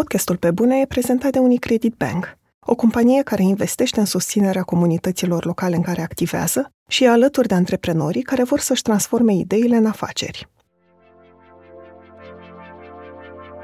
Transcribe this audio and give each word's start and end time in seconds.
Podcastul 0.00 0.36
Pe 0.36 0.50
Bune 0.50 0.80
e 0.80 0.86
prezentat 0.86 1.30
de 1.30 1.38
Unicredit 1.38 1.94
Bank, 1.94 2.36
o 2.60 2.74
companie 2.74 3.22
care 3.22 3.42
investește 3.42 4.00
în 4.00 4.06
susținerea 4.06 4.62
comunităților 4.62 5.44
locale 5.44 5.76
în 5.76 5.82
care 5.82 6.02
activează 6.02 6.72
și 6.88 7.04
e 7.04 7.08
alături 7.08 7.48
de 7.48 7.54
antreprenorii 7.54 8.22
care 8.22 8.42
vor 8.42 8.60
să-și 8.60 8.82
transforme 8.82 9.34
ideile 9.34 9.76
în 9.76 9.86
afaceri. 9.86 10.48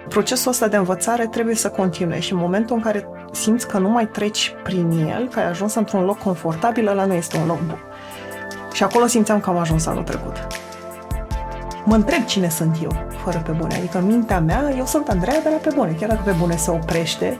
Procesul 0.08 0.50
ăsta 0.50 0.68
de 0.68 0.76
învățare 0.76 1.26
trebuie 1.26 1.54
să 1.54 1.70
continue 1.70 2.20
și 2.20 2.32
în 2.32 2.38
momentul 2.38 2.76
în 2.76 2.82
care 2.82 3.06
simți 3.32 3.68
că 3.68 3.78
nu 3.78 3.88
mai 3.88 4.08
treci 4.08 4.54
prin 4.62 4.90
el, 4.90 5.28
că 5.28 5.38
ai 5.38 5.48
ajuns 5.48 5.74
într-un 5.74 6.04
loc 6.04 6.18
confortabil, 6.18 6.88
ăla 6.88 7.04
nu 7.04 7.14
este 7.14 7.36
un 7.36 7.46
loc 7.46 7.60
bun. 7.66 7.78
Și 8.72 8.82
acolo 8.82 9.06
simțeam 9.06 9.40
că 9.40 9.50
am 9.50 9.56
ajuns 9.56 9.86
anul 9.86 10.02
trecut. 10.02 10.46
Mă 11.90 11.96
întreb 11.96 12.24
cine 12.24 12.48
sunt 12.48 12.76
eu, 12.82 12.90
fără 13.24 13.42
pe 13.46 13.50
bune. 13.50 13.74
Adică 13.74 13.98
în 13.98 14.06
mintea 14.06 14.40
mea, 14.40 14.72
eu 14.76 14.86
sunt 14.86 15.08
Andreea 15.08 15.40
de 15.42 15.48
la 15.48 15.56
pe 15.56 15.70
bune. 15.74 15.92
Chiar 15.92 16.08
dacă 16.08 16.20
pe 16.24 16.34
bune 16.38 16.56
se 16.56 16.70
oprește, 16.70 17.38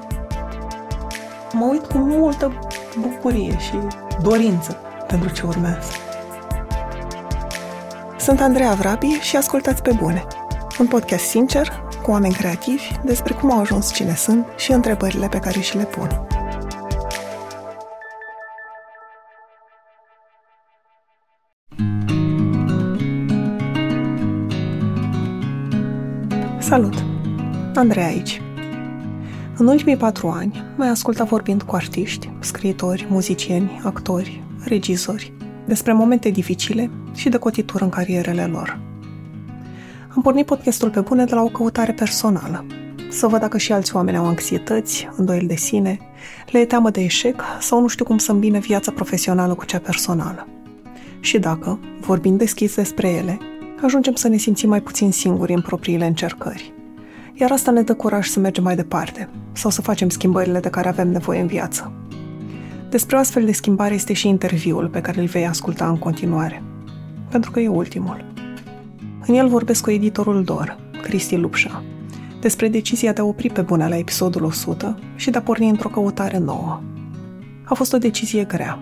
mă 1.53 1.67
uit 1.71 1.87
cu 1.87 1.99
multă 1.99 2.53
bucurie 3.01 3.59
și 3.59 3.79
dorință 4.23 4.77
pentru 5.07 5.29
ce 5.29 5.43
urmează. 5.47 5.91
Sunt 8.19 8.41
Andreea 8.41 8.73
Vrabi 8.73 9.07
și 9.07 9.37
ascultați 9.37 9.83
pe 9.83 9.93
bune. 9.93 10.25
Un 10.79 10.87
podcast 10.87 11.25
sincer, 11.25 11.83
cu 12.03 12.11
oameni 12.11 12.35
creativi, 12.35 12.91
despre 13.05 13.35
cum 13.35 13.53
au 13.53 13.61
ajuns 13.61 13.93
cine 13.93 14.15
sunt 14.15 14.47
și 14.57 14.73
întrebările 14.73 15.29
pe 15.29 15.39
care 15.39 15.61
și 15.61 15.77
le 15.77 15.85
pun. 15.85 16.27
Salut! 26.71 27.05
Andrei 27.75 28.05
aici. 28.05 28.43
În 29.57 29.67
ultimii 29.67 29.97
patru 29.97 30.29
ani 30.29 30.63
mai 30.77 30.89
ascultat 30.89 31.29
vorbind 31.29 31.63
cu 31.63 31.75
artiști, 31.75 32.31
scriitori, 32.41 33.07
muzicieni, 33.09 33.81
actori, 33.85 34.45
regizori, 34.65 35.33
despre 35.67 35.93
momente 35.93 36.31
dificile 36.31 36.91
și 37.15 37.29
de 37.29 37.37
cotitură 37.37 37.85
în 37.85 37.91
carierele 37.91 38.47
lor. 38.47 38.81
Am 40.09 40.23
pornit 40.23 40.47
podcastul 40.47 40.91
pe 40.91 41.01
bune 41.01 41.25
de 41.25 41.35
la 41.35 41.43
o 41.43 41.49
căutare 41.49 41.93
personală, 41.93 42.67
să 43.09 43.27
văd 43.27 43.41
dacă 43.41 43.59
și 43.59 43.73
alți 43.73 43.97
oameni 43.97 44.17
au 44.17 44.27
anxietăți, 44.27 45.09
îndoieli 45.17 45.47
de 45.47 45.57
sine, 45.57 45.99
le 46.51 46.59
e 46.59 46.65
teamă 46.65 46.91
de 46.91 47.01
eșec 47.01 47.43
sau 47.61 47.81
nu 47.81 47.87
știu 47.87 48.05
cum 48.05 48.19
să 48.19 48.33
îmbine 48.33 48.59
viața 48.59 48.93
profesională 48.93 49.55
cu 49.55 49.65
cea 49.65 49.79
personală. 49.79 50.49
Și 51.21 51.39
dacă, 51.39 51.79
vorbind 52.01 52.39
deschis 52.39 52.75
despre 52.75 53.09
ele, 53.09 53.39
ajungem 53.83 54.15
să 54.15 54.29
ne 54.29 54.37
simțim 54.37 54.69
mai 54.69 54.81
puțin 54.81 55.13
singuri 55.13 55.53
în 55.53 55.61
propriile 55.61 56.07
încercări. 56.07 56.73
Iar 57.35 57.51
asta 57.51 57.71
ne 57.71 57.83
dă 57.83 57.95
curaj 57.95 58.27
să 58.27 58.41
mergem 58.41 58.65
mai 58.65 58.77
departe 58.77 59.29
sau 59.53 59.71
să 59.71 59.83
facem 59.83 60.09
schimbările 60.09 60.61
de 60.61 60.69
care 60.71 60.89
avem 60.89 61.09
nevoie 61.09 61.41
în 61.41 61.47
viață. 61.47 61.93
Despre 62.91 63.17
o 63.17 63.19
astfel 63.19 63.45
de 63.45 63.53
schimbare 63.53 63.95
este 63.95 64.13
și 64.13 64.29
interviul 64.29 64.89
pe 64.89 65.01
care 65.01 65.21
îl 65.21 65.27
vei 65.27 65.47
asculta 65.47 65.89
în 65.89 65.99
continuare, 65.99 66.63
pentru 67.31 67.51
că 67.51 67.61
e 67.61 67.69
ultimul. 67.69 68.25
În 69.27 69.35
el 69.35 69.49
vorbesc 69.49 69.83
cu 69.83 69.91
editorul 69.91 70.45
DOR, 70.45 70.79
Cristi 71.03 71.37
Lupșa, 71.37 71.85
despre 72.41 72.69
decizia 72.69 73.13
de 73.13 73.21
a 73.21 73.25
opri 73.25 73.51
pe 73.51 73.61
bune 73.61 73.89
la 73.89 73.97
episodul 73.97 74.43
100 74.43 74.99
și 75.15 75.31
de 75.31 75.39
a 75.39 75.43
porni 75.43 75.69
într-o 75.69 75.89
căutare 75.89 76.39
nouă. 76.39 76.81
A 77.65 77.75
fost 77.75 77.93
o 77.93 77.99
decizie 77.99 78.45
grea, 78.45 78.79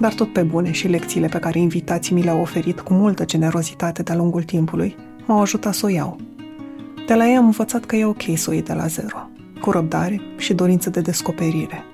dar 0.00 0.14
tot 0.14 0.32
pe 0.32 0.42
bune 0.42 0.70
și 0.70 0.88
lecțiile 0.88 1.26
pe 1.26 1.38
care 1.38 1.58
invitații 1.58 2.14
mi 2.14 2.22
le-au 2.22 2.40
oferit 2.40 2.80
cu 2.80 2.92
multă 2.92 3.24
generozitate 3.24 4.02
de-a 4.02 4.16
lungul 4.16 4.42
timpului 4.42 4.96
m-au 5.26 5.40
ajutat 5.40 5.74
să 5.74 5.86
o 5.86 5.88
iau. 5.88 6.16
De 7.06 7.14
la 7.14 7.28
ei 7.28 7.36
am 7.36 7.44
învățat 7.44 7.84
că 7.84 7.96
e 7.96 8.04
ok 8.04 8.22
să 8.34 8.50
o 8.50 8.52
iei 8.52 8.62
de 8.62 8.72
la 8.72 8.86
zero, 8.86 9.28
cu 9.60 9.70
răbdare 9.70 10.20
și 10.36 10.54
dorință 10.54 10.90
de 10.90 11.00
descoperire. 11.00 11.84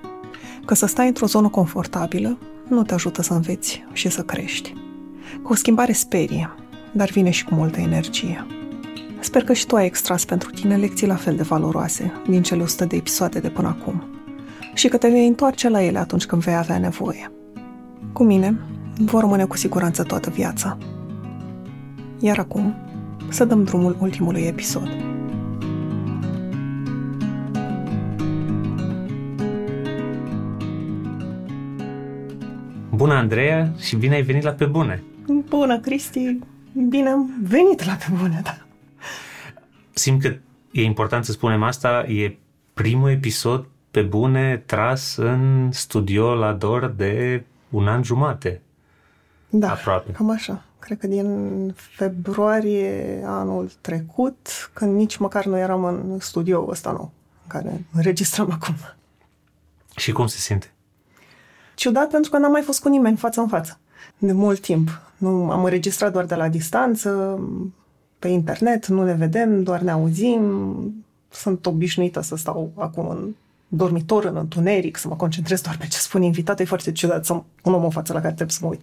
Că 0.64 0.74
să 0.74 0.86
stai 0.86 1.06
într-o 1.06 1.26
zonă 1.26 1.48
confortabilă 1.48 2.38
nu 2.68 2.82
te 2.82 2.94
ajută 2.94 3.22
să 3.22 3.32
înveți 3.32 3.84
și 3.92 4.08
să 4.08 4.22
crești. 4.22 4.72
Că 5.42 5.52
o 5.52 5.54
schimbare 5.54 5.92
sperie, 5.92 6.54
dar 6.92 7.10
vine 7.10 7.30
și 7.30 7.44
cu 7.44 7.54
multă 7.54 7.80
energie. 7.80 8.46
Sper 9.20 9.44
că 9.44 9.52
și 9.52 9.66
tu 9.66 9.76
ai 9.76 9.86
extras 9.86 10.24
pentru 10.24 10.50
tine 10.50 10.76
lecții 10.76 11.06
la 11.06 11.14
fel 11.14 11.36
de 11.36 11.42
valoroase 11.42 12.12
din 12.28 12.42
cele 12.42 12.62
100 12.62 12.84
de 12.84 12.96
episoade 12.96 13.38
de 13.38 13.48
până 13.48 13.68
acum 13.68 14.04
și 14.74 14.88
că 14.88 14.96
te 14.96 15.08
vei 15.08 15.26
întoarce 15.26 15.68
la 15.68 15.82
ele 15.82 15.98
atunci 15.98 16.26
când 16.26 16.42
vei 16.42 16.56
avea 16.56 16.78
nevoie. 16.78 17.30
Cu 18.12 18.24
mine 18.24 18.58
vor 18.98 19.20
rămâne 19.20 19.44
cu 19.44 19.56
siguranță 19.56 20.02
toată 20.02 20.30
viața. 20.30 20.78
Iar 22.18 22.38
acum, 22.38 22.74
să 23.28 23.44
dăm 23.44 23.64
drumul 23.64 23.96
ultimului 24.00 24.42
episod. 24.42 24.88
Bună, 32.94 33.14
Andreea, 33.14 33.72
și 33.78 33.96
bine 33.96 34.14
ai 34.14 34.22
venit 34.22 34.42
la 34.42 34.50
Pe 34.50 34.64
Bune! 34.64 35.02
Bună, 35.48 35.78
Cristi! 35.78 36.38
Bine 36.88 37.08
am 37.08 37.30
venit 37.42 37.84
la 37.84 37.92
Pe 37.92 38.06
Bune, 38.18 38.40
da! 38.44 38.56
Simt 39.90 40.22
că 40.22 40.36
e 40.72 40.82
important 40.82 41.24
să 41.24 41.32
spunem 41.32 41.62
asta, 41.62 42.04
e 42.08 42.36
primul 42.74 43.10
episod 43.10 43.66
pe 43.90 44.02
bune 44.02 44.62
tras 44.66 45.16
în 45.16 45.68
studio 45.72 46.34
la 46.34 46.52
Dor 46.52 46.94
de 46.96 47.44
un 47.70 47.88
an 47.88 48.02
jumate. 48.02 48.60
Da, 49.48 49.70
aproape. 49.70 50.12
cam 50.12 50.30
așa. 50.30 50.64
Cred 50.78 50.98
că 50.98 51.06
din 51.06 51.74
februarie 51.76 53.22
anul 53.24 53.70
trecut, 53.80 54.70
când 54.72 54.94
nici 54.94 55.16
măcar 55.16 55.44
nu 55.44 55.58
eram 55.58 55.84
în 55.84 56.18
studio 56.18 56.66
ăsta 56.68 56.92
nou, 56.92 57.12
în 57.42 57.48
care 57.48 57.84
înregistrăm 57.92 58.50
acum. 58.50 58.74
Și 59.96 60.12
cum 60.12 60.26
se 60.26 60.36
simte? 60.36 60.72
Ciudat 61.74 62.10
pentru 62.10 62.30
că 62.30 62.38
n-am 62.38 62.50
mai 62.50 62.62
fost 62.62 62.80
cu 62.80 62.88
nimeni 62.88 63.16
față 63.16 63.40
în 63.40 63.48
față. 63.48 63.78
De 64.18 64.32
mult 64.32 64.60
timp. 64.60 64.88
Nu, 65.16 65.50
am 65.50 65.64
înregistrat 65.64 66.12
doar 66.12 66.24
de 66.24 66.34
la 66.34 66.48
distanță, 66.48 67.40
pe 68.18 68.28
internet, 68.28 68.86
nu 68.86 69.04
ne 69.04 69.14
vedem, 69.14 69.62
doar 69.62 69.80
ne 69.80 69.90
auzim. 69.90 71.04
Sunt 71.28 71.66
obișnuită 71.66 72.20
să 72.20 72.36
stau 72.36 72.72
acum 72.76 73.08
în 73.08 73.34
dormitor, 73.72 74.24
în 74.24 74.36
întuneric, 74.36 74.96
să 74.96 75.08
mă 75.08 75.16
concentrez 75.16 75.60
doar 75.60 75.76
pe 75.76 75.86
ce 75.86 75.98
spun 75.98 76.22
invitatul. 76.22 76.64
E 76.64 76.68
foarte 76.68 76.92
ciudat 76.92 77.24
să 77.24 77.32
un 77.32 77.74
om 77.74 77.84
în 77.84 77.90
față 77.90 78.12
la 78.12 78.20
care 78.20 78.34
trebuie 78.34 78.56
să 78.56 78.64
mă 78.64 78.70
uit. 78.70 78.82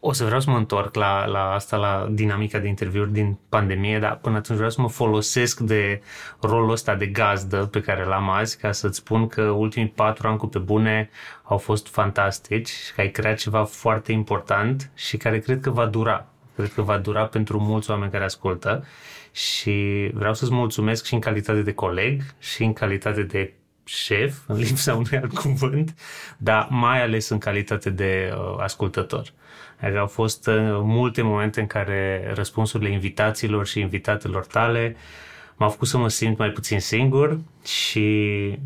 O 0.00 0.12
să 0.12 0.24
vreau 0.24 0.40
să 0.40 0.50
mă 0.50 0.56
întorc 0.56 0.94
la, 0.94 1.26
la 1.26 1.52
asta, 1.52 1.76
la 1.76 2.08
dinamica 2.10 2.58
de 2.58 2.68
interviuri 2.68 3.12
din 3.12 3.38
pandemie, 3.48 3.98
dar 3.98 4.16
până 4.16 4.36
atunci 4.36 4.56
vreau 4.56 4.72
să 4.72 4.80
mă 4.80 4.88
folosesc 4.88 5.60
de 5.60 6.00
rolul 6.40 6.70
ăsta 6.70 6.94
de 6.94 7.06
gazdă 7.06 7.66
pe 7.66 7.80
care 7.80 8.04
l-am 8.04 8.30
azi 8.30 8.58
ca 8.58 8.72
să-ți 8.72 8.96
spun 8.96 9.26
că 9.26 9.42
ultimii 9.42 9.88
patru 9.88 10.28
ani 10.28 10.38
cu 10.38 10.46
pe 10.46 10.58
bune 10.58 11.10
au 11.42 11.58
fost 11.58 11.88
fantastici 11.88 12.68
și 12.68 12.92
că 12.94 13.00
ai 13.00 13.10
creat 13.10 13.36
ceva 13.38 13.64
foarte 13.64 14.12
important 14.12 14.90
și 14.94 15.16
care 15.16 15.38
cred 15.38 15.60
că 15.60 15.70
va 15.70 15.86
dura. 15.86 16.26
Cred 16.54 16.72
că 16.72 16.82
va 16.82 16.98
dura 16.98 17.24
pentru 17.24 17.58
mulți 17.60 17.90
oameni 17.90 18.10
care 18.10 18.24
ascultă 18.24 18.84
și 19.32 20.10
vreau 20.14 20.34
să-ți 20.34 20.52
mulțumesc 20.52 21.04
și 21.04 21.14
în 21.14 21.20
calitate 21.20 21.62
de 21.62 21.72
coleg 21.72 22.22
și 22.38 22.62
în 22.62 22.72
calitate 22.72 23.22
de 23.22 23.52
șef, 23.88 24.36
în 24.46 24.56
lipsa 24.56 24.94
unui 24.94 25.18
alt 25.22 25.38
cuvânt, 25.42 25.94
dar 26.36 26.66
mai 26.70 27.02
ales 27.02 27.28
în 27.28 27.38
calitate 27.38 27.90
de 27.90 28.32
uh, 28.32 28.56
ascultător. 28.62 29.32
Adică 29.80 29.98
au 29.98 30.06
fost 30.06 30.46
uh, 30.46 30.54
multe 30.82 31.22
momente 31.22 31.60
în 31.60 31.66
care 31.66 32.30
răspunsurile 32.34 32.90
invitațiilor 32.90 33.66
și 33.66 33.80
invitatelor 33.80 34.46
tale 34.46 34.96
m-au 35.56 35.68
făcut 35.68 35.88
să 35.88 35.98
mă 35.98 36.08
simt 36.08 36.38
mai 36.38 36.50
puțin 36.50 36.80
singur 36.80 37.38
și 37.64 38.08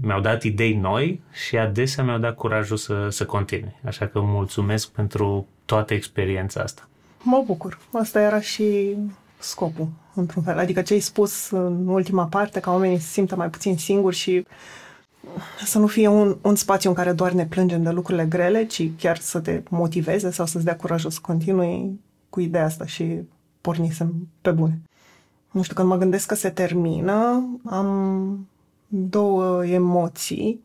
mi-au 0.02 0.20
dat 0.20 0.42
idei 0.42 0.74
noi 0.74 1.20
și 1.32 1.56
adesea 1.58 2.04
mi-au 2.04 2.18
dat 2.18 2.34
curajul 2.34 2.76
să, 2.76 3.08
să 3.08 3.24
continui. 3.24 3.76
Așa 3.86 4.06
că 4.06 4.20
mulțumesc 4.20 4.90
pentru 4.90 5.46
toată 5.64 5.94
experiența 5.94 6.60
asta. 6.60 6.88
Mă 7.22 7.42
bucur. 7.46 7.78
Asta 7.92 8.20
era 8.20 8.40
și 8.40 8.96
scopul, 9.38 9.88
într-un 10.14 10.42
fel. 10.42 10.58
Adică 10.58 10.82
ce 10.82 10.92
ai 10.92 11.00
spus 11.00 11.50
în 11.50 11.86
ultima 11.86 12.24
parte, 12.24 12.60
ca 12.60 12.70
oamenii 12.70 12.98
se 12.98 13.06
simtă 13.06 13.36
mai 13.36 13.50
puțin 13.50 13.76
singuri 13.76 14.16
și 14.16 14.46
să 15.64 15.78
nu 15.78 15.86
fie 15.86 16.08
un, 16.08 16.36
un 16.42 16.54
spațiu 16.54 16.88
în 16.88 16.96
care 16.96 17.12
doar 17.12 17.32
ne 17.32 17.46
plângem 17.46 17.82
de 17.82 17.90
lucrurile 17.90 18.24
grele, 18.24 18.64
ci 18.64 18.90
chiar 18.98 19.18
să 19.18 19.40
te 19.40 19.62
motiveze 19.68 20.30
sau 20.30 20.46
să-ți 20.46 20.64
dea 20.64 20.76
curajul 20.76 21.10
să 21.10 21.18
continui 21.22 22.00
cu 22.28 22.40
ideea 22.40 22.64
asta 22.64 22.86
și 22.86 23.20
pornisem 23.60 24.28
pe 24.40 24.50
bune. 24.50 24.80
Nu 25.50 25.62
știu, 25.62 25.74
când 25.74 25.88
mă 25.88 25.96
gândesc 25.96 26.26
că 26.26 26.34
se 26.34 26.50
termină, 26.50 27.48
am 27.64 28.48
două 28.88 29.66
emoții. 29.66 30.62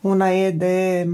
Una 0.00 0.30
e 0.30 0.50
de 0.50 1.08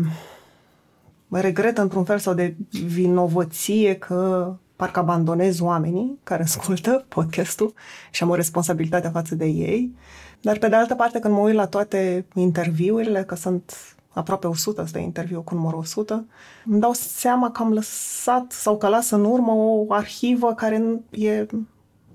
regret 1.29 1.79
într-un 1.79 2.05
fel 2.05 2.19
sau 2.19 2.35
de 2.35 2.56
vinovăție 2.71 3.94
că 3.94 4.53
parcă 4.76 4.99
abandonez 4.99 5.61
oamenii 5.61 6.19
care 6.23 6.43
ascultă 6.49 7.05
podcastul 7.09 7.75
și 8.11 8.23
am 8.23 8.29
o 8.31 8.35
responsabilitate 8.35 9.09
față 9.09 9.35
de 9.35 9.47
ei. 9.47 9.94
Dar 10.41 10.59
pe 10.59 10.69
de 10.69 10.77
altă 10.77 10.95
parte, 10.95 11.19
când 11.19 11.35
mă 11.35 11.41
uit 11.41 11.55
la 11.55 11.67
toate 11.67 12.25
interviurile, 12.35 13.23
că 13.23 13.35
sunt 13.35 13.73
aproape 14.09 14.47
100, 14.47 14.81
asta 14.81 14.99
e 14.99 15.03
interviu 15.03 15.43
cu 15.43 15.55
numărul 15.55 15.79
100, 15.79 16.27
îmi 16.65 16.81
dau 16.81 16.93
seama 16.93 17.51
că 17.51 17.63
am 17.63 17.73
lăsat 17.73 18.53
sau 18.53 18.79
că 18.79 18.89
las 18.89 19.11
în 19.11 19.25
urmă 19.25 19.53
o 19.53 19.93
arhivă 19.93 20.55
care 20.55 21.01
e, 21.11 21.47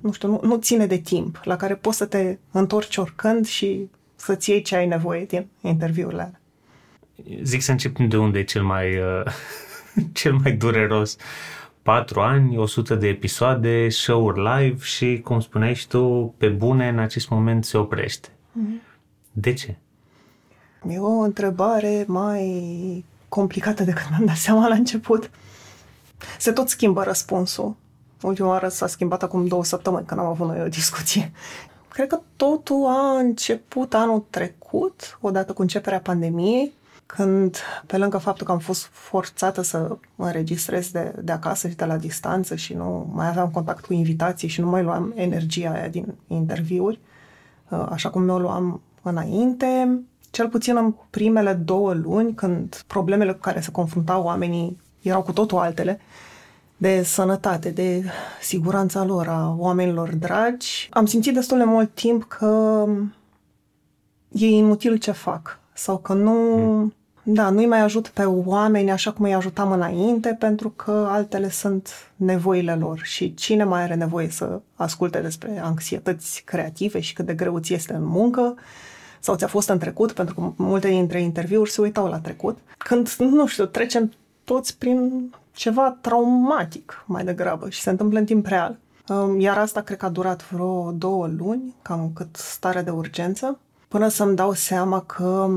nu 0.01 0.11
știu, 0.11 0.27
nu, 0.27 0.39
nu 0.43 0.57
ține 0.57 0.85
de 0.85 0.97
timp, 0.97 1.39
la 1.43 1.55
care 1.55 1.75
poți 1.75 1.97
să 1.97 2.05
te 2.05 2.37
întorci 2.51 2.97
oricând 2.97 3.45
și 3.45 3.89
să-ți 4.15 4.49
iei 4.49 4.61
ce 4.61 4.75
ai 4.75 4.87
nevoie 4.87 5.25
din 5.25 5.47
interviurile 5.61 6.21
alea. 6.21 6.39
Zic 7.43 7.61
să 7.61 7.71
începem 7.71 8.07
de 8.07 8.17
unde 8.17 8.39
e 8.39 8.43
cel 8.43 8.63
mai, 8.63 8.97
uh, 8.97 9.23
cel 10.19 10.33
mai 10.33 10.51
dureros. 10.51 11.17
Patru 11.85 12.19
ani, 12.19 12.57
100 12.57 12.95
de 12.95 13.07
episoade, 13.07 13.89
show-uri 13.89 14.41
live 14.41 14.83
și, 14.83 15.21
cum 15.23 15.39
spuneai 15.39 15.75
și 15.75 15.87
tu, 15.87 16.33
pe 16.37 16.47
bune, 16.47 16.87
în 16.87 16.99
acest 16.99 17.29
moment 17.29 17.65
se 17.65 17.77
oprește. 17.77 18.27
Mm-hmm. 18.27 18.81
De 19.31 19.53
ce? 19.53 19.77
E 20.89 20.99
o 20.99 21.19
întrebare 21.19 22.03
mai 22.07 23.05
complicată 23.29 23.83
decât 23.83 24.09
mi-am 24.09 24.25
dat 24.25 24.35
seama 24.35 24.67
la 24.67 24.75
început. 24.75 25.29
Se 26.37 26.51
tot 26.51 26.69
schimbă 26.69 27.03
răspunsul. 27.03 27.75
Ultima 28.21 28.47
oară 28.47 28.67
s-a 28.67 28.87
schimbat 28.87 29.23
acum 29.23 29.47
două 29.47 29.63
săptămâni 29.63 30.05
când 30.05 30.19
am 30.19 30.25
avut 30.25 30.47
noi 30.47 30.61
o 30.61 30.67
discuție. 30.67 31.31
Cred 31.89 32.07
că 32.07 32.19
totul 32.35 32.85
a 32.87 33.17
început 33.17 33.93
anul 33.93 34.25
trecut, 34.29 35.17
odată 35.21 35.53
cu 35.53 35.61
începerea 35.61 35.99
pandemiei, 35.99 36.73
când, 37.05 37.57
pe 37.85 37.97
lângă 37.97 38.17
faptul 38.17 38.45
că 38.45 38.51
am 38.51 38.59
fost 38.59 38.89
forțată 38.91 39.61
să 39.61 39.97
mă 40.15 40.25
înregistrez 40.25 40.91
de, 40.91 41.13
de 41.21 41.31
acasă 41.31 41.67
și 41.67 41.75
de 41.75 41.85
la 41.85 41.97
distanță 41.97 42.55
și 42.55 42.73
nu 42.73 43.11
mai 43.13 43.27
aveam 43.27 43.49
contact 43.49 43.85
cu 43.85 43.93
invitații 43.93 44.47
și 44.47 44.61
nu 44.61 44.69
mai 44.69 44.83
luam 44.83 45.13
energia 45.15 45.71
aia 45.71 45.87
din 45.87 46.13
interviuri, 46.27 46.99
uh, 47.69 47.85
așa 47.89 48.09
cum 48.09 48.21
mi-o 48.21 48.39
luam 48.39 48.81
înainte, 49.01 49.99
cel 50.29 50.49
puțin 50.49 50.75
în 50.77 50.93
primele 51.09 51.53
două 51.53 51.93
luni, 51.93 52.33
când 52.33 52.83
problemele 52.87 53.31
cu 53.31 53.39
care 53.39 53.61
se 53.61 53.71
confruntau 53.71 54.23
oamenii 54.23 54.81
erau 55.01 55.21
cu 55.21 55.31
totul 55.31 55.57
altele, 55.57 55.99
de 56.77 57.03
sănătate, 57.03 57.69
de 57.69 58.03
siguranța 58.41 59.03
lor, 59.03 59.27
a 59.27 59.55
oamenilor 59.57 60.15
dragi, 60.15 60.89
am 60.91 61.05
simțit 61.05 61.33
destul 61.33 61.57
de 61.57 61.63
mult 61.63 61.93
timp 61.93 62.23
că 62.23 62.85
e 64.31 64.47
inutil 64.47 64.97
ce 64.97 65.11
fac 65.11 65.59
sau 65.77 65.97
că 65.97 66.13
nu, 66.13 66.33
mm. 66.57 66.93
da, 67.23 67.49
nu-i 67.49 67.65
mai 67.65 67.81
ajut 67.81 68.07
pe 68.07 68.23
oameni 68.23 68.91
așa 68.91 69.11
cum 69.11 69.25
îi 69.25 69.33
ajutam 69.33 69.71
înainte 69.71 70.35
pentru 70.39 70.69
că 70.69 71.07
altele 71.09 71.49
sunt 71.49 72.11
nevoile 72.15 72.75
lor 72.75 72.99
și 73.03 73.33
cine 73.33 73.63
mai 73.63 73.81
are 73.81 73.95
nevoie 73.95 74.29
să 74.29 74.61
asculte 74.75 75.19
despre 75.19 75.59
anxietăți 75.63 76.41
creative 76.45 76.99
și 76.99 77.13
cât 77.13 77.25
de 77.25 77.33
greu 77.33 77.59
ți 77.59 77.73
este 77.73 77.93
în 77.93 78.05
muncă 78.05 78.55
sau 79.19 79.35
ți-a 79.35 79.47
fost 79.47 79.69
în 79.69 79.77
trecut, 79.77 80.11
pentru 80.11 80.35
că 80.35 80.51
multe 80.55 80.87
dintre 80.87 81.21
interviuri 81.21 81.71
se 81.71 81.81
uitau 81.81 82.07
la 82.07 82.19
trecut. 82.19 82.57
Când, 82.77 83.09
nu 83.17 83.47
știu, 83.47 83.65
trecem 83.65 84.11
toți 84.43 84.77
prin 84.77 85.29
ceva 85.51 85.97
traumatic 86.01 87.03
mai 87.05 87.23
degrabă 87.23 87.69
și 87.69 87.81
se 87.81 87.89
întâmplă 87.89 88.19
în 88.19 88.25
timp 88.25 88.45
real. 88.45 88.77
Um, 89.07 89.39
iar 89.39 89.57
asta 89.57 89.81
cred 89.81 89.97
că 89.97 90.05
a 90.05 90.09
durat 90.09 90.49
vreo 90.49 90.91
două 90.91 91.27
luni, 91.27 91.75
cam 91.81 92.11
cât 92.13 92.35
stare 92.35 92.81
de 92.81 92.89
urgență, 92.89 93.59
până 93.95 94.07
să-mi 94.07 94.35
dau 94.35 94.53
seama 94.53 95.01
că 95.01 95.49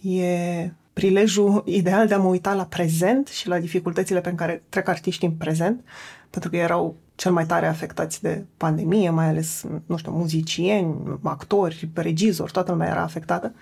e 0.00 0.70
prilejul 0.92 1.62
ideal 1.66 2.06
de 2.06 2.14
a 2.14 2.18
mă 2.18 2.28
uita 2.28 2.54
la 2.54 2.64
prezent 2.64 3.26
și 3.26 3.48
la 3.48 3.58
dificultățile 3.58 4.20
pe 4.20 4.32
care 4.36 4.62
trec 4.68 4.88
artiștii 4.88 5.28
în 5.28 5.34
prezent, 5.34 5.84
pentru 6.30 6.50
că 6.50 6.56
erau 6.56 6.96
cel 7.14 7.32
mai 7.32 7.46
tare 7.46 7.66
afectați 7.66 8.22
de 8.22 8.44
pandemie, 8.56 9.10
mai 9.10 9.26
ales, 9.26 9.64
nu 9.86 9.96
știu, 9.96 10.12
muzicieni, 10.12 11.18
actori, 11.22 11.88
regizori, 11.94 12.52
toată 12.52 12.70
lumea 12.70 12.88
era 12.88 13.02
afectată. 13.02 13.52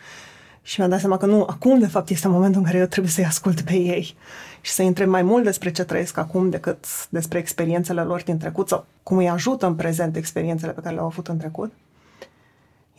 Și 0.63 0.75
mi-am 0.79 0.91
dat 0.91 1.01
seama 1.01 1.17
că 1.17 1.27
nu, 1.27 1.43
acum 1.43 1.79
de 1.79 1.87
fapt 1.87 2.09
este 2.11 2.29
momentul 2.29 2.61
în 2.61 2.67
care 2.67 2.79
eu 2.79 2.87
trebuie 2.87 3.13
să-i 3.13 3.25
ascult 3.25 3.61
pe 3.61 3.75
ei 3.75 4.17
și 4.61 4.73
să 4.73 4.83
întreb 4.83 5.09
mai 5.09 5.23
mult 5.23 5.45
despre 5.45 5.71
ce 5.71 5.85
trăiesc 5.85 6.17
acum 6.17 6.51
decât 6.51 6.85
despre 7.09 7.39
experiențele 7.39 8.03
lor 8.03 8.23
din 8.23 8.39
trecut 8.39 8.69
sau 8.69 8.87
cum 9.03 9.17
îi 9.17 9.29
ajută 9.29 9.67
în 9.67 9.75
prezent 9.75 10.17
experiențele 10.17 10.73
pe 10.73 10.81
care 10.81 10.95
le-au 10.95 11.07
avut 11.07 11.29
în 11.29 11.37
trecut. 11.37 11.73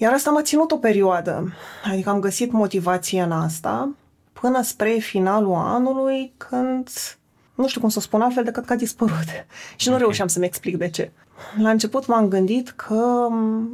Iar 0.01 0.13
asta 0.13 0.31
m-a 0.31 0.41
ținut 0.41 0.71
o 0.71 0.77
perioadă, 0.77 1.53
adică 1.91 2.09
am 2.09 2.19
găsit 2.19 2.51
motivație 2.51 3.21
în 3.21 3.31
asta 3.31 3.89
până 4.33 4.61
spre 4.61 4.89
finalul 4.89 5.53
anului 5.53 6.33
când 6.37 6.89
nu 7.55 7.67
știu 7.67 7.81
cum 7.81 7.89
să 7.89 7.97
o 7.97 8.01
spun 8.01 8.21
altfel 8.21 8.43
decât 8.43 8.65
că 8.65 8.73
a 8.73 8.75
dispărut. 8.75 9.25
Și 9.75 9.89
nu 9.89 9.97
reușeam 9.97 10.27
să-mi 10.27 10.45
explic 10.45 10.77
de 10.77 10.89
ce. 10.89 11.11
La 11.57 11.69
început 11.69 12.05
m-am 12.05 12.27
gândit 12.27 12.69
că 12.69 13.27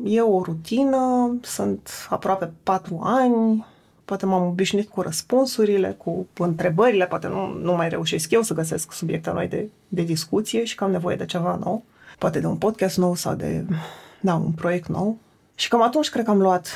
e 0.04 0.22
o 0.22 0.42
rutină, 0.44 1.36
sunt 1.42 1.90
aproape 2.10 2.52
patru 2.64 3.00
ani, 3.04 3.66
poate 4.06 4.26
m-am 4.26 4.48
obișnuit 4.48 4.90
cu 4.90 5.02
răspunsurile, 5.02 5.96
cu 5.98 6.28
întrebările, 6.38 7.06
poate 7.06 7.28
nu, 7.28 7.54
nu 7.62 7.74
mai 7.74 7.90
reușesc 7.90 8.32
eu 8.32 8.42
să 8.42 8.54
găsesc 8.54 8.92
subiecte 8.92 9.32
noi 9.32 9.48
de, 9.48 9.70
de 9.88 10.02
discuție 10.02 10.64
și 10.64 10.76
că 10.76 10.84
am 10.84 10.92
nevoie 10.92 11.16
de 11.16 11.26
ceva 11.26 11.60
nou, 11.64 11.84
poate 12.18 12.40
de 12.40 12.48
un 12.48 12.58
podcast 12.58 12.98
nou 12.98 13.16
sau 13.16 13.34
de 13.34 13.66
da, 14.20 14.36
un 14.36 14.52
proiect 14.52 14.88
nou. 14.88 15.18
Și 15.56 15.68
cam 15.68 15.82
atunci 15.82 16.10
cred 16.10 16.24
că 16.24 16.30
am 16.30 16.42
luat 16.42 16.68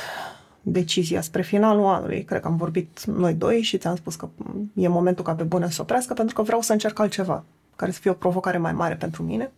decizia 0.62 1.20
spre 1.20 1.42
finalul 1.42 1.84
anului. 1.84 2.24
Cred 2.24 2.40
că 2.40 2.48
am 2.48 2.56
vorbit 2.56 3.04
noi 3.04 3.34
doi 3.34 3.62
și 3.62 3.78
ți-am 3.78 3.96
spus 3.96 4.14
că 4.14 4.28
e 4.74 4.88
momentul 4.88 5.24
ca 5.24 5.34
pe 5.34 5.42
bune 5.42 5.70
să 5.70 5.82
oprească 5.82 6.14
pentru 6.14 6.34
că 6.34 6.42
vreau 6.42 6.60
să 6.60 6.72
încerc 6.72 6.98
altceva, 6.98 7.44
care 7.76 7.90
să 7.90 8.00
fie 8.00 8.10
o 8.10 8.14
provocare 8.14 8.58
mai 8.58 8.72
mare 8.72 8.94
pentru 8.94 9.22
mine. 9.22 9.50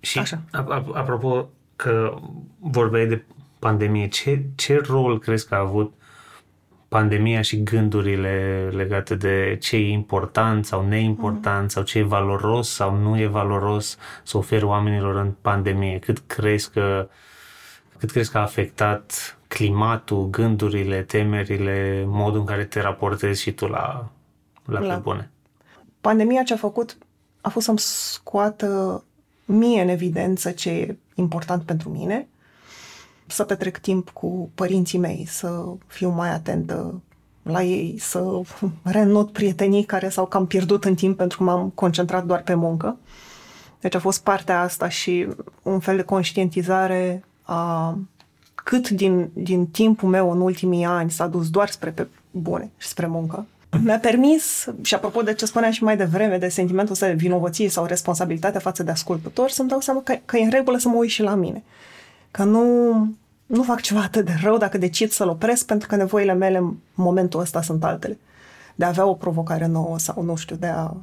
Și 0.00 0.18
Așa. 0.18 0.40
apropo 0.92 1.48
că 1.76 2.14
vorbeai 2.58 3.06
de 3.06 3.24
pandemie, 3.58 4.08
ce, 4.08 4.42
ce 4.54 4.80
rol 4.86 5.18
crezi 5.18 5.48
că 5.48 5.54
a 5.54 5.58
avut 5.58 5.94
pandemia 6.88 7.40
și 7.40 7.62
gândurile 7.62 8.68
legate 8.72 9.14
de 9.14 9.56
ce 9.60 9.76
e 9.76 9.90
important 9.90 10.66
sau 10.66 10.86
neimportant 10.86 11.62
mm. 11.62 11.68
sau 11.68 11.82
ce 11.82 11.98
e 11.98 12.02
valoros 12.02 12.68
sau 12.68 12.96
nu 12.96 13.20
e 13.20 13.26
valoros 13.26 13.98
să 14.22 14.36
oferi 14.36 14.64
oamenilor 14.64 15.16
în 15.16 15.32
pandemie? 15.40 15.98
Cât 15.98 16.18
crezi 16.26 16.70
că 16.70 17.08
cât 18.00 18.10
crezi 18.10 18.30
că 18.30 18.38
a 18.38 18.42
afectat 18.42 19.38
climatul, 19.48 20.28
gândurile, 20.30 21.02
temerile, 21.02 22.04
modul 22.06 22.40
în 22.40 22.46
care 22.46 22.64
te 22.64 22.80
raportezi 22.80 23.42
și 23.42 23.52
tu 23.52 23.66
la, 23.66 24.10
la, 24.64 24.80
la. 24.80 24.96
bune? 24.96 25.30
Pandemia 26.00 26.42
ce 26.42 26.52
a 26.52 26.56
făcut 26.56 26.98
a 27.40 27.48
fost 27.48 27.66
să-mi 27.66 27.78
scoată 27.78 29.04
mie 29.44 29.82
în 29.82 29.88
evidență 29.88 30.50
ce 30.50 30.70
e 30.70 30.96
important 31.14 31.62
pentru 31.62 31.88
mine, 31.88 32.28
să 33.26 33.44
petrec 33.44 33.78
timp 33.78 34.10
cu 34.10 34.50
părinții 34.54 34.98
mei, 34.98 35.24
să 35.28 35.64
fiu 35.86 36.08
mai 36.08 36.30
atentă 36.30 37.02
la 37.42 37.62
ei, 37.62 37.98
să 37.98 38.40
renot 38.82 39.32
prietenii 39.32 39.84
care 39.84 40.08
s-au 40.08 40.26
cam 40.26 40.46
pierdut 40.46 40.84
în 40.84 40.94
timp 40.94 41.16
pentru 41.16 41.38
că 41.38 41.44
m-am 41.44 41.70
concentrat 41.70 42.24
doar 42.24 42.42
pe 42.42 42.54
muncă. 42.54 42.98
Deci 43.80 43.94
a 43.94 43.98
fost 43.98 44.22
partea 44.22 44.60
asta 44.60 44.88
și 44.88 45.28
un 45.62 45.80
fel 45.80 45.96
de 45.96 46.02
conștientizare 46.02 47.24
a 47.52 47.98
cât 48.54 48.88
din, 48.88 49.30
din 49.32 49.66
timpul 49.66 50.08
meu 50.08 50.30
în 50.30 50.40
ultimii 50.40 50.84
ani 50.84 51.10
s-a 51.10 51.26
dus 51.26 51.50
doar 51.50 51.68
spre 51.68 51.90
pe 51.90 52.06
bune 52.30 52.70
și 52.76 52.88
spre 52.88 53.06
muncă. 53.06 53.46
Mi-a 53.82 53.98
permis, 53.98 54.68
și 54.82 54.94
apropo 54.94 55.22
de 55.22 55.34
ce 55.34 55.46
spuneam 55.46 55.72
și 55.72 55.82
mai 55.82 55.96
devreme, 55.96 56.38
de 56.38 56.48
sentimentul 56.48 56.92
ăsta 56.92 57.06
de 57.06 57.12
vinovăție 57.12 57.68
sau 57.68 57.84
responsabilitate 57.84 58.58
față 58.58 58.82
de 58.82 58.90
ascultător, 58.90 59.50
să-mi 59.50 59.68
dau 59.68 59.80
seama 59.80 60.02
că, 60.02 60.16
că 60.24 60.36
e 60.36 60.44
în 60.44 60.50
regulă 60.50 60.78
să 60.78 60.88
mă 60.88 60.96
uit 60.96 61.10
și 61.10 61.22
la 61.22 61.34
mine. 61.34 61.62
Că 62.30 62.44
nu, 62.44 62.92
nu 63.46 63.62
fac 63.62 63.80
ceva 63.80 64.00
atât 64.00 64.24
de 64.24 64.32
rău 64.42 64.58
dacă 64.58 64.78
decid 64.78 65.10
să-l 65.10 65.28
opresc, 65.28 65.66
pentru 65.66 65.88
că 65.88 65.96
nevoile 65.96 66.32
mele 66.32 66.58
în 66.58 66.74
momentul 66.94 67.40
ăsta 67.40 67.62
sunt 67.62 67.84
altele. 67.84 68.18
De 68.74 68.84
a 68.84 68.88
avea 68.88 69.06
o 69.06 69.14
provocare 69.14 69.66
nouă 69.66 69.98
sau, 69.98 70.22
nu 70.22 70.36
știu, 70.36 70.56
de 70.56 70.66
a, 70.66 70.96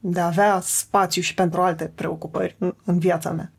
de 0.00 0.20
a 0.20 0.26
avea 0.26 0.60
spațiu 0.62 1.22
și 1.22 1.34
pentru 1.34 1.60
alte 1.60 1.92
preocupări 1.94 2.56
în, 2.58 2.74
în 2.84 2.98
viața 2.98 3.30
mea. 3.30 3.52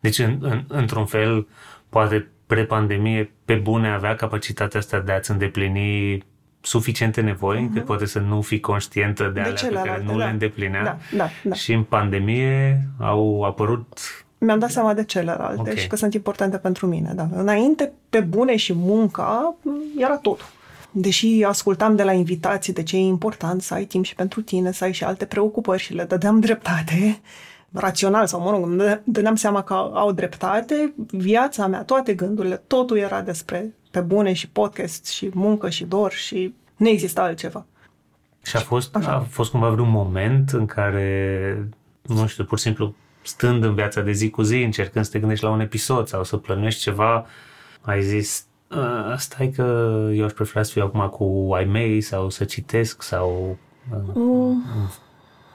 Deci, 0.00 0.18
în, 0.18 0.38
în, 0.40 0.64
într-un 0.68 1.06
fel, 1.06 1.46
poate 1.88 2.28
pre-pandemie, 2.46 3.32
pe 3.44 3.54
bune 3.54 3.88
avea 3.88 4.14
capacitatea 4.14 4.80
asta 4.80 5.00
de 5.00 5.12
a-ți 5.12 5.30
îndeplini 5.30 6.22
suficiente 6.60 7.20
nevoi, 7.20 7.56
uh-huh. 7.56 7.60
încât 7.60 7.84
poate 7.84 8.06
să 8.06 8.18
nu 8.18 8.40
fii 8.40 8.60
conștientă 8.60 9.24
de, 9.24 9.40
de 9.40 9.66
alea 9.66 9.82
pe 9.82 9.88
care 9.88 10.02
nu 10.02 10.18
da. 10.18 10.24
le 10.24 10.30
îndeplinea. 10.30 10.82
Da, 10.82 10.98
da, 11.16 11.28
da. 11.42 11.54
Și 11.54 11.72
în 11.72 11.82
pandemie 11.82 12.88
au 12.98 13.42
apărut 13.42 13.98
mi-am 14.44 14.58
dat 14.58 14.70
seama 14.70 14.94
de 14.94 15.04
celelalte 15.04 15.60
okay. 15.60 15.76
și 15.76 15.86
că 15.86 15.96
sunt 15.96 16.14
importante 16.14 16.56
pentru 16.56 16.86
mine. 16.86 17.12
Da. 17.14 17.28
Înainte, 17.32 17.92
pe 18.10 18.20
bune 18.20 18.56
și 18.56 18.72
munca, 18.72 19.54
era 19.98 20.16
totul. 20.16 20.46
Deși 20.90 21.44
ascultam 21.46 21.96
de 21.96 22.02
la 22.02 22.12
invitații 22.12 22.72
de 22.72 22.82
ce 22.82 22.96
e 22.96 23.00
important 23.00 23.62
să 23.62 23.74
ai 23.74 23.84
timp 23.84 24.04
și 24.04 24.14
pentru 24.14 24.42
tine, 24.42 24.72
să 24.72 24.84
ai 24.84 24.92
și 24.92 25.04
alte 25.04 25.24
preocupări 25.24 25.82
și 25.82 25.94
le 25.94 26.04
dădeam 26.04 26.40
dreptate, 26.40 27.20
rațional 27.74 28.26
sau, 28.26 28.40
mă 28.40 28.50
rog, 28.50 28.62
îmi 28.62 29.00
dădeam 29.04 29.34
seama 29.34 29.62
că 29.62 29.74
au 29.74 30.12
dreptate, 30.12 30.94
viața 31.10 31.66
mea, 31.66 31.82
toate 31.82 32.14
gândurile, 32.14 32.62
totul 32.66 32.96
era 32.96 33.20
despre 33.20 33.74
pe 33.90 34.00
bune 34.00 34.32
și 34.32 34.48
podcast 34.48 35.06
și 35.06 35.30
muncă 35.32 35.70
și 35.70 35.84
dor 35.84 36.12
și 36.12 36.54
nu 36.76 36.88
exista 36.88 37.22
altceva. 37.22 37.66
Și 38.42 38.56
a 38.56 38.60
fost, 38.60 38.96
Așa. 38.96 39.12
a 39.12 39.20
fost 39.20 39.50
cumva 39.50 39.68
vreun 39.68 39.90
moment 39.90 40.50
în 40.50 40.66
care, 40.66 41.68
nu 42.02 42.26
știu, 42.26 42.44
pur 42.44 42.58
și 42.58 42.64
simplu 42.64 42.94
stând 43.22 43.64
în 43.64 43.74
viața 43.74 44.00
de 44.00 44.12
zi 44.12 44.30
cu 44.30 44.42
zi, 44.42 44.62
încercând 44.62 45.04
să 45.04 45.10
te 45.10 45.18
gândești 45.18 45.44
la 45.44 45.50
un 45.50 45.60
episod 45.60 46.06
sau 46.06 46.24
să 46.24 46.36
plănești 46.36 46.80
ceva, 46.80 47.26
ai 47.80 48.02
zis, 48.02 48.46
stai 49.16 49.50
că 49.50 49.62
eu 50.12 50.24
aș 50.24 50.32
prefera 50.32 50.62
să 50.62 50.72
fiu 50.72 50.82
acum 50.82 51.08
cu 51.08 51.54
ai 51.54 51.64
mei 51.64 52.00
sau 52.00 52.30
să 52.30 52.44
citesc 52.44 53.02
sau... 53.02 53.58
Mm 54.14 54.62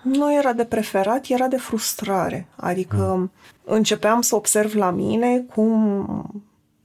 nu 0.02 0.34
era 0.34 0.54
de 0.54 0.66
preferat, 0.66 1.26
era 1.28 1.48
de 1.48 1.58
frustrare. 1.58 2.48
Adică 2.56 3.16
mm. 3.18 3.32
începeam 3.64 4.22
să 4.22 4.36
observ 4.36 4.76
la 4.76 4.92
mine 4.92 5.40
cum 5.40 5.72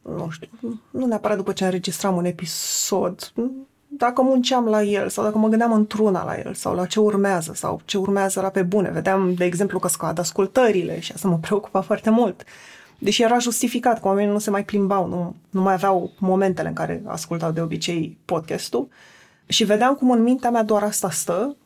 nu 0.02 0.28
știu, 0.30 0.48
nu 0.90 1.06
neapărat 1.06 1.36
după 1.36 1.52
ce 1.52 1.64
înregistram 1.64 2.16
un 2.16 2.24
episod, 2.24 3.32
dacă 3.96 4.22
munceam 4.22 4.64
la 4.64 4.82
el 4.82 5.08
sau 5.08 5.24
dacă 5.24 5.38
mă 5.38 5.48
gândeam 5.48 5.72
într-una 5.72 6.24
la 6.24 6.38
el 6.38 6.54
sau 6.54 6.74
la 6.74 6.86
ce 6.86 7.00
urmează 7.00 7.52
sau 7.54 7.80
ce 7.84 7.98
urmează 7.98 8.40
la 8.40 8.48
pe 8.48 8.62
bune. 8.62 8.90
Vedeam, 8.90 9.34
de 9.34 9.44
exemplu, 9.44 9.78
că 9.78 9.88
scad 9.88 10.18
ascultările 10.18 11.00
și 11.00 11.12
asta 11.12 11.28
mă 11.28 11.38
preocupa 11.38 11.80
foarte 11.80 12.10
mult. 12.10 12.44
Deși 12.98 13.22
era 13.22 13.38
justificat 13.38 14.00
că 14.00 14.08
oamenii 14.08 14.32
nu 14.32 14.38
se 14.38 14.50
mai 14.50 14.64
plimbau, 14.64 15.06
nu, 15.06 15.34
nu 15.50 15.60
mai 15.60 15.72
aveau 15.72 16.10
momentele 16.18 16.68
în 16.68 16.74
care 16.74 17.02
ascultau 17.06 17.50
de 17.50 17.60
obicei 17.60 18.18
podcastul. 18.24 18.88
Și 19.46 19.64
vedeam 19.64 19.94
cum 19.94 20.10
în 20.10 20.22
mintea 20.22 20.50
mea 20.50 20.62
doar 20.62 20.82
asta 20.82 21.10
stă 21.10 21.56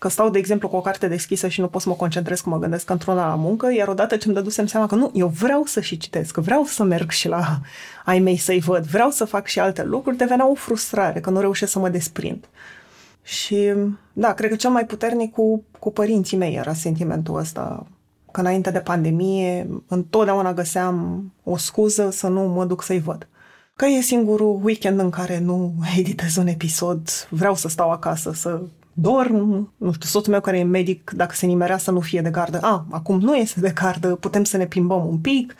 că 0.00 0.08
stau, 0.08 0.30
de 0.30 0.38
exemplu, 0.38 0.68
cu 0.68 0.76
o 0.76 0.80
carte 0.80 1.08
deschisă 1.08 1.48
și 1.48 1.60
nu 1.60 1.68
pot 1.68 1.80
să 1.80 1.88
mă 1.88 1.94
concentrez 1.94 2.40
cum 2.40 2.52
mă 2.52 2.58
gândesc 2.58 2.90
într-una 2.90 3.28
la 3.28 3.34
muncă, 3.34 3.72
iar 3.72 3.88
odată 3.88 4.16
ce 4.16 4.26
îmi 4.26 4.36
dădusem 4.36 4.66
seama 4.66 4.86
că 4.86 4.94
nu, 4.94 5.10
eu 5.14 5.26
vreau 5.26 5.64
să 5.64 5.80
și 5.80 5.96
citesc, 5.96 6.36
vreau 6.36 6.64
să 6.64 6.82
merg 6.82 7.10
și 7.10 7.28
la 7.28 7.60
ai 8.04 8.18
mei 8.18 8.36
să-i 8.36 8.60
văd, 8.60 8.84
vreau 8.84 9.10
să 9.10 9.24
fac 9.24 9.46
și 9.46 9.60
alte 9.60 9.82
lucruri, 9.82 10.16
devenea 10.16 10.50
o 10.50 10.54
frustrare, 10.54 11.20
că 11.20 11.30
nu 11.30 11.40
reușesc 11.40 11.72
să 11.72 11.78
mă 11.78 11.88
desprind. 11.88 12.48
Și, 13.22 13.72
da, 14.12 14.32
cred 14.32 14.50
că 14.50 14.56
cel 14.56 14.70
mai 14.70 14.86
puternic 14.86 15.32
cu, 15.32 15.64
cu 15.78 15.92
părinții 15.92 16.36
mei 16.36 16.54
era 16.54 16.72
sentimentul 16.72 17.36
ăsta, 17.36 17.86
că 18.30 18.40
înainte 18.40 18.70
de 18.70 18.80
pandemie 18.80 19.68
întotdeauna 19.86 20.52
găseam 20.52 21.24
o 21.44 21.56
scuză 21.56 22.10
să 22.10 22.28
nu 22.28 22.40
mă 22.40 22.64
duc 22.64 22.82
să-i 22.82 23.00
văd. 23.00 23.28
Că 23.76 23.86
e 23.86 24.00
singurul 24.00 24.60
weekend 24.62 24.98
în 24.98 25.10
care 25.10 25.38
nu 25.38 25.74
editez 25.98 26.36
un 26.36 26.46
episod, 26.46 27.08
vreau 27.28 27.54
să 27.54 27.68
stau 27.68 27.90
acasă, 27.90 28.32
să 28.34 28.60
dorm, 28.92 29.72
nu 29.76 29.92
știu, 29.92 30.08
soțul 30.08 30.32
meu 30.32 30.40
care 30.40 30.58
e 30.58 30.62
medic, 30.62 31.10
dacă 31.10 31.34
se 31.34 31.46
nimerea 31.46 31.78
să 31.78 31.90
nu 31.90 32.00
fie 32.00 32.20
de 32.20 32.30
gardă, 32.30 32.58
a, 32.62 32.86
acum 32.90 33.20
nu 33.20 33.36
este 33.36 33.60
de 33.60 33.72
gardă, 33.74 34.14
putem 34.14 34.44
să 34.44 34.56
ne 34.56 34.66
plimbăm 34.66 35.06
un 35.06 35.18
pic. 35.18 35.54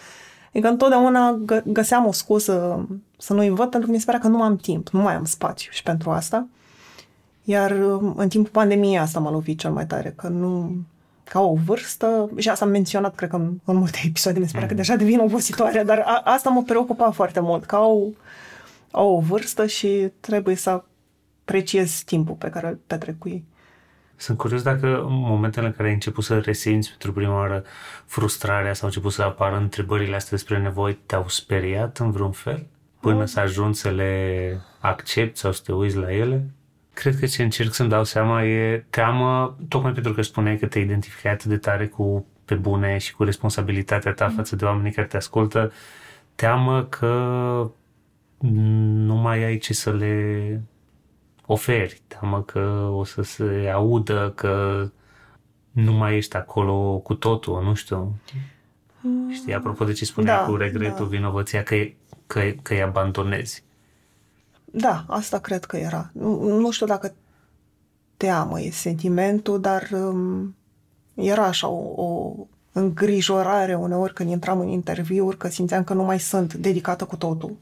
Adică 0.48 0.68
întotdeauna 0.68 1.40
gă- 1.44 1.64
găseam 1.64 2.06
o 2.06 2.12
scuză 2.12 2.88
să 3.18 3.32
nu-i 3.32 3.48
văd 3.48 3.70
pentru 3.70 3.88
că 3.88 3.90
mi 3.90 3.98
se 3.98 4.04
părea 4.04 4.20
că 4.20 4.28
nu 4.28 4.42
am 4.42 4.56
timp, 4.56 4.88
nu 4.88 5.00
mai 5.00 5.14
am 5.14 5.24
spațiu 5.24 5.70
și 5.72 5.82
pentru 5.82 6.10
asta. 6.10 6.46
Iar 7.44 7.70
în 8.16 8.28
timpul 8.28 8.50
pandemiei 8.50 8.98
asta 8.98 9.20
m-a 9.20 9.30
lovit 9.30 9.58
cel 9.58 9.70
mai 9.70 9.86
tare, 9.86 10.14
că 10.16 10.28
nu, 10.28 10.76
ca 11.24 11.40
o 11.40 11.54
vârstă, 11.54 12.30
și 12.36 12.48
asta 12.48 12.64
am 12.64 12.70
menționat, 12.70 13.14
cred 13.14 13.28
că 13.28 13.36
în, 13.36 13.52
în 13.64 13.76
multe 13.76 13.98
episoade, 14.06 14.38
mi 14.38 14.46
se 14.46 14.52
pare 14.52 14.64
mm. 14.64 14.70
că 14.70 14.76
deja 14.76 14.96
devin 14.96 15.18
obositoare, 15.18 15.82
dar 15.82 15.98
a, 15.98 16.20
asta 16.24 16.50
mă 16.50 16.62
preocupa 16.62 17.10
foarte 17.10 17.40
mult, 17.40 17.64
că 17.64 17.76
au, 17.76 18.14
au 18.90 19.16
o 19.16 19.20
vârstă 19.20 19.66
și 19.66 20.10
trebuie 20.20 20.54
să 20.54 20.82
apreciez 21.50 22.02
timpul 22.02 22.34
pe 22.34 22.48
care 22.48 22.68
îl 22.68 22.78
petrec 22.86 23.18
cu 23.18 23.28
ei. 23.28 23.44
Sunt 24.16 24.38
curios 24.38 24.62
dacă 24.62 24.86
în 24.86 25.12
momentele 25.12 25.66
în 25.66 25.72
care 25.72 25.88
ai 25.88 25.94
început 25.94 26.24
să 26.24 26.38
resimți 26.38 26.88
pentru 26.88 27.12
prima 27.12 27.34
oară 27.34 27.64
frustrarea 28.06 28.74
sau 28.74 28.86
început 28.86 29.12
să 29.12 29.22
apară 29.22 29.56
întrebările 29.56 30.14
astea 30.14 30.36
despre 30.36 30.58
nevoi, 30.58 30.98
te-au 31.06 31.28
speriat 31.28 31.98
în 31.98 32.10
vreun 32.10 32.30
fel? 32.30 32.66
Până 33.00 33.18
mm. 33.18 33.26
să 33.26 33.40
ajungi 33.40 33.78
să 33.78 33.90
le 33.90 34.60
accepti 34.78 35.38
sau 35.38 35.52
să 35.52 35.62
te 35.64 35.72
uiți 35.72 35.96
la 35.96 36.12
ele? 36.12 36.50
Cred 36.92 37.18
că 37.18 37.26
ce 37.26 37.42
încerc 37.42 37.72
să-mi 37.72 37.88
dau 37.88 38.04
seama 38.04 38.44
e 38.44 38.84
teamă, 38.90 39.56
tocmai 39.68 39.92
pentru 39.92 40.12
că 40.12 40.22
spuneai 40.22 40.58
că 40.58 40.66
te 40.66 40.78
identificai 40.78 41.32
atât 41.32 41.46
de 41.46 41.56
tare 41.56 41.86
cu 41.86 42.26
pe 42.44 42.54
bune 42.54 42.98
și 42.98 43.14
cu 43.14 43.24
responsabilitatea 43.24 44.12
ta 44.12 44.26
mm. 44.26 44.34
față 44.34 44.56
de 44.56 44.64
oamenii 44.64 44.92
care 44.92 45.06
te 45.06 45.16
ascultă, 45.16 45.72
teamă 46.34 46.84
că 46.84 47.70
nu 48.38 49.14
mai 49.14 49.42
ai 49.42 49.58
ce 49.58 49.72
să 49.72 49.92
le 49.92 50.60
oferi, 51.52 52.02
teamă 52.06 52.42
că 52.42 52.90
o 52.92 53.04
să 53.04 53.22
se 53.22 53.70
audă 53.74 54.32
că 54.34 54.86
nu 55.70 55.92
mai 55.92 56.16
ești 56.16 56.36
acolo 56.36 56.98
cu 56.98 57.14
totul, 57.14 57.62
nu 57.62 57.74
știu. 57.74 58.14
Mm. 59.00 59.30
Știi, 59.32 59.54
apropo 59.54 59.84
de 59.84 59.92
ce 59.92 60.04
spunea 60.04 60.38
da, 60.38 60.44
cu 60.46 60.56
regretul, 60.56 61.04
da. 61.04 61.10
vinovăția, 61.16 61.62
că, 61.62 61.74
că, 62.26 62.40
că 62.62 62.74
îi 62.74 62.82
abandonezi. 62.82 63.64
Da, 64.64 65.04
asta 65.08 65.38
cred 65.38 65.64
că 65.64 65.76
era. 65.76 66.10
Nu, 66.12 66.58
nu 66.58 66.70
știu 66.70 66.86
dacă 66.86 67.14
teamă 68.16 68.60
e 68.60 68.70
sentimentul, 68.70 69.60
dar 69.60 69.88
um, 69.92 70.56
era 71.14 71.44
așa 71.44 71.68
o, 71.68 72.02
o 72.02 72.34
îngrijorare 72.72 73.74
uneori 73.74 74.12
când 74.12 74.30
intram 74.30 74.60
în 74.60 74.68
interviuri, 74.68 75.36
că 75.36 75.48
simțeam 75.48 75.84
că 75.84 75.94
nu 75.94 76.02
mai 76.02 76.20
sunt 76.20 76.54
dedicată 76.54 77.04
cu 77.04 77.16
totul, 77.16 77.56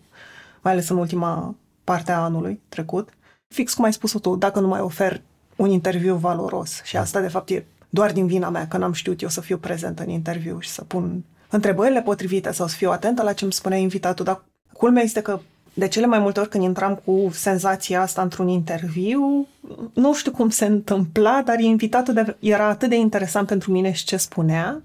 mai 0.62 0.72
ales 0.72 0.88
în 0.88 0.96
ultima 0.96 1.54
parte 1.84 2.12
a 2.12 2.22
anului 2.22 2.60
trecut 2.68 3.08
fix 3.48 3.74
cum 3.74 3.84
ai 3.84 3.92
spus-o 3.92 4.18
tu, 4.18 4.36
dacă 4.36 4.60
nu 4.60 4.68
mai 4.68 4.80
ofer 4.80 5.20
un 5.56 5.70
interviu 5.70 6.14
valoros. 6.14 6.80
Și 6.84 6.96
asta, 6.96 7.20
de 7.20 7.28
fapt, 7.28 7.50
e 7.50 7.64
doar 7.88 8.12
din 8.12 8.26
vina 8.26 8.48
mea, 8.48 8.68
că 8.68 8.76
n-am 8.76 8.92
știut 8.92 9.22
eu 9.22 9.28
să 9.28 9.40
fiu 9.40 9.58
prezent 9.58 9.98
în 9.98 10.08
interviu 10.08 10.58
și 10.60 10.68
să 10.68 10.84
pun 10.84 11.24
întrebările 11.50 12.02
potrivite 12.02 12.52
sau 12.52 12.66
să 12.66 12.76
fiu 12.76 12.90
atentă 12.90 13.22
la 13.22 13.32
ce 13.32 13.44
îmi 13.44 13.52
spunea 13.52 13.78
invitatul. 13.78 14.24
Dar 14.24 14.44
culmea 14.72 15.02
este 15.02 15.20
că 15.20 15.40
de 15.74 15.88
cele 15.88 16.06
mai 16.06 16.18
multe 16.18 16.40
ori 16.40 16.48
când 16.48 16.64
intram 16.64 16.94
cu 17.04 17.30
senzația 17.32 18.00
asta 18.00 18.22
într-un 18.22 18.48
interviu, 18.48 19.46
nu 19.92 20.14
știu 20.14 20.32
cum 20.32 20.50
se 20.50 20.64
întâmpla, 20.64 21.42
dar 21.44 21.60
invitatul 21.60 22.36
era 22.38 22.68
atât 22.68 22.88
de 22.88 22.96
interesant 22.96 23.46
pentru 23.46 23.72
mine 23.72 23.92
și 23.92 24.04
ce 24.04 24.16
spunea, 24.16 24.82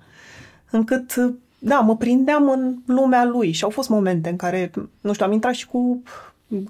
încât, 0.69 1.15
da, 1.59 1.79
mă 1.79 1.97
prindeam 1.97 2.49
în 2.49 2.75
lumea 2.85 3.25
lui 3.25 3.51
și 3.51 3.63
au 3.63 3.69
fost 3.69 3.89
momente 3.89 4.29
în 4.29 4.35
care, 4.35 4.71
nu 5.01 5.13
știu, 5.13 5.25
am 5.25 5.31
intrat 5.31 5.53
și 5.53 5.67
cu 5.67 6.03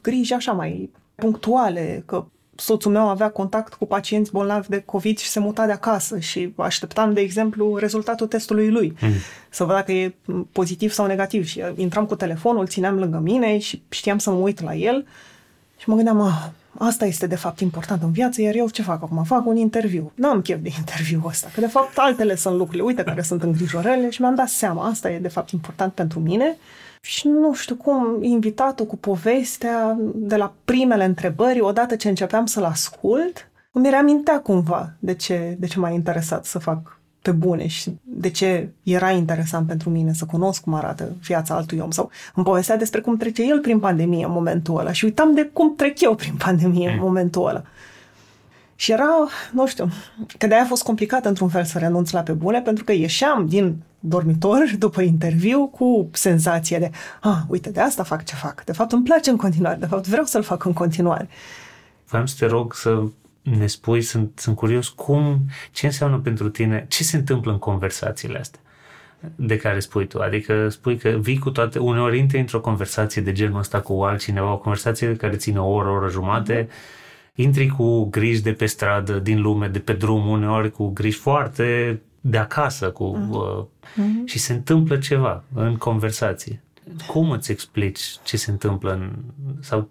griji 0.01 0.33
așa 0.33 0.51
mai 0.51 0.89
punctuale, 1.15 2.03
că 2.05 2.25
soțul 2.55 2.91
meu 2.91 3.09
avea 3.09 3.29
contact 3.29 3.73
cu 3.73 3.85
pacienți 3.85 4.31
bolnavi 4.31 4.69
de 4.69 4.83
COVID 4.85 5.17
și 5.17 5.29
se 5.29 5.39
muta 5.39 5.65
de 5.65 5.71
acasă 5.71 6.19
și 6.19 6.53
așteptam, 6.55 7.13
de 7.13 7.21
exemplu, 7.21 7.77
rezultatul 7.77 8.27
testului 8.27 8.69
lui, 8.69 8.95
mm. 9.01 9.11
să 9.49 9.63
văd 9.63 9.75
dacă 9.75 9.91
e 9.91 10.15
pozitiv 10.51 10.91
sau 10.91 11.05
negativ. 11.05 11.45
Și 11.45 11.63
intram 11.75 12.05
cu 12.05 12.15
telefonul, 12.15 12.67
țineam 12.67 12.99
lângă 12.99 13.17
mine 13.17 13.57
și 13.57 13.81
știam 13.89 14.17
să 14.17 14.29
mă 14.29 14.35
uit 14.35 14.61
la 14.61 14.75
el 14.75 15.05
și 15.77 15.89
mă 15.89 15.95
gândeam, 15.95 16.21
ah, 16.21 16.47
asta 16.77 17.05
este 17.05 17.27
de 17.27 17.35
fapt 17.35 17.59
important 17.59 18.03
în 18.03 18.11
viață, 18.11 18.41
iar 18.41 18.55
eu 18.55 18.69
ce 18.69 18.81
fac 18.81 19.01
acum? 19.01 19.23
Fac 19.23 19.45
un 19.45 19.55
interviu. 19.55 20.11
N-am 20.15 20.41
chef 20.41 20.59
de 20.61 20.69
interviu 20.77 21.23
ăsta, 21.25 21.49
că 21.53 21.59
de 21.59 21.67
fapt 21.67 21.97
altele 21.97 22.35
sunt 22.35 22.55
lucrurile, 22.55 22.83
uite 22.83 23.03
care 23.03 23.21
sunt 23.21 23.43
îngrijorările 23.43 24.09
și 24.09 24.21
mi-am 24.21 24.35
dat 24.35 24.47
seama, 24.47 24.87
asta 24.87 25.11
e 25.11 25.19
de 25.19 25.27
fapt 25.27 25.49
important 25.49 25.93
pentru 25.93 26.19
mine 26.19 26.57
și 27.05 27.27
nu 27.27 27.53
știu 27.53 27.75
cum, 27.75 28.17
invitatul 28.21 28.85
cu 28.85 28.97
povestea 28.97 29.97
de 30.15 30.35
la 30.35 30.53
primele 30.65 31.05
întrebări, 31.05 31.61
odată 31.61 31.95
ce 31.95 32.09
începeam 32.09 32.45
să-l 32.45 32.63
ascult, 32.63 33.49
îmi 33.71 33.89
reamintea 33.89 34.39
cumva 34.39 34.93
de 34.99 35.13
ce, 35.13 35.55
de 35.59 35.67
ce 35.67 35.79
m-a 35.79 35.89
interesat 35.89 36.45
să 36.45 36.59
fac 36.59 36.99
pe 37.21 37.31
bune 37.31 37.67
și 37.67 37.97
de 38.03 38.29
ce 38.29 38.69
era 38.83 39.11
interesant 39.11 39.67
pentru 39.67 39.89
mine 39.89 40.13
să 40.13 40.25
cunosc 40.25 40.61
cum 40.61 40.73
arată 40.73 41.11
viața 41.21 41.55
altui 41.55 41.79
om 41.79 41.91
sau 41.91 42.09
îmi 42.35 42.45
povestea 42.45 42.77
despre 42.77 43.01
cum 43.01 43.17
trece 43.17 43.43
el 43.47 43.59
prin 43.59 43.79
pandemie 43.79 44.25
în 44.25 44.31
momentul 44.31 44.79
ăla 44.79 44.91
și 44.91 45.05
uitam 45.05 45.33
de 45.33 45.49
cum 45.53 45.75
trec 45.75 46.01
eu 46.01 46.15
prin 46.15 46.33
pandemie 46.37 46.89
în 46.89 46.95
mm. 46.95 47.01
momentul 47.01 47.47
ăla. 47.47 47.63
Și 48.83 48.91
era, 48.91 49.27
nu 49.51 49.67
știu, 49.67 49.89
că 50.37 50.47
de-aia 50.47 50.63
a 50.63 50.67
fost 50.67 50.83
complicat 50.83 51.25
într-un 51.25 51.49
fel 51.49 51.63
să 51.63 51.77
renunț 51.77 52.11
la 52.11 52.21
pe 52.21 52.31
bune, 52.31 52.61
pentru 52.61 52.83
că 52.83 52.91
ieșeam 52.91 53.47
din 53.47 53.83
dormitor 53.99 54.63
după 54.77 55.01
interviu 55.01 55.67
cu 55.67 56.09
senzația 56.11 56.79
de, 56.79 56.91
ah, 57.21 57.37
uite, 57.47 57.69
de 57.69 57.79
asta 57.79 58.03
fac 58.03 58.23
ce 58.23 58.35
fac. 58.35 58.63
De 58.63 58.71
fapt, 58.71 58.91
îmi 58.91 59.03
place 59.03 59.29
în 59.29 59.35
continuare. 59.35 59.77
De 59.79 59.85
fapt, 59.85 60.07
vreau 60.07 60.25
să-l 60.25 60.43
fac 60.43 60.65
în 60.65 60.73
continuare. 60.73 61.29
Vreau 62.07 62.25
să 62.25 62.35
te 62.39 62.45
rog 62.45 62.73
să 62.73 63.03
ne 63.41 63.67
spui, 63.67 64.01
sunt, 64.01 64.31
sunt 64.35 64.55
curios, 64.55 64.87
cum, 64.87 65.39
ce 65.71 65.85
înseamnă 65.85 66.17
pentru 66.17 66.49
tine, 66.49 66.85
ce 66.89 67.03
se 67.03 67.17
întâmplă 67.17 67.51
în 67.51 67.59
conversațiile 67.59 68.39
astea 68.39 68.59
de 69.35 69.57
care 69.57 69.79
spui 69.79 70.07
tu. 70.07 70.19
Adică 70.19 70.69
spui 70.69 70.97
că 70.97 71.09
vii 71.09 71.39
cu 71.39 71.49
toate, 71.49 71.79
uneori 71.79 72.17
intri 72.17 72.39
într-o 72.39 72.61
conversație 72.61 73.21
de 73.21 73.31
genul 73.31 73.59
ăsta 73.59 73.81
cu 73.81 74.01
altcineva, 74.01 74.51
o 74.51 74.57
conversație 74.57 75.15
care 75.15 75.35
ține 75.35 75.59
o 75.59 75.67
oră, 75.67 75.89
o 75.89 75.93
oră 75.93 76.09
jumate, 76.09 76.63
mm-hmm 76.63 77.01
intri 77.35 77.67
cu 77.67 78.03
griji 78.03 78.41
de 78.41 78.53
pe 78.53 78.65
stradă, 78.65 79.19
din 79.19 79.41
lume, 79.41 79.67
de 79.67 79.79
pe 79.79 79.93
drum, 79.93 80.27
uneori 80.27 80.71
cu 80.71 80.87
griji 80.87 81.17
foarte 81.17 82.01
de 82.21 82.37
acasă 82.37 82.91
cu, 82.91 83.17
mm-hmm. 83.17 83.29
uh, 83.29 83.65
mm-hmm. 83.93 84.25
și 84.25 84.39
se 84.39 84.53
întâmplă 84.53 84.97
ceva 84.97 85.43
în 85.53 85.75
conversație. 85.75 86.61
Cum 87.07 87.31
îți 87.31 87.51
explici 87.51 88.01
ce 88.23 88.37
se 88.37 88.51
întâmplă 88.51 88.93
în, 88.93 89.11
sau 89.61 89.89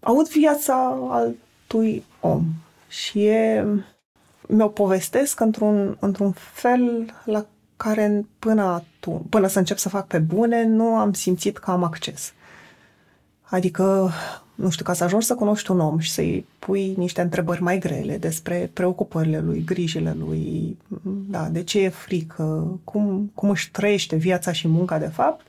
aud 0.00 0.28
viața 0.28 0.98
altui 1.10 2.04
om 2.20 2.44
și 2.88 3.24
e, 3.24 3.64
mi-o 4.48 4.68
povestesc 4.68 5.40
într-un, 5.40 5.96
într-un 6.00 6.32
fel 6.32 7.14
la 7.24 7.46
care 7.76 8.26
până 8.38 8.62
atunci, 8.62 9.22
până 9.28 9.46
să 9.46 9.58
încep 9.58 9.76
să 9.76 9.88
fac 9.88 10.06
pe 10.06 10.18
bune, 10.18 10.64
nu 10.64 10.94
am 10.94 11.12
simțit 11.12 11.58
că 11.58 11.70
am 11.70 11.82
acces. 11.82 12.32
Adică 13.42 14.10
nu 14.62 14.70
știu, 14.70 14.84
ca 14.84 14.92
să 14.92 15.04
ajungi 15.04 15.26
să 15.26 15.34
cunoști 15.34 15.70
un 15.70 15.80
om 15.80 15.98
și 15.98 16.10
să-i 16.10 16.46
pui 16.58 16.94
niște 16.96 17.20
întrebări 17.20 17.62
mai 17.62 17.78
grele 17.78 18.16
despre 18.16 18.70
preocupările 18.72 19.40
lui, 19.40 19.64
grijile 19.64 20.16
lui, 20.18 20.76
da, 21.28 21.48
de 21.48 21.62
ce 21.62 21.80
e 21.80 21.88
frică, 21.88 22.78
cum, 22.84 23.30
cum 23.34 23.50
își 23.50 23.70
trăiește 23.70 24.16
viața 24.16 24.52
și 24.52 24.68
munca 24.68 24.98
de 24.98 25.06
fapt, 25.06 25.46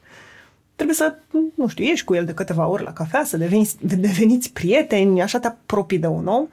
trebuie 0.75 0.96
să, 0.96 1.15
nu 1.55 1.67
știu, 1.67 1.84
ieși 1.84 2.03
cu 2.03 2.13
el 2.13 2.25
de 2.25 2.34
câteva 2.34 2.67
ori 2.67 2.84
la 2.84 2.93
cafea, 2.93 3.24
să 3.24 3.38
deveniți, 3.38 3.77
deveniți 3.86 4.51
prieteni, 4.51 5.22
așa 5.22 5.39
te 5.39 5.48
apropii 5.48 6.00
de 6.00 6.08
un 6.08 6.27
om, 6.27 6.48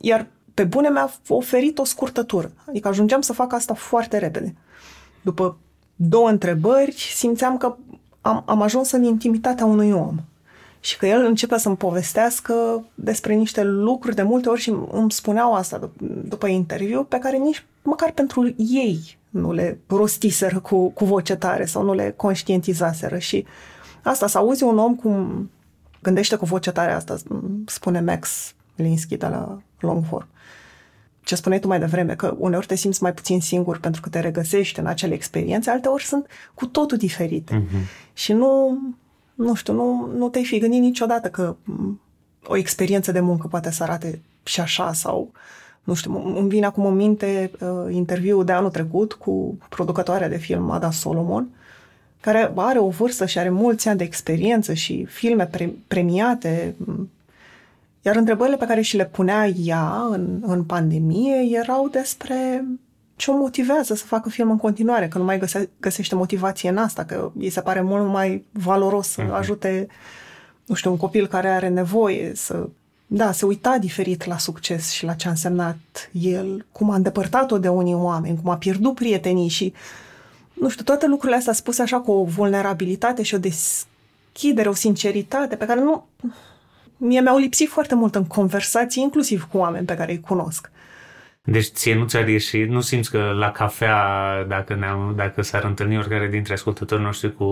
iar 0.00 0.26
pe 0.54 0.64
bune 0.64 0.88
mi-a 0.88 1.12
oferit 1.28 1.78
o 1.78 1.84
scurtătură. 1.84 2.52
Adică 2.68 2.88
ajungeam 2.88 3.20
să 3.20 3.32
fac 3.32 3.52
asta 3.52 3.74
foarte 3.74 4.18
repede. 4.18 4.54
După 5.22 5.56
două 5.96 6.28
întrebări, 6.28 6.94
simțeam 7.14 7.56
că 7.56 7.76
am, 8.20 8.42
am 8.46 8.62
ajuns 8.62 8.90
în 8.90 9.02
intimitatea 9.02 9.64
unui 9.64 9.90
om 9.90 10.20
și 10.80 10.98
că 10.98 11.06
el 11.06 11.24
începe 11.24 11.58
să-mi 11.58 11.76
povestească 11.76 12.84
despre 12.94 13.34
niște 13.34 13.62
lucruri 13.62 14.14
de 14.14 14.22
multe 14.22 14.48
ori 14.48 14.60
și 14.60 14.74
îmi 14.90 15.10
spuneau 15.10 15.54
asta 15.54 15.78
dup- 15.78 16.24
după 16.24 16.46
interviu, 16.46 17.04
pe 17.04 17.18
care 17.18 17.36
nici 17.36 17.64
măcar 17.82 18.10
pentru 18.10 18.54
ei 18.56 19.18
nu 19.30 19.52
le 19.52 19.78
rostiseră 19.86 20.58
cu, 20.58 20.90
cu 20.90 21.04
voce 21.04 21.36
tare 21.36 21.64
sau 21.64 21.82
nu 21.82 21.94
le 21.94 22.12
conștientizaseră 22.16 23.18
și 23.18 23.46
asta, 24.02 24.26
să 24.26 24.38
auzi 24.38 24.62
un 24.62 24.78
om 24.78 24.94
cum 24.94 25.50
gândește 26.02 26.36
cu 26.36 26.44
voce 26.44 26.70
tare, 26.70 26.92
asta 26.92 27.16
spune 27.66 28.00
Max 28.00 28.54
Linsky 28.74 29.16
de 29.16 29.26
la 29.26 29.62
Longform. 29.80 30.28
Ce 31.24 31.34
spuneai 31.34 31.60
tu 31.60 31.68
mai 31.68 31.78
devreme, 31.78 32.14
că 32.14 32.34
uneori 32.38 32.66
te 32.66 32.74
simți 32.74 33.02
mai 33.02 33.12
puțin 33.12 33.40
singur 33.40 33.78
pentru 33.78 34.00
că 34.00 34.08
te 34.08 34.20
regăsești 34.20 34.78
în 34.78 34.86
acele 34.86 35.14
experiențe, 35.14 35.70
alteori 35.70 36.04
sunt 36.04 36.26
cu 36.54 36.66
totul 36.66 36.96
diferite. 36.96 37.62
Mm-hmm. 37.62 38.12
Și 38.12 38.32
nu, 38.32 38.78
nu 39.40 39.54
știu, 39.54 39.72
nu, 39.72 40.10
nu 40.16 40.28
te-ai 40.28 40.44
fi 40.44 40.58
gândit 40.58 40.80
niciodată 40.80 41.28
că 41.28 41.56
o 42.46 42.56
experiență 42.56 43.12
de 43.12 43.20
muncă 43.20 43.46
poate 43.46 43.70
să 43.70 43.82
arate 43.82 44.20
și 44.42 44.60
așa 44.60 44.92
sau 44.92 45.32
nu 45.84 45.94
știu, 45.94 46.36
îmi 46.36 46.48
vine 46.48 46.66
acum 46.66 46.86
în 46.86 46.94
minte 46.94 47.50
uh, 47.60 47.94
interviul 47.94 48.44
de 48.44 48.52
anul 48.52 48.70
trecut 48.70 49.12
cu 49.12 49.58
producătoarea 49.68 50.28
de 50.28 50.36
film 50.36 50.70
Ada 50.70 50.90
Solomon, 50.90 51.48
care 52.20 52.52
are 52.56 52.78
o 52.78 52.88
vârstă 52.88 53.26
și 53.26 53.38
are 53.38 53.50
mulți 53.50 53.88
ani 53.88 53.98
de 53.98 54.04
experiență 54.04 54.72
și 54.72 55.04
filme 55.04 55.46
pre- 55.46 55.74
premiate, 55.86 56.74
iar 58.02 58.16
întrebările 58.16 58.56
pe 58.56 58.66
care 58.66 58.80
și 58.80 58.96
le 58.96 59.06
punea 59.06 59.46
ea 59.46 60.06
în, 60.10 60.42
în 60.46 60.64
pandemie 60.64 61.58
erau 61.58 61.88
despre 61.88 62.64
ce 63.20 63.30
o 63.30 63.36
motivează 63.36 63.94
să 63.94 64.04
facă 64.04 64.28
film 64.28 64.50
în 64.50 64.56
continuare, 64.56 65.08
că 65.08 65.18
nu 65.18 65.24
mai 65.24 65.38
găse- 65.38 65.70
găsește 65.80 66.14
motivație 66.14 66.68
în 66.68 66.76
asta, 66.76 67.04
că 67.04 67.30
îi 67.38 67.50
se 67.50 67.60
pare 67.60 67.80
mult 67.80 68.06
mai 68.06 68.44
valoros 68.52 69.08
să 69.08 69.22
uh-huh. 69.22 69.38
ajute, 69.38 69.86
nu 70.66 70.74
știu, 70.74 70.90
un 70.90 70.96
copil 70.96 71.26
care 71.26 71.48
are 71.48 71.68
nevoie 71.68 72.32
să 72.34 72.68
da, 73.06 73.32
se 73.32 73.46
uita 73.46 73.78
diferit 73.78 74.24
la 74.24 74.38
succes 74.38 74.90
și 74.90 75.04
la 75.04 75.14
ce 75.14 75.26
a 75.26 75.30
însemnat 75.30 75.78
el, 76.12 76.66
cum 76.72 76.90
a 76.90 76.94
îndepărtat-o 76.94 77.58
de 77.58 77.68
unii 77.68 77.94
oameni, 77.94 78.38
cum 78.42 78.50
a 78.50 78.56
pierdut 78.56 78.94
prietenii 78.94 79.48
și, 79.48 79.72
nu 80.52 80.68
știu, 80.68 80.84
toate 80.84 81.06
lucrurile 81.06 81.38
astea 81.38 81.52
spuse 81.52 81.82
așa 81.82 82.00
cu 82.00 82.12
o 82.12 82.24
vulnerabilitate 82.24 83.22
și 83.22 83.34
o 83.34 83.38
deschidere, 83.38 84.68
o 84.68 84.74
sinceritate 84.74 85.56
pe 85.56 85.66
care 85.66 85.80
nu... 85.80 86.06
Mie 86.96 87.20
mi-au 87.20 87.36
lipsit 87.36 87.68
foarte 87.68 87.94
mult 87.94 88.14
în 88.14 88.24
conversații, 88.24 89.02
inclusiv 89.02 89.48
cu 89.50 89.58
oameni 89.58 89.86
pe 89.86 89.96
care 89.96 90.12
îi 90.12 90.20
cunosc. 90.20 90.70
Deci 91.42 91.66
ție 91.66 91.94
nu 91.94 92.06
ți-ar 92.06 92.28
ieși, 92.28 92.58
nu 92.58 92.80
simți 92.80 93.10
că 93.10 93.18
la 93.18 93.50
cafea, 93.50 94.04
dacă, 94.48 94.74
ne-am, 94.74 95.12
dacă 95.16 95.42
s-ar 95.42 95.64
întâlni 95.64 95.98
oricare 95.98 96.28
dintre 96.28 96.52
ascultătorii 96.52 97.04
noștri 97.04 97.34
cu, 97.34 97.46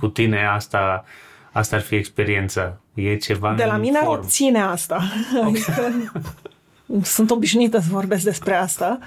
cu 0.00 0.08
tine, 0.08 0.46
asta, 0.46 1.04
asta 1.52 1.76
ar 1.76 1.82
fi 1.82 1.94
experiența. 1.94 2.80
E 2.94 3.16
ceva 3.16 3.54
De 3.54 3.64
la 3.64 3.76
mine 3.76 3.98
ar 3.98 4.06
obține 4.06 4.60
asta. 4.60 5.02
Okay. 5.36 5.50
Adică, 5.50 6.22
sunt 7.02 7.30
obișnuită 7.30 7.78
să 7.78 7.88
vorbesc 7.90 8.24
despre 8.24 8.54
asta. 8.54 8.98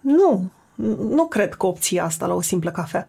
Nu, 0.00 0.50
nu 1.08 1.26
cred 1.26 1.54
că 1.54 1.66
obții 1.66 2.00
asta 2.00 2.26
la 2.26 2.34
o 2.34 2.40
simplă 2.40 2.70
cafea. 2.70 3.08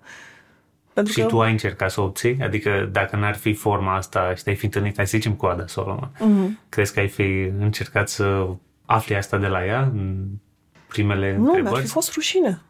Pentru 0.93 1.13
și 1.13 1.19
că... 1.19 1.25
tu 1.25 1.41
ai 1.41 1.51
încercat 1.51 1.91
să 1.91 2.01
o 2.01 2.03
obții? 2.03 2.37
Adică 2.41 2.89
dacă 2.91 3.15
n-ar 3.15 3.35
fi 3.35 3.53
forma 3.53 3.95
asta 3.95 4.33
și 4.35 4.43
te-ai 4.43 4.55
fi 4.55 4.65
întâlnit, 4.65 4.95
hai 4.95 5.07
să 5.07 5.17
zicem 5.17 5.33
cu 5.33 5.45
Ada 5.45 5.67
Solomon, 5.67 6.09
uh-huh. 6.15 6.69
crezi 6.69 6.93
că 6.93 6.99
ai 6.99 7.07
fi 7.07 7.51
încercat 7.59 8.09
să 8.09 8.47
afli 8.85 9.15
asta 9.15 9.37
de 9.37 9.47
la 9.47 9.65
ea 9.65 9.81
în 9.81 10.25
primele 10.87 11.35
nu, 11.37 11.37
întrebări? 11.37 11.63
Nu, 11.63 11.69
mi-ar 11.69 11.81
fi 11.81 11.87
fost 11.87 12.13
rușine. 12.13 12.61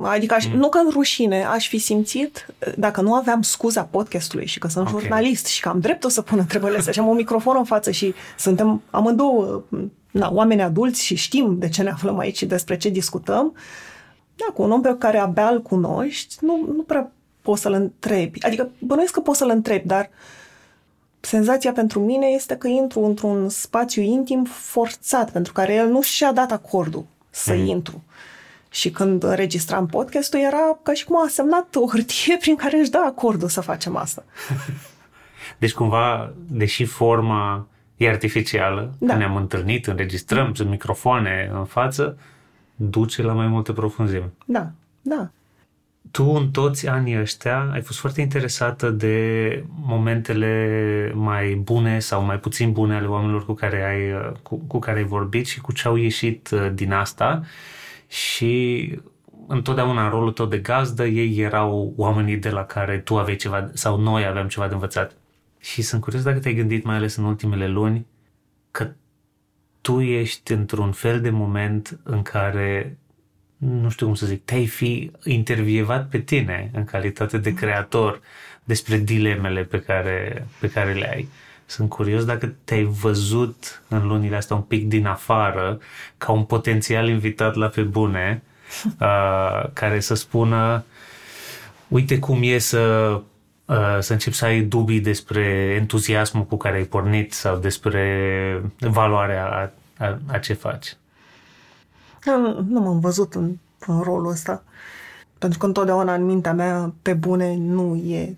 Adică 0.00 0.34
aș, 0.34 0.46
mm. 0.46 0.56
nu 0.56 0.68
că 0.68 0.78
în 0.78 0.90
rușine, 0.90 1.44
aș 1.44 1.68
fi 1.68 1.78
simțit, 1.78 2.46
dacă 2.76 3.00
nu 3.00 3.14
aveam 3.14 3.42
scuza 3.42 3.82
podcastului 3.82 4.46
și 4.46 4.58
că 4.58 4.68
sunt 4.68 4.88
okay. 4.88 5.00
jurnalist 5.00 5.46
și 5.46 5.60
că 5.60 5.68
am 5.68 5.80
dreptul 5.80 6.10
să 6.10 6.22
pun 6.22 6.38
întrebările 6.38 6.78
astea 6.78 6.92
și 6.92 6.98
am 6.98 7.08
un 7.08 7.16
microfon 7.16 7.56
în 7.56 7.64
față 7.64 7.90
și 7.90 8.14
suntem 8.38 8.82
amândouă 8.90 9.62
na, 10.10 10.30
oameni 10.32 10.62
adulți 10.62 11.04
și 11.04 11.14
știm 11.14 11.58
de 11.58 11.68
ce 11.68 11.82
ne 11.82 11.90
aflăm 11.90 12.18
aici 12.18 12.36
și 12.36 12.46
despre 12.46 12.76
ce 12.76 12.88
discutăm, 12.88 13.54
da, 14.36 14.44
cu 14.54 14.62
un 14.62 14.70
om 14.70 14.80
pe 14.80 14.96
care 14.98 15.18
abia 15.18 15.48
îl 15.48 15.62
cunoști, 15.62 16.36
nu, 16.40 16.72
nu 16.76 16.82
prea 16.82 17.12
poți 17.42 17.60
să-l 17.60 17.72
întrebi. 17.72 18.44
Adică 18.44 18.70
bănuiesc 18.78 19.12
că 19.12 19.20
poți 19.20 19.38
să-l 19.38 19.50
întrebi, 19.50 19.86
dar 19.86 20.10
senzația 21.24 21.72
pentru 21.72 22.00
mine 22.00 22.26
este 22.26 22.56
că 22.56 22.68
intru 22.68 23.00
într-un 23.00 23.48
spațiu 23.48 24.02
intim 24.02 24.44
forțat, 24.44 25.30
pentru 25.30 25.52
care 25.52 25.74
el 25.74 25.88
nu 25.88 26.02
și-a 26.02 26.32
dat 26.32 26.52
acordul 26.52 27.04
să 27.30 27.54
mm. 27.54 27.66
intru. 27.66 28.02
Și 28.70 28.90
când 28.90 29.22
înregistram 29.22 29.86
podcastul, 29.86 30.40
era 30.40 30.78
ca 30.82 30.92
și 30.92 31.04
cum 31.04 31.16
a 31.24 31.28
semnat 31.28 31.74
o 31.74 31.88
hârtie 31.88 32.36
prin 32.36 32.56
care 32.56 32.78
își 32.78 32.90
dă 32.90 33.02
acordul 33.06 33.48
să 33.48 33.60
facem 33.60 33.96
asta. 33.96 34.24
Deci 35.58 35.72
cumva, 35.72 36.32
deși 36.46 36.84
forma 36.84 37.66
e 37.96 38.08
artificială, 38.08 38.92
da. 38.98 39.16
ne-am 39.16 39.36
întâlnit, 39.36 39.86
înregistrăm, 39.86 40.46
mm. 40.46 40.54
sunt 40.54 40.68
microfoane 40.68 41.50
în 41.54 41.64
față, 41.64 42.18
duce 42.76 43.22
la 43.22 43.32
mai 43.32 43.46
multe 43.46 43.72
profunzime. 43.72 44.32
Da, 44.44 44.70
da. 45.02 45.30
Tu 46.12 46.24
în 46.24 46.50
toți 46.50 46.88
anii 46.88 47.20
ăștia 47.20 47.70
ai 47.72 47.80
fost 47.80 47.98
foarte 47.98 48.20
interesată 48.20 48.90
de 48.90 49.64
momentele 49.68 51.12
mai 51.14 51.54
bune 51.54 51.98
sau 51.98 52.22
mai 52.22 52.38
puțin 52.38 52.72
bune 52.72 52.94
ale 52.94 53.06
oamenilor 53.06 53.44
cu 53.44 53.52
care 53.52 53.82
ai, 53.84 54.32
cu, 54.42 54.56
cu 54.56 54.78
care 54.78 54.98
ai 54.98 55.04
vorbit 55.04 55.46
și 55.46 55.60
cu 55.60 55.72
ce 55.72 55.88
au 55.88 55.96
ieșit 55.96 56.50
uh, 56.50 56.70
din 56.74 56.92
asta 56.92 57.42
și 58.08 58.90
întotdeauna 59.46 60.04
în 60.04 60.10
rolul 60.10 60.32
tău 60.32 60.46
de 60.46 60.58
gazdă 60.58 61.06
ei 61.06 61.38
erau 61.38 61.92
oamenii 61.96 62.36
de 62.36 62.50
la 62.50 62.64
care 62.64 62.98
tu 62.98 63.18
aveai 63.18 63.36
ceva 63.36 63.70
sau 63.72 64.00
noi 64.00 64.26
aveam 64.26 64.48
ceva 64.48 64.68
de 64.68 64.74
învățat. 64.74 65.16
Și 65.58 65.82
sunt 65.82 66.00
curios 66.00 66.22
dacă 66.22 66.38
te-ai 66.38 66.54
gândit 66.54 66.84
mai 66.84 66.96
ales 66.96 67.16
în 67.16 67.24
ultimele 67.24 67.68
luni 67.68 68.06
că 68.70 68.92
tu 69.80 70.00
ești 70.00 70.52
într-un 70.52 70.92
fel 70.92 71.20
de 71.20 71.30
moment 71.30 72.00
în 72.02 72.22
care 72.22 72.98
nu 73.64 73.90
știu 73.90 74.06
cum 74.06 74.14
să 74.14 74.26
zic, 74.26 74.44
te-ai 74.44 74.66
fi 74.66 75.10
intervievat 75.24 76.08
pe 76.08 76.18
tine 76.18 76.70
în 76.72 76.84
calitate 76.84 77.38
de 77.38 77.54
creator 77.54 78.20
despre 78.64 78.96
dilemele 78.96 79.62
pe 79.62 79.80
care, 79.80 80.46
pe 80.60 80.70
care 80.70 80.92
le 80.92 81.10
ai. 81.10 81.28
Sunt 81.66 81.88
curios 81.88 82.24
dacă 82.24 82.54
te-ai 82.64 82.84
văzut 82.84 83.82
în 83.88 84.06
lunile 84.06 84.36
astea 84.36 84.56
un 84.56 84.62
pic 84.62 84.88
din 84.88 85.06
afară 85.06 85.78
ca 86.18 86.32
un 86.32 86.44
potențial 86.44 87.08
invitat 87.08 87.54
la 87.54 87.66
pe 87.66 87.82
bune 87.82 88.42
uh, 89.00 89.64
care 89.72 90.00
să 90.00 90.14
spună 90.14 90.84
uite 91.88 92.18
cum 92.18 92.40
e 92.42 92.58
să, 92.58 93.10
uh, 93.64 93.96
să 94.00 94.12
începi 94.12 94.36
să 94.36 94.44
ai 94.44 94.60
dubii 94.60 95.00
despre 95.00 95.74
entuziasmul 95.78 96.44
cu 96.44 96.56
care 96.56 96.76
ai 96.76 96.84
pornit 96.84 97.32
sau 97.32 97.56
despre 97.56 98.62
valoarea 98.78 99.46
a, 99.46 99.70
a, 100.04 100.18
a 100.26 100.38
ce 100.38 100.52
faci. 100.52 100.96
Nu, 102.24 102.60
nu 102.68 102.80
m-am 102.80 103.00
văzut 103.00 103.34
în, 103.34 103.56
în 103.86 104.00
rolul 104.00 104.30
ăsta. 104.30 104.64
Pentru 105.38 105.58
că 105.58 105.66
întotdeauna 105.66 106.14
în 106.14 106.24
mintea 106.24 106.52
mea, 106.52 106.94
pe 107.02 107.14
bune, 107.14 107.56
nu 107.56 107.94
e 107.96 108.36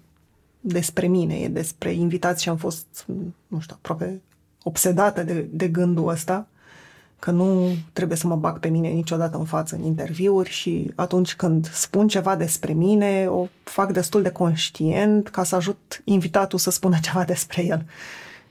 despre 0.61 1.07
mine, 1.07 1.35
e 1.35 1.49
despre 1.49 1.93
invitați 1.93 2.43
și 2.43 2.49
am 2.49 2.57
fost, 2.57 2.87
nu 3.47 3.61
știu, 3.61 3.75
aproape 3.79 4.21
obsedată 4.63 5.23
de, 5.23 5.47
de 5.51 5.69
gândul 5.69 6.09
ăsta 6.09 6.47
că 7.19 7.31
nu 7.31 7.77
trebuie 7.93 8.17
să 8.17 8.27
mă 8.27 8.37
bag 8.37 8.59
pe 8.59 8.69
mine 8.69 8.89
niciodată 8.89 9.37
în 9.37 9.45
față 9.45 9.75
în 9.75 9.83
interviuri 9.83 10.51
și 10.51 10.93
atunci 10.95 11.35
când 11.35 11.71
spun 11.73 12.09
ceva 12.09 12.37
despre 12.37 12.73
mine, 12.73 13.27
o 13.27 13.47
fac 13.63 13.93
destul 13.93 14.23
de 14.23 14.31
conștient 14.31 15.29
ca 15.29 15.45
să 15.45 15.55
ajut 15.55 16.03
invitatul 16.05 16.59
să 16.59 16.71
spună 16.71 16.97
ceva 17.03 17.25
despre 17.25 17.65
el. 17.65 17.87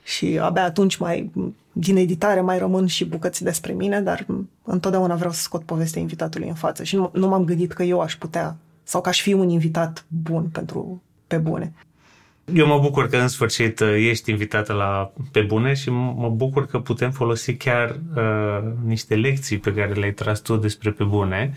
Și 0.02 0.38
abia 0.42 0.64
atunci 0.64 0.96
mai, 0.96 1.30
din 1.76 1.96
editare 1.96 2.40
mai 2.40 2.58
rămân 2.58 2.86
și 2.86 3.04
bucăți 3.04 3.42
despre 3.42 3.72
mine, 3.72 4.00
dar 4.00 4.26
întotdeauna 4.62 5.14
vreau 5.14 5.32
să 5.32 5.40
scot 5.40 5.62
povestea 5.62 6.00
invitatului 6.00 6.48
în 6.48 6.54
față 6.54 6.82
și 6.82 6.96
nu, 6.96 7.10
nu 7.12 7.28
m-am 7.28 7.44
gândit 7.44 7.72
că 7.72 7.82
eu 7.82 8.00
aș 8.00 8.16
putea 8.16 8.56
sau 8.82 9.00
că 9.00 9.08
aș 9.08 9.22
fi 9.22 9.32
un 9.32 9.48
invitat 9.48 10.04
bun 10.22 10.48
pentru 10.52 11.02
pe 11.26 11.36
bune. 11.36 11.72
Eu 12.52 12.66
mă 12.66 12.78
bucur 12.78 13.08
că 13.08 13.16
în 13.16 13.28
sfârșit 13.28 13.80
uh, 13.80 13.94
ești 13.96 14.30
invitată 14.30 14.72
la 14.72 15.12
Pe 15.32 15.40
Bune 15.40 15.74
și 15.74 15.90
mă 15.90 16.28
bucur 16.28 16.66
că 16.66 16.78
putem 16.78 17.10
folosi 17.10 17.56
chiar 17.56 18.00
uh, 18.16 18.72
niște 18.84 19.14
lecții 19.14 19.58
pe 19.58 19.72
care 19.74 19.92
le-ai 19.92 20.12
tras 20.12 20.40
tu 20.40 20.56
despre 20.56 20.90
Pe 20.90 21.04
Bune. 21.04 21.54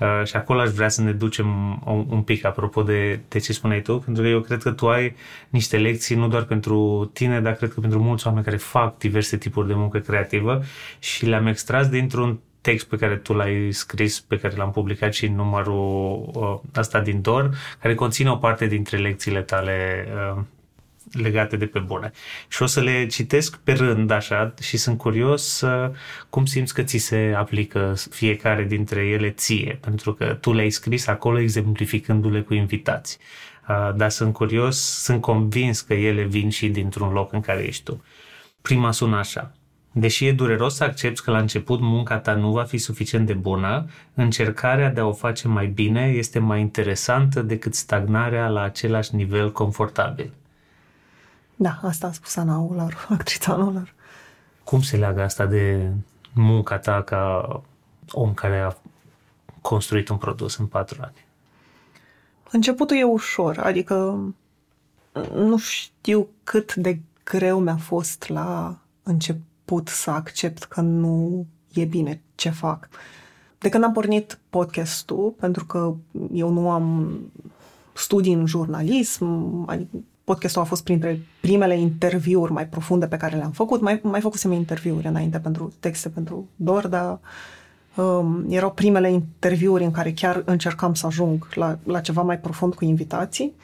Uh, 0.00 0.26
și 0.26 0.36
acolo 0.36 0.60
aș 0.60 0.70
vrea 0.70 0.88
să 0.88 1.02
ne 1.02 1.12
ducem 1.12 1.46
un, 1.84 2.06
un 2.08 2.22
pic 2.22 2.44
apropo 2.44 2.82
de, 2.82 3.20
de 3.28 3.38
ce 3.38 3.52
spuneai 3.52 3.82
tu, 3.82 3.98
pentru 3.98 4.22
că 4.22 4.28
eu 4.28 4.40
cred 4.40 4.62
că 4.62 4.70
tu 4.70 4.88
ai 4.88 5.14
niște 5.48 5.78
lecții 5.78 6.16
nu 6.16 6.28
doar 6.28 6.42
pentru 6.42 7.10
tine, 7.12 7.40
dar 7.40 7.52
cred 7.52 7.72
că 7.72 7.80
pentru 7.80 8.02
mulți 8.02 8.26
oameni 8.26 8.44
care 8.44 8.56
fac 8.56 8.98
diverse 8.98 9.36
tipuri 9.36 9.66
de 9.66 9.74
muncă 9.74 9.98
creativă 9.98 10.62
și 10.98 11.26
le-am 11.26 11.46
extras 11.46 11.88
dintr-un 11.88 12.38
text 12.60 12.88
pe 12.88 12.96
care 12.96 13.16
tu 13.16 13.32
l-ai 13.32 13.72
scris, 13.72 14.20
pe 14.20 14.38
care 14.38 14.56
l-am 14.56 14.70
publicat 14.70 15.12
și 15.12 15.26
în 15.26 15.34
numărul 15.34 16.30
uh, 16.34 16.70
ăsta 16.76 17.00
din 17.00 17.20
DOR, 17.20 17.54
care 17.80 17.94
conține 17.94 18.30
o 18.30 18.36
parte 18.36 18.66
dintre 18.66 18.96
lecțiile 18.96 19.42
tale 19.42 20.08
uh, 20.34 20.42
legate 21.12 21.56
de 21.56 21.66
pe 21.66 21.78
bune. 21.78 22.10
Și 22.48 22.62
o 22.62 22.66
să 22.66 22.80
le 22.80 23.06
citesc 23.06 23.56
pe 23.56 23.72
rând 23.72 24.10
așa 24.10 24.54
și 24.60 24.76
sunt 24.76 24.98
curios 24.98 25.60
uh, 25.60 25.90
cum 26.30 26.46
simți 26.46 26.74
că 26.74 26.82
ți 26.82 26.96
se 26.96 27.34
aplică 27.36 27.94
fiecare 28.10 28.64
dintre 28.64 29.00
ele 29.00 29.30
ție, 29.30 29.78
pentru 29.80 30.14
că 30.14 30.34
tu 30.40 30.52
le-ai 30.52 30.70
scris 30.70 31.06
acolo 31.06 31.38
exemplificându-le 31.38 32.40
cu 32.40 32.54
invitați. 32.54 33.18
uh, 33.68 33.94
dar 33.94 34.10
sunt 34.10 34.32
curios, 34.32 35.02
sunt 35.02 35.20
convins 35.20 35.80
că 35.80 35.94
ele 35.94 36.22
vin 36.22 36.50
și 36.50 36.68
dintr-un 36.68 37.12
loc 37.12 37.32
în 37.32 37.40
care 37.40 37.62
ești 37.62 37.82
tu. 37.82 38.04
Prima 38.62 38.92
sună 38.92 39.16
așa. 39.16 39.52
Deși 39.98 40.26
e 40.26 40.32
dureros 40.32 40.74
să 40.74 40.84
accepti 40.84 41.20
că 41.20 41.30
la 41.30 41.38
început 41.38 41.80
munca 41.80 42.18
ta 42.18 42.34
nu 42.34 42.50
va 42.50 42.64
fi 42.64 42.78
suficient 42.78 43.26
de 43.26 43.32
bună, 43.32 43.86
încercarea 44.14 44.90
de 44.90 45.00
a 45.00 45.06
o 45.06 45.12
face 45.12 45.48
mai 45.48 45.66
bine 45.66 46.06
este 46.06 46.38
mai 46.38 46.60
interesantă 46.60 47.42
decât 47.42 47.74
stagnarea 47.74 48.48
la 48.48 48.62
același 48.62 49.14
nivel 49.14 49.52
confortabil. 49.52 50.32
Da, 51.56 51.78
asta 51.82 52.06
a 52.06 52.12
spus 52.12 52.36
Ana 52.36 52.58
Ular, 52.58 52.94
actrița 53.18 53.52
Ana 53.52 53.64
Ular. 53.64 53.94
Cum 54.64 54.82
se 54.82 54.96
leagă 54.96 55.22
asta 55.22 55.46
de 55.46 55.90
munca 56.32 56.78
ta 56.78 57.02
ca 57.02 57.62
om 58.10 58.34
care 58.34 58.58
a 58.58 58.76
construit 59.60 60.08
un 60.08 60.16
produs 60.16 60.56
în 60.56 60.66
patru 60.66 60.98
ani? 61.02 61.26
Începutul 62.50 62.96
e 62.96 63.02
ușor, 63.04 63.58
adică 63.58 64.18
nu 65.34 65.58
știu 65.58 66.28
cât 66.44 66.74
de 66.74 67.00
greu 67.24 67.58
mi-a 67.58 67.76
fost 67.76 68.28
la 68.28 68.78
început 69.02 69.46
să 69.88 70.10
accept 70.10 70.64
că 70.64 70.80
nu 70.80 71.46
e 71.72 71.84
bine 71.84 72.22
ce 72.34 72.50
fac. 72.50 72.88
De 73.58 73.68
când 73.68 73.84
am 73.84 73.92
pornit 73.92 74.38
podcastul, 74.50 75.34
pentru 75.40 75.64
că 75.64 75.94
eu 76.32 76.50
nu 76.50 76.70
am 76.70 77.18
studii 77.92 78.32
în 78.32 78.46
jurnalism, 78.46 79.64
podcastul 80.24 80.62
a 80.62 80.64
fost 80.64 80.84
printre 80.84 81.20
primele 81.40 81.78
interviuri 81.78 82.52
mai 82.52 82.66
profunde 82.66 83.06
pe 83.06 83.16
care 83.16 83.36
le-am 83.36 83.50
făcut. 83.50 83.80
Mai, 83.80 84.00
mai 84.02 84.20
făcusem 84.20 84.52
interviuri 84.52 85.06
înainte 85.06 85.38
pentru 85.38 85.72
texte 85.80 86.08
pentru 86.08 86.48
Dorda. 86.56 87.20
Um, 87.96 88.44
erau 88.48 88.72
primele 88.72 89.10
interviuri 89.10 89.84
în 89.84 89.90
care 89.90 90.12
chiar 90.12 90.42
încercam 90.44 90.94
să 90.94 91.06
ajung 91.06 91.48
la, 91.54 91.78
la 91.84 92.00
ceva 92.00 92.22
mai 92.22 92.38
profund 92.38 92.74
cu 92.74 92.84
invitații. 92.84 93.54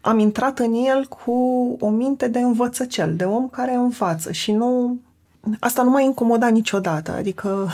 Am 0.00 0.18
intrat 0.18 0.58
în 0.58 0.74
el 0.74 1.06
cu 1.06 1.32
o 1.80 1.88
minte 1.88 2.28
de 2.28 2.38
învățăcel, 2.38 3.16
de 3.16 3.24
om 3.24 3.48
care 3.48 3.74
învață 3.74 4.32
și 4.32 4.52
nu... 4.52 4.98
Asta 5.60 5.82
nu 5.82 5.90
m-a 5.90 6.00
incomodat 6.00 6.52
niciodată, 6.52 7.12
adică 7.12 7.68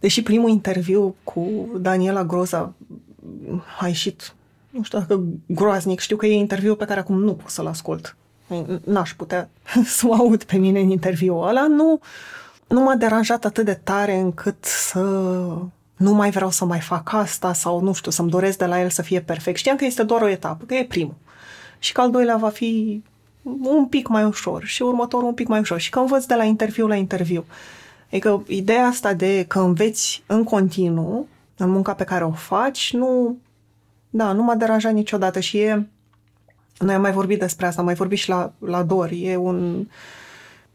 deși 0.00 0.22
primul 0.22 0.50
interviu 0.50 1.14
cu 1.24 1.48
Daniela 1.80 2.24
Groza 2.24 2.72
a 3.80 3.86
ieșit 3.86 4.34
nu 4.76 4.82
știu 4.82 4.98
dacă 4.98 5.22
groaznic, 5.46 6.00
știu 6.00 6.16
că 6.16 6.26
e 6.26 6.34
interviu 6.34 6.74
pe 6.74 6.84
care 6.84 7.00
acum 7.00 7.22
nu 7.22 7.34
pot 7.34 7.50
să-l 7.50 7.66
ascult. 7.66 8.16
N-aș 8.84 9.14
putea 9.14 9.48
să 9.96 10.06
o 10.06 10.12
aud 10.12 10.42
pe 10.42 10.56
mine 10.56 10.80
în 10.80 10.88
interviul 10.88 11.48
ăla. 11.48 11.66
Nu, 11.66 12.00
nu 12.66 12.80
m-a 12.80 12.94
deranjat 12.94 13.44
atât 13.44 13.64
de 13.64 13.80
tare 13.84 14.16
încât 14.16 14.64
să 14.64 15.00
nu 15.96 16.12
mai 16.12 16.30
vreau 16.30 16.50
să 16.50 16.64
mai 16.64 16.80
fac 16.80 17.12
asta 17.12 17.52
sau, 17.52 17.80
nu 17.80 17.92
știu, 17.92 18.10
să-mi 18.10 18.30
doresc 18.30 18.58
de 18.58 18.66
la 18.66 18.80
el 18.80 18.90
să 18.90 19.02
fie 19.02 19.20
perfect. 19.20 19.58
Știam 19.58 19.76
că 19.76 19.84
este 19.84 20.02
doar 20.02 20.22
o 20.22 20.28
etapă, 20.28 20.64
că 20.64 20.74
e 20.74 20.84
primul. 20.84 21.14
Și 21.78 21.92
că 21.92 22.00
al 22.00 22.10
doilea 22.10 22.36
va 22.36 22.48
fi 22.48 23.02
un 23.62 23.86
pic 23.86 24.08
mai 24.08 24.24
ușor 24.24 24.64
și 24.64 24.82
următorul 24.82 25.28
un 25.28 25.34
pic 25.34 25.48
mai 25.48 25.60
ușor. 25.60 25.78
Și 25.78 25.90
că 25.90 25.98
învăț 25.98 26.24
de 26.24 26.34
la 26.34 26.44
interviu 26.44 26.86
la 26.86 26.94
interviu. 26.94 27.44
Adică 28.10 28.44
ideea 28.46 28.86
asta 28.86 29.12
de 29.14 29.44
că 29.48 29.58
înveți 29.58 30.22
în 30.26 30.44
continuu 30.44 31.28
în 31.56 31.70
munca 31.70 31.94
pe 31.94 32.04
care 32.04 32.24
o 32.24 32.30
faci, 32.30 32.92
nu, 32.92 33.36
da, 34.10 34.32
nu 34.32 34.42
m-a 34.42 34.54
deranjat 34.54 34.92
niciodată 34.92 35.40
și 35.40 35.58
e... 35.58 35.86
Noi 36.78 36.94
am 36.94 37.00
mai 37.00 37.12
vorbit 37.12 37.38
despre 37.38 37.66
asta, 37.66 37.80
am 37.80 37.86
mai 37.86 37.94
vorbit 37.94 38.18
și 38.18 38.28
la, 38.28 38.52
la 38.58 38.82
Dor. 38.82 39.10
E 39.12 39.36
un 39.36 39.86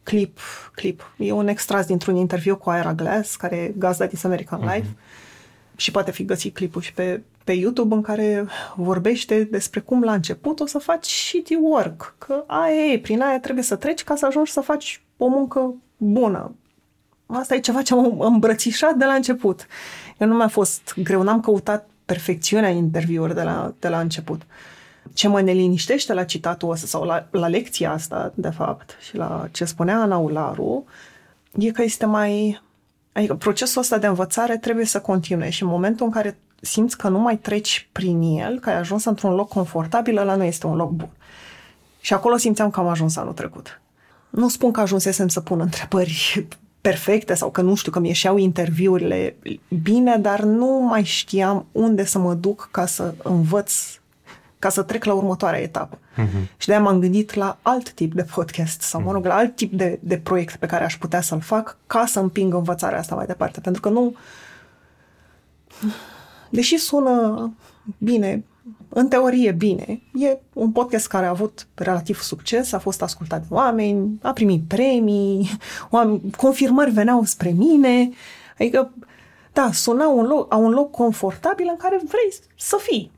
clip, 0.04 0.40
clip. 0.76 1.14
E 1.18 1.32
un 1.32 1.48
extras 1.48 1.86
dintr-un 1.86 2.16
interviu 2.16 2.56
cu 2.56 2.72
Ira 2.72 2.94
Glass, 2.94 3.36
care 3.36 3.56
e 3.56 3.74
gazda 3.78 4.08
This 4.08 4.24
American 4.24 4.60
uh-huh. 4.60 4.76
Life. 4.76 4.96
Și 5.76 5.92
poate 5.92 6.12
fi 6.12 6.26
găsit 6.26 6.54
clipul 6.54 6.82
și 6.82 6.94
pe, 6.94 7.22
pe 7.43 7.51
YouTube 7.51 7.95
în 7.95 8.01
care 8.01 8.45
vorbește 8.75 9.43
despre 9.43 9.80
cum 9.80 10.04
la 10.04 10.13
început 10.13 10.60
o 10.60 10.65
să 10.65 10.77
faci 10.77 11.06
shitty 11.06 11.56
work. 11.56 12.15
Că 12.17 12.43
aia 12.47 12.86
e, 12.93 12.99
prin 12.99 13.21
aia 13.21 13.39
trebuie 13.39 13.63
să 13.63 13.75
treci 13.75 14.04
ca 14.04 14.15
să 14.15 14.25
ajungi 14.25 14.51
să 14.51 14.62
faci 14.62 15.04
o 15.17 15.27
muncă 15.27 15.73
bună. 15.97 16.56
Asta 17.25 17.56
e 17.56 17.60
ceva 17.60 17.82
ce 17.82 17.93
am 17.93 18.19
îmbrățișat 18.19 18.95
de 18.95 19.06
la 19.06 19.13
început. 19.13 19.67
Eu 20.19 20.27
nu 20.27 20.36
mi-a 20.36 20.47
fost 20.47 20.93
greu, 21.04 21.21
n-am 21.21 21.39
căutat 21.39 21.89
perfecțiunea 22.06 22.69
interviurilor 22.69 23.34
de 23.34 23.41
la, 23.41 23.73
de 23.80 23.88
la 23.88 23.99
început. 23.99 24.41
Ce 25.13 25.27
mă 25.27 25.41
neliniștește 25.41 26.13
la 26.13 26.23
citatul 26.23 26.71
ăsta 26.71 26.88
sau 26.88 27.04
la, 27.04 27.27
la 27.32 27.47
lecția 27.47 27.91
asta, 27.91 28.32
de 28.36 28.49
fapt, 28.49 28.97
și 29.01 29.15
la 29.15 29.47
ce 29.51 29.65
spunea 29.65 30.01
Ana 30.01 30.17
Ularu, 30.17 30.86
e 31.58 31.71
că 31.71 31.84
este 31.84 32.06
mai... 32.06 32.62
Adică 33.12 33.36
procesul 33.36 33.82
ăsta 33.82 33.97
de 33.97 34.08
învățare 34.08 34.58
trebuie 34.58 34.86
să 34.86 35.01
continue 35.01 35.49
și 35.49 35.63
în 35.63 35.69
momentul 35.69 36.06
în 36.06 36.12
care 36.12 36.38
simți 36.62 36.97
că 36.97 37.08
nu 37.08 37.19
mai 37.19 37.38
treci 37.38 37.89
prin 37.91 38.21
el, 38.21 38.60
că 38.60 38.69
ai 38.69 38.78
ajuns 38.78 39.06
într-un 39.06 39.34
loc 39.34 39.50
confortabil, 39.50 40.17
ăla 40.17 40.36
nu 40.36 40.43
este 40.43 40.67
un 40.67 40.76
loc 40.76 40.91
bun. 40.91 41.10
Și 42.00 42.13
acolo 42.13 42.38
simțeam 42.38 42.69
că 42.69 42.80
am 42.80 42.88
ajuns 42.88 43.15
anul 43.15 43.34
trecut. 43.34 43.82
Nu 44.30 44.50
spun 44.50 44.71
că 44.71 44.80
ajunsesem 44.80 45.28
să 45.28 45.41
pun 45.41 45.60
întrebări 45.60 46.47
perfecte 46.82 47.34
sau 47.34 47.52
că 47.52 47.62
nu 47.62 47.76
știu, 47.76 47.91
că 47.91 48.00
mi 48.00 48.08
ieșeau 48.08 48.38
interviurile 48.38 49.36
bine, 49.82 50.17
dar 50.17 50.41
nu 50.41 50.86
mai 50.89 51.04
știam 51.04 51.65
unde 51.71 52.06
să 52.06 52.19
mă 52.19 52.34
duc 52.34 52.69
ca 52.71 52.86
să 52.86 53.13
învăț, 53.24 53.74
ca 54.60 54.69
să 54.69 54.82
trec 54.82 55.04
la 55.04 55.13
următoarea 55.13 55.62
etapă. 55.62 55.97
Uh-huh. 55.97 56.58
Și 56.58 56.67
de-aia 56.67 56.82
m-am 56.82 57.00
gândit 57.00 57.34
la 57.34 57.58
alt 57.62 57.91
tip 57.91 58.13
de 58.13 58.24
podcast 58.24 58.82
sau, 58.82 59.02
mă 59.02 59.12
rog, 59.12 59.26
la 59.26 59.36
alt 59.36 59.56
tip 59.56 59.74
de, 59.74 60.00
de 60.02 60.17
proiect 60.17 60.56
pe 60.56 60.65
care 60.65 60.84
aș 60.84 60.97
putea 60.97 61.21
să-l 61.21 61.41
fac 61.41 61.78
ca 61.88 62.06
să 62.06 62.19
împing 62.19 62.54
învățarea 62.54 63.00
asta 63.00 63.15
mai 63.15 63.26
departe. 63.26 63.60
Pentru 63.60 63.82
că 63.82 63.89
nu... 63.89 64.15
Deși 66.52 66.78
sună 66.78 67.54
bine, 67.98 68.44
în 68.90 69.08
teorie 69.08 69.52
bine. 69.52 70.02
E 70.14 70.38
un 70.54 70.72
podcast 70.72 71.08
care 71.08 71.26
a 71.26 71.30
avut 71.30 71.68
relativ 71.76 72.20
succes, 72.20 72.72
a 72.72 72.80
fost 72.80 73.02
ascultat 73.02 73.40
de 73.40 73.48
oameni, 73.50 74.20
a 74.22 74.32
primit 74.32 74.64
premii, 74.68 75.50
oameni, 75.90 76.22
confirmări 76.38 76.92
veneau 76.92 77.24
spre 77.24 77.50
mine. 77.50 78.10
Adică, 78.60 78.92
da, 79.54 79.72
suna 79.72 80.08
un 80.08 80.26
loc, 80.26 80.54
a 80.54 80.56
un 80.56 80.70
loc 80.70 80.92
confortabil 80.92 81.68
în 81.70 81.78
care 81.78 82.02
vrei 82.08 82.34
să 82.58 82.78
fii. 82.82 83.12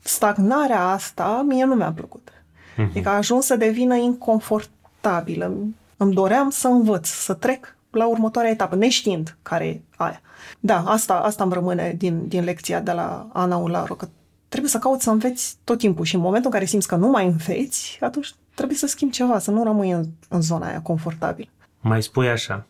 Stagnarea 0.00 0.88
asta 0.88 1.44
mie 1.46 1.64
nu 1.64 1.74
mi-a 1.74 1.92
plăcut. 1.92 2.28
Mm-hmm. 2.32 2.90
Adică 2.90 3.08
a 3.08 3.16
ajuns 3.16 3.44
să 3.46 3.56
devină 3.56 3.94
inconfortabilă. 3.94 5.56
Îmi 5.96 6.14
doream 6.14 6.50
să 6.50 6.68
învăț, 6.68 7.08
să 7.08 7.34
trec 7.34 7.76
la 7.96 8.08
următoarea 8.08 8.50
etapă, 8.50 8.74
neștiind 8.74 9.36
care 9.42 9.66
e 9.66 9.80
aia. 9.96 10.20
Da, 10.60 10.82
asta, 10.86 11.14
asta 11.14 11.44
îmi 11.44 11.52
rămâne 11.52 11.94
din, 11.96 12.28
din 12.28 12.44
lecția 12.44 12.80
de 12.80 12.92
la 12.92 13.28
Ana 13.32 13.56
Ularu, 13.56 13.94
că 13.94 14.08
trebuie 14.48 14.70
să 14.70 14.78
cauți 14.78 15.04
să 15.04 15.10
înveți 15.10 15.56
tot 15.64 15.78
timpul 15.78 16.04
și 16.04 16.14
în 16.14 16.20
momentul 16.20 16.50
în 16.50 16.56
care 16.56 16.70
simți 16.70 16.88
că 16.88 16.96
nu 16.96 17.08
mai 17.08 17.26
înveți, 17.26 17.98
atunci 18.00 18.34
trebuie 18.54 18.76
să 18.76 18.86
schimbi 18.86 19.14
ceva, 19.14 19.38
să 19.38 19.50
nu 19.50 19.64
rămâi 19.64 19.90
în, 19.90 20.04
în 20.28 20.40
zona 20.40 20.66
aia 20.66 20.80
confortabilă. 20.80 21.48
Mai 21.80 22.02
spui 22.02 22.28
așa, 22.28 22.66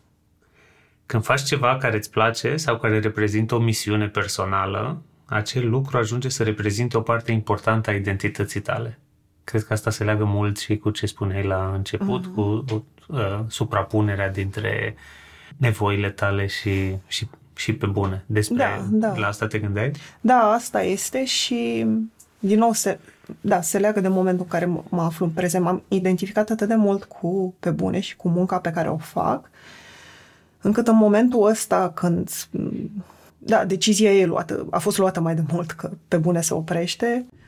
când 1.05 1.23
faci 1.23 1.43
ceva 1.43 1.77
care 1.77 1.97
îți 1.97 2.09
place 2.09 2.55
sau 2.57 2.77
care 2.77 2.99
reprezintă 2.99 3.55
o 3.55 3.59
misiune 3.59 4.07
personală, 4.07 5.01
acel 5.25 5.69
lucru 5.69 5.97
ajunge 5.97 6.29
să 6.29 6.43
reprezinte 6.43 6.97
o 6.97 7.01
parte 7.01 7.31
importantă 7.31 7.89
a 7.89 7.93
identității 7.93 8.61
tale. 8.61 8.99
Cred 9.45 9.63
că 9.63 9.73
asta 9.73 9.89
se 9.89 10.03
leagă 10.03 10.23
mult 10.23 10.57
și 10.57 10.77
cu 10.77 10.89
ce 10.89 11.05
spuneai 11.05 11.43
la 11.43 11.71
început, 11.73 12.25
uh-huh. 12.27 12.33
cu 12.33 12.65
uh, 13.07 13.39
suprapunerea 13.47 14.31
dintre 14.31 14.95
nevoile 15.57 16.09
tale 16.09 16.45
și, 16.45 16.95
și 17.07 17.27
și 17.55 17.73
pe 17.73 17.85
bune. 17.85 18.23
Despre 18.25 18.57
da, 18.57 18.85
da. 18.89 19.17
la 19.17 19.27
asta 19.27 19.47
te 19.47 19.59
gândeai? 19.59 19.91
Da, 20.21 20.35
asta 20.35 20.81
este 20.81 21.25
și 21.25 21.85
din 22.39 22.57
nou 22.57 22.71
se, 22.71 22.99
da, 23.41 23.61
se 23.61 23.77
leagă 23.77 23.99
de 23.99 24.07
momentul 24.07 24.43
în 24.43 24.49
care 24.49 24.65
mă 24.89 25.01
aflu 25.01 25.25
în 25.25 25.31
prezent. 25.31 25.63
M-am 25.63 25.83
identificat 25.87 26.49
atât 26.49 26.67
de 26.67 26.75
mult 26.75 27.03
cu 27.03 27.55
pe 27.59 27.69
bune 27.69 27.99
și 27.99 28.15
cu 28.15 28.29
munca 28.29 28.59
pe 28.59 28.71
care 28.71 28.89
o 28.89 28.97
fac, 28.97 29.49
încât 30.61 30.87
în 30.87 30.95
momentul 30.95 31.49
ăsta 31.49 31.91
când 31.95 32.29
da, 33.37 33.65
decizia 33.65 34.13
e 34.13 34.25
luată, 34.25 34.67
a 34.69 34.79
fost 34.79 34.97
luată 34.97 35.19
mai 35.19 35.35
de 35.35 35.43
mult 35.51 35.71
că 35.71 35.91
pe 36.07 36.17
bune 36.17 36.41
se 36.41 36.53
oprește, 36.53 37.25
uh, 37.29 37.44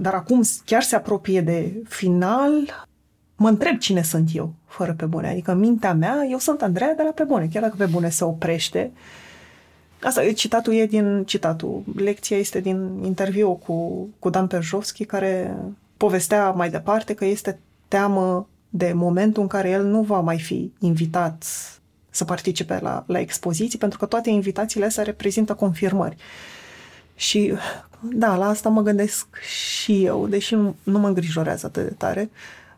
dar 0.00 0.14
acum 0.14 0.42
chiar 0.64 0.82
se 0.82 0.96
apropie 0.96 1.40
de 1.40 1.82
final, 1.88 2.52
mă 3.36 3.48
întreb 3.48 3.78
cine 3.78 4.02
sunt 4.02 4.30
eu, 4.32 4.54
fără 4.66 4.94
pe 4.96 5.04
bune. 5.04 5.28
Adică 5.28 5.52
în 5.52 5.58
mintea 5.58 5.94
mea, 5.94 6.26
eu 6.30 6.38
sunt 6.38 6.62
Andreea 6.62 6.94
de 6.94 7.02
la 7.02 7.10
pe 7.10 7.24
bune. 7.24 7.48
Chiar 7.52 7.62
dacă 7.62 7.74
pe 7.78 7.86
bune 7.86 8.08
se 8.08 8.24
oprește, 8.24 8.90
uh, 8.94 9.00
Asta, 10.02 10.32
citatul 10.32 10.74
e 10.74 10.86
din 10.86 11.24
citatul. 11.24 11.82
Lecția 11.96 12.36
este 12.36 12.60
din 12.60 13.02
interviu 13.04 13.52
cu, 13.52 14.08
cu 14.18 14.30
Dan 14.30 14.46
Perjovski, 14.46 15.04
care 15.04 15.56
povestea 15.96 16.50
mai 16.50 16.70
departe 16.70 17.14
că 17.14 17.24
este 17.24 17.58
teamă 17.88 18.48
de 18.68 18.92
momentul 18.92 19.42
în 19.42 19.48
care 19.48 19.70
el 19.70 19.84
nu 19.84 20.02
va 20.02 20.20
mai 20.20 20.38
fi 20.38 20.72
invitat 20.78 21.44
să 22.10 22.24
participe 22.24 22.78
la, 22.82 23.04
la 23.06 23.18
expoziții, 23.18 23.78
pentru 23.78 23.98
că 23.98 24.06
toate 24.06 24.30
invitațiile 24.30 24.86
astea 24.86 25.02
reprezintă 25.02 25.54
confirmări. 25.54 26.16
Și 27.14 27.54
da, 28.00 28.36
la 28.36 28.48
asta 28.48 28.68
mă 28.68 28.82
gândesc 28.82 29.26
și 29.40 30.04
eu, 30.04 30.26
deși 30.26 30.54
nu, 30.54 30.76
nu 30.82 30.98
mă 30.98 31.06
îngrijorează 31.06 31.66
atât 31.66 31.82
de 31.82 31.94
tare. 31.96 32.30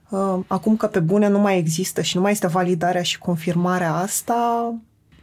Uh, 0.09 0.39
acum 0.47 0.77
că 0.77 0.87
pe 0.87 1.01
bune 1.01 1.29
nu 1.29 1.39
mai 1.39 1.59
există 1.59 2.03
și 2.03 2.17
nu 2.17 2.23
mai 2.23 2.33
este 2.33 2.47
validarea 2.47 3.03
și 3.03 3.19
confirmarea 3.19 3.95
asta, 3.95 4.75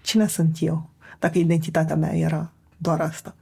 cine 0.02 0.28
sunt 0.28 0.58
eu? 0.60 0.90
dacă 1.20 1.38
identitatea 1.38 1.96
mea 1.96 2.16
era 2.16 2.52
doar 2.78 3.02
asta. 3.02 3.36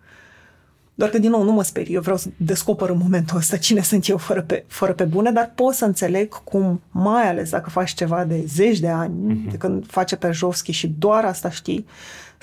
Doar 0.98 1.10
că, 1.10 1.20
din 1.20 1.30
nou, 1.30 1.44
nu 1.44 1.52
mă 1.52 1.64
sperie. 1.64 1.94
Eu 1.94 2.02
vreau 2.02 2.18
să 2.18 2.30
descoper 2.38 2.90
în 2.90 2.98
momentul 2.98 3.38
ăsta 3.38 3.58
cine 3.58 3.82
sunt 3.82 4.08
eu 4.08 4.18
fără 4.18 4.42
pe, 4.42 4.64
fără 4.68 4.94
pe 4.94 5.04
bune, 5.04 5.32
dar 5.32 5.52
pot 5.56 5.74
să 5.74 5.86
înțeleg 5.86 6.44
cum, 6.44 6.82
mai 6.92 7.30
ales 7.30 7.50
dacă 7.50 7.70
faci 7.70 7.94
ceva 7.94 8.26
de 8.26 8.44
zeci 8.48 8.80
de 8.80 8.90
ani, 8.90 9.14
mm-hmm. 9.14 9.52
de 9.52 9.58
când 9.58 9.86
face 9.88 10.16
pe 10.16 10.32
Jovski 10.32 10.72
și 10.72 10.88
doar 10.88 11.26
asta 11.26 11.50
știi 11.50 11.86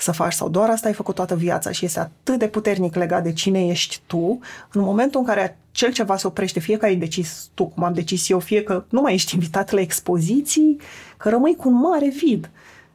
să 0.03 0.11
faci 0.11 0.33
sau 0.33 0.49
doar 0.49 0.69
asta 0.69 0.87
ai 0.87 0.93
făcut 0.93 1.15
toată 1.15 1.35
viața 1.35 1.71
și 1.71 1.85
este 1.85 1.99
atât 1.99 2.39
de 2.39 2.47
puternic 2.47 2.95
legat 2.95 3.23
de 3.23 3.33
cine 3.33 3.67
ești 3.67 4.01
tu, 4.05 4.39
în 4.71 4.81
momentul 4.81 5.19
în 5.19 5.25
care 5.25 5.57
cel 5.71 5.91
ceva 5.91 6.17
se 6.17 6.27
oprește, 6.27 6.59
fie 6.59 6.77
că 6.77 6.85
ai 6.85 6.95
decis 6.95 7.49
tu, 7.53 7.65
cum 7.65 7.83
am 7.83 7.93
decis 7.93 8.29
eu, 8.29 8.39
fie 8.39 8.63
că 8.63 8.85
nu 8.89 9.01
mai 9.01 9.13
ești 9.13 9.33
invitat 9.35 9.71
la 9.71 9.79
expoziții, 9.79 10.77
că 11.17 11.29
rămâi 11.29 11.55
cu 11.55 11.67
un 11.67 11.79
mare 11.79 12.09
vid 12.09 12.51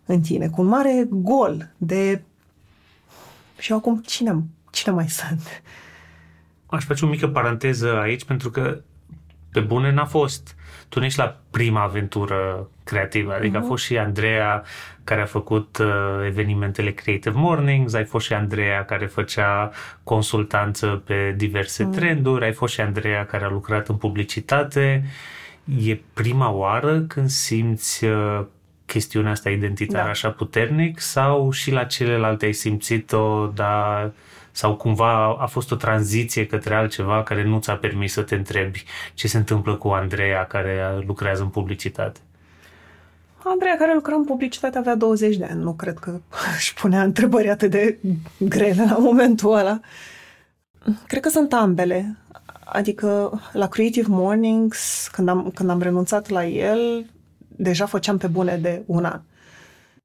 în 0.07 0.21
tine, 0.21 0.49
cu 0.49 0.61
un 0.61 0.67
mare 0.67 1.07
gol 1.11 1.69
de... 1.77 2.23
Și 3.59 3.73
acum 3.73 4.03
cine, 4.07 4.45
cine 4.71 4.95
mai 4.95 5.09
sunt? 5.09 5.63
Aș 6.67 6.85
face 6.85 7.05
o 7.05 7.09
mică 7.09 7.29
paranteză 7.29 7.99
aici, 7.99 8.25
pentru 8.25 8.51
că 8.51 8.81
pe 9.53 9.61
bune 9.61 9.93
n-a 9.93 10.05
fost. 10.05 10.57
Tu 10.89 10.99
nu 10.99 11.05
ești 11.05 11.19
la 11.19 11.41
prima 11.51 11.83
aventură 11.83 12.69
creativă, 12.85 13.35
adică 13.35 13.53
uh-huh. 13.53 13.57
a 13.57 13.61
mhm. 13.61 13.69
fost 13.69 13.85
și 13.85 13.99
Andreea 13.99 14.63
care 15.09 15.21
a 15.21 15.27
făcut 15.27 15.79
uh, 15.79 15.87
evenimentele 16.27 16.91
Creative 16.91 17.39
Mornings, 17.39 17.95
ai 17.95 18.05
fost 18.05 18.27
și 18.27 18.33
Andreea 18.33 18.85
care 18.85 19.07
făcea 19.07 19.71
consultanță 20.05 21.03
pe 21.07 21.35
diverse 21.37 21.85
uh-huh. 21.85 21.95
trenduri, 21.95 22.45
ai 22.45 22.53
fost 22.53 22.73
și 22.73 22.81
Andreea 22.81 23.27
care 23.27 23.45
a 23.45 23.49
lucrat 23.49 23.89
în 23.89 23.97
publicitate. 23.97 25.05
E 25.87 25.99
prima 26.13 26.51
oară 26.51 27.01
când 27.01 27.29
simți 27.29 28.05
uh, 28.05 28.45
chestiunea 28.87 29.31
asta 29.31 29.51
identitară 29.51 30.05
da. 30.05 30.11
așa 30.11 30.31
puternic 30.31 31.01
sau 31.01 31.51
și 31.51 31.71
la 31.71 31.85
celelalte 31.85 32.45
ai 32.45 32.53
simțit-o, 32.53 33.47
dar 33.47 34.13
sau 34.51 34.77
cumva 34.77 35.37
a 35.39 35.47
fost 35.47 35.73
o 35.73 35.77
tranziție 35.77 36.47
către 36.47 36.75
altceva 36.75 37.23
care 37.23 37.45
nu 37.45 37.59
ți-a 37.59 37.77
permis 37.77 38.13
să 38.13 38.23
te 38.23 38.35
întrebi 38.35 38.85
ce 39.15 39.29
se 39.29 39.37
întâmplă 39.37 39.75
cu 39.75 39.89
Andreea 39.89 40.45
care 40.45 41.03
lucrează 41.07 41.43
în 41.43 41.49
publicitate? 41.49 42.21
Andreea 43.45 43.77
care 43.77 43.95
lucra 43.95 44.15
în 44.15 44.25
publicitate 44.25 44.79
avea 44.79 44.95
20 44.95 45.37
de 45.37 45.45
ani. 45.51 45.63
Nu 45.63 45.73
cred 45.73 45.99
că 45.99 46.21
își 46.57 46.75
punea 46.75 47.03
întrebări 47.03 47.51
atât 47.51 47.71
de 47.71 47.99
grele 48.39 48.85
la 48.85 48.97
momentul 48.99 49.55
ăla. 49.55 49.81
Cred 51.07 51.23
că 51.23 51.29
sunt 51.29 51.53
ambele. 51.53 52.17
Adică 52.65 53.41
la 53.53 53.69
Creative 53.69 54.07
Mornings, 54.11 55.09
când 55.13 55.29
am, 55.29 55.51
când 55.55 55.71
am 55.71 55.83
renunțat 55.83 56.29
la 56.29 56.45
el, 56.45 57.11
deja 57.49 57.87
făceam 57.87 58.17
pe 58.19 58.27
bune 58.27 58.57
de 58.57 58.83
un 58.87 59.05
an. 59.05 59.21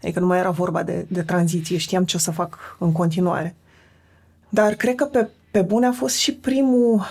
Adică 0.02 0.20
nu 0.20 0.26
mai 0.26 0.38
era 0.40 0.50
vorba 0.50 0.84
de, 0.84 1.06
de 1.10 1.22
tranziție, 1.22 1.78
știam 1.78 2.06
ce 2.06 2.16
o 2.16 2.20
să 2.20 2.32
fac 2.32 2.78
în 2.80 2.92
continuare. 2.92 3.56
Dar 4.50 4.74
cred 4.74 4.96
că 4.96 5.06
pe, 5.06 5.30
pe 5.52 5.62
bune 5.62 5.86
a 5.86 5.92
fost 5.92 6.16
și 6.16 6.34
primul 6.34 7.02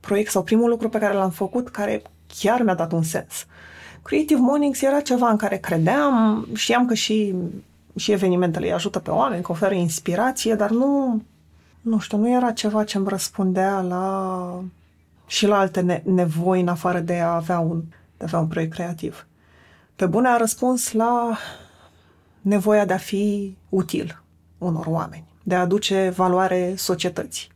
proiect 0.00 0.30
sau 0.30 0.42
primul 0.42 0.68
lucru 0.68 0.88
pe 0.88 0.98
care 0.98 1.14
l-am 1.14 1.30
făcut 1.30 1.68
care 1.68 2.02
chiar 2.40 2.62
mi-a 2.62 2.74
dat 2.74 2.92
un 2.92 3.02
sens. 3.02 3.46
Creative 4.02 4.40
Mornings 4.40 4.82
era 4.82 5.00
ceva 5.00 5.30
în 5.30 5.36
care 5.36 5.56
credeam, 5.56 6.46
știam 6.54 6.86
că 6.86 6.94
și, 6.94 7.34
și 7.96 8.12
evenimentele 8.12 8.66
îi 8.66 8.72
ajută 8.72 8.98
pe 8.98 9.10
oameni, 9.10 9.42
că 9.42 9.52
oferă 9.52 9.74
inspirație, 9.74 10.54
dar 10.54 10.70
nu, 10.70 11.22
nu 11.80 11.98
știu, 11.98 12.18
nu 12.18 12.30
era 12.30 12.52
ceva 12.52 12.84
ce 12.84 12.96
îmi 12.96 13.08
răspundea 13.08 13.80
la 13.80 14.64
și 15.26 15.46
la 15.46 15.58
alte 15.58 15.80
ne- 15.80 16.02
nevoi 16.04 16.60
în 16.60 16.68
afară 16.68 16.98
de 16.98 17.18
a 17.18 17.34
avea 17.34 17.58
un, 17.58 17.82
de 18.16 18.24
a 18.24 18.24
avea 18.24 18.38
un 18.38 18.46
proiect 18.46 18.72
creativ. 18.72 19.26
Pe 19.96 20.06
bune 20.06 20.28
a 20.28 20.36
răspuns 20.36 20.92
la 20.92 21.36
nevoia 22.40 22.84
de 22.84 22.92
a 22.92 22.96
fi 22.98 23.56
util 23.68 24.22
unor 24.58 24.86
oameni 24.86 25.30
de 25.42 25.54
a 25.54 25.60
aduce 25.60 26.12
valoare 26.16 26.74
societății. 26.76 27.51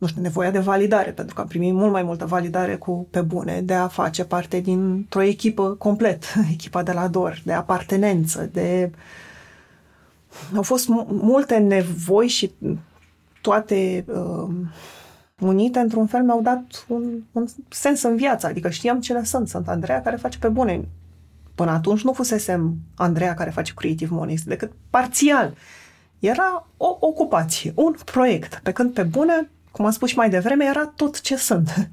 Nu 0.00 0.06
știu, 0.06 0.22
nevoia 0.22 0.50
de 0.50 0.58
validare, 0.58 1.10
pentru 1.10 1.34
că 1.34 1.40
am 1.40 1.46
primit 1.46 1.74
mult 1.74 1.92
mai 1.92 2.02
multă 2.02 2.26
validare 2.26 2.76
cu 2.76 3.06
pe 3.10 3.20
bune, 3.20 3.60
de 3.60 3.74
a 3.74 3.88
face 3.88 4.24
parte 4.24 4.60
dintr-o 4.60 5.22
echipă 5.22 5.74
complet, 5.74 6.24
echipa 6.52 6.82
de 6.82 6.92
la 6.92 7.08
DOR, 7.08 7.40
de 7.44 7.52
apartenență, 7.52 8.48
de... 8.52 8.90
Au 10.54 10.62
fost 10.62 10.88
multe 11.08 11.56
nevoi 11.56 12.26
și 12.26 12.52
toate 13.40 14.04
uh, 14.08 14.54
unite, 15.40 15.78
într-un 15.78 16.06
fel, 16.06 16.22
mi-au 16.22 16.42
dat 16.42 16.84
un, 16.88 17.22
un 17.32 17.46
sens 17.68 18.02
în 18.02 18.16
viață. 18.16 18.46
Adică 18.46 18.70
știam 18.70 19.00
cine 19.00 19.24
sunt. 19.24 19.48
Sunt 19.48 19.68
Andreea 19.68 20.00
care 20.00 20.16
face 20.16 20.38
pe 20.38 20.48
bune. 20.48 20.88
Până 21.54 21.70
atunci 21.70 22.02
nu 22.02 22.12
fusesem 22.12 22.76
Andreea 22.94 23.34
care 23.34 23.50
face 23.50 23.72
Creative 23.74 24.14
Money, 24.14 24.38
decât 24.44 24.72
parțial. 24.90 25.54
Era 26.18 26.68
o 26.76 26.96
ocupație, 27.00 27.72
un 27.74 27.94
proiect, 28.04 28.60
pe 28.62 28.72
când 28.72 28.92
pe 28.92 29.02
bune, 29.02 29.50
cum 29.70 29.84
am 29.84 29.90
spus 29.90 30.08
și 30.08 30.16
mai 30.16 30.30
devreme, 30.30 30.64
era 30.64 30.92
tot 30.96 31.20
ce 31.20 31.36
sunt. 31.36 31.90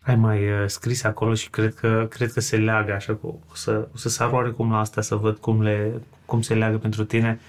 Ai 0.00 0.16
mai 0.16 0.38
uh, 0.38 0.64
scris 0.66 1.04
acolo 1.04 1.34
și 1.34 1.50
cred 1.50 1.74
că, 1.74 2.06
cred 2.10 2.32
că 2.32 2.40
se 2.40 2.56
leagă 2.56 2.92
așa, 2.92 3.18
o 3.22 3.54
să, 3.54 3.88
o 3.94 3.96
să 3.96 4.08
sar 4.08 4.30
oarecum 4.30 4.70
la 4.70 4.78
asta 4.78 5.00
să 5.00 5.14
văd 5.14 5.36
cum, 5.36 5.62
le, 5.62 5.92
cum 6.24 6.42
se 6.42 6.54
leagă 6.54 6.78
pentru 6.78 7.04
tine, 7.04 7.40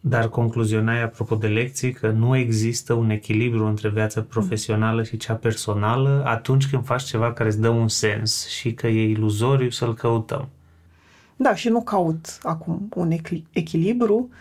dar 0.00 0.28
concluzionai 0.28 1.02
apropo 1.02 1.34
de 1.34 1.46
lecții 1.46 1.92
că 1.92 2.10
nu 2.10 2.36
există 2.36 2.92
un 2.92 3.10
echilibru 3.10 3.66
între 3.66 3.88
viața 3.88 4.20
profesională 4.20 5.02
și 5.02 5.16
cea 5.16 5.34
personală 5.34 6.22
atunci 6.26 6.66
când 6.66 6.84
faci 6.84 7.02
ceva 7.02 7.32
care 7.32 7.48
îți 7.48 7.60
dă 7.60 7.68
un 7.68 7.88
sens 7.88 8.48
și 8.48 8.72
că 8.72 8.86
e 8.86 9.08
iluzoriu 9.08 9.70
să-l 9.70 9.94
căutăm. 9.94 10.48
Da, 11.36 11.54
și 11.54 11.68
nu 11.68 11.82
caut 11.82 12.38
acum 12.42 12.88
un 12.94 13.12
echilibru, 13.52 14.14
Uh, 14.14 14.36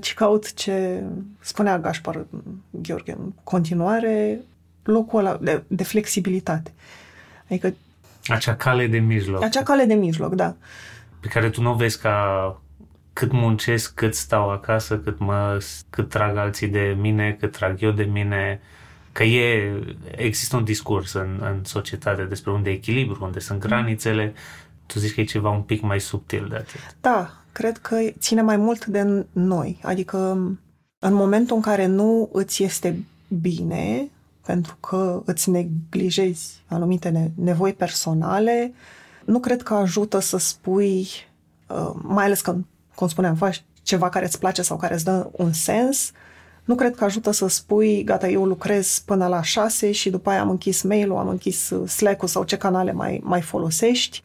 ci 0.00 0.14
caut 0.14 0.54
ce 0.54 1.02
spunea 1.40 1.78
Gașpar 1.78 2.26
Gheorghe 2.70 3.12
în 3.12 3.32
continuare, 3.44 4.40
locul 4.82 5.18
ăla 5.18 5.38
de, 5.40 5.62
de 5.66 5.84
flexibilitate. 5.84 6.72
Adică 7.48 7.74
acea 8.26 8.56
cale 8.56 8.86
de 8.86 8.98
mijloc. 8.98 9.42
Acea 9.42 9.62
cale 9.62 9.84
de 9.84 9.94
mijloc, 9.94 10.34
da. 10.34 10.54
Pe 11.20 11.28
care 11.28 11.50
tu 11.50 11.62
nu 11.62 11.70
o 11.70 11.74
vezi 11.74 12.00
ca 12.00 12.60
cât 13.12 13.32
muncesc, 13.32 13.94
cât 13.94 14.14
stau 14.14 14.50
acasă, 14.50 14.98
cât 14.98 15.18
mă, 15.18 15.64
cât 15.90 16.08
trag 16.08 16.36
alții 16.36 16.68
de 16.68 16.96
mine, 17.00 17.36
cât 17.40 17.52
trag 17.52 17.82
eu 17.82 17.90
de 17.90 18.02
mine, 18.02 18.60
că 19.12 19.22
e, 19.22 19.72
există 20.16 20.56
un 20.56 20.64
discurs 20.64 21.12
în, 21.12 21.40
în 21.42 21.64
societate 21.64 22.22
despre 22.22 22.52
unde 22.52 22.70
e 22.70 22.72
echilibru, 22.72 23.24
unde 23.24 23.38
sunt 23.38 23.60
granițele, 23.60 24.34
tu 24.86 24.98
zici 24.98 25.14
că 25.14 25.20
e 25.20 25.24
ceva 25.24 25.50
un 25.50 25.62
pic 25.62 25.82
mai 25.82 26.00
subtil 26.00 26.46
de 26.48 26.56
atât. 26.56 26.80
Da, 27.00 27.30
cred 27.56 27.78
că 27.78 27.96
ține 28.18 28.42
mai 28.42 28.56
mult 28.56 28.86
de 28.86 29.26
noi. 29.32 29.78
Adică 29.82 30.18
în 30.98 31.14
momentul 31.14 31.56
în 31.56 31.62
care 31.62 31.86
nu 31.86 32.28
îți 32.32 32.62
este 32.62 33.04
bine, 33.40 34.10
pentru 34.46 34.76
că 34.80 35.22
îți 35.24 35.50
neglijezi 35.50 36.62
anumite 36.66 37.32
nevoi 37.34 37.72
personale, 37.72 38.72
nu 39.24 39.38
cred 39.38 39.62
că 39.62 39.74
ajută 39.74 40.18
să 40.18 40.36
spui, 40.36 41.08
uh, 41.68 41.90
mai 42.02 42.24
ales 42.24 42.40
când, 42.40 42.64
cum 42.94 43.08
spuneam, 43.08 43.34
faci 43.34 43.64
ceva 43.82 44.08
care 44.08 44.24
îți 44.24 44.38
place 44.38 44.62
sau 44.62 44.76
care 44.76 44.94
îți 44.94 45.04
dă 45.04 45.28
un 45.32 45.52
sens, 45.52 46.10
nu 46.64 46.74
cred 46.74 46.96
că 46.96 47.04
ajută 47.04 47.30
să 47.30 47.48
spui, 47.48 48.04
gata, 48.04 48.28
eu 48.28 48.44
lucrez 48.44 48.98
până 48.98 49.26
la 49.26 49.42
șase 49.42 49.92
și 49.92 50.10
după 50.10 50.30
aia 50.30 50.40
am 50.40 50.50
închis 50.50 50.82
mail-ul, 50.82 51.18
am 51.18 51.28
închis 51.28 51.72
Slack-ul 51.86 52.28
sau 52.28 52.44
ce 52.44 52.56
canale 52.56 52.92
mai, 52.92 53.20
mai 53.24 53.40
folosești. 53.40 54.22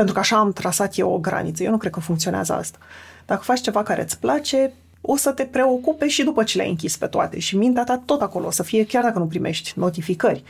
Uh, 0.00 0.06
pentru 0.06 0.14
că 0.14 0.20
așa 0.20 0.38
am 0.38 0.52
trasat 0.52 0.98
eu 0.98 1.12
o 1.12 1.18
graniță. 1.18 1.62
Eu 1.62 1.70
nu 1.70 1.76
cred 1.76 1.92
că 1.92 2.00
funcționează 2.00 2.54
asta. 2.54 2.78
Dacă 3.26 3.42
faci 3.42 3.60
ceva 3.60 3.82
care 3.82 4.02
îți 4.02 4.18
place, 4.18 4.72
o 5.00 5.16
să 5.16 5.30
te 5.30 5.44
preocupe 5.44 6.08
și 6.08 6.22
după 6.22 6.44
ce 6.44 6.56
le-ai 6.56 6.68
închis 6.68 6.96
pe 6.96 7.06
toate 7.06 7.38
și 7.38 7.56
mintea 7.56 7.84
ta 7.84 8.02
tot 8.04 8.20
acolo 8.20 8.46
o 8.46 8.50
să 8.50 8.62
fie, 8.62 8.86
chiar 8.86 9.02
dacă 9.02 9.18
nu 9.18 9.26
primești 9.26 9.72
notificări. 9.76 10.44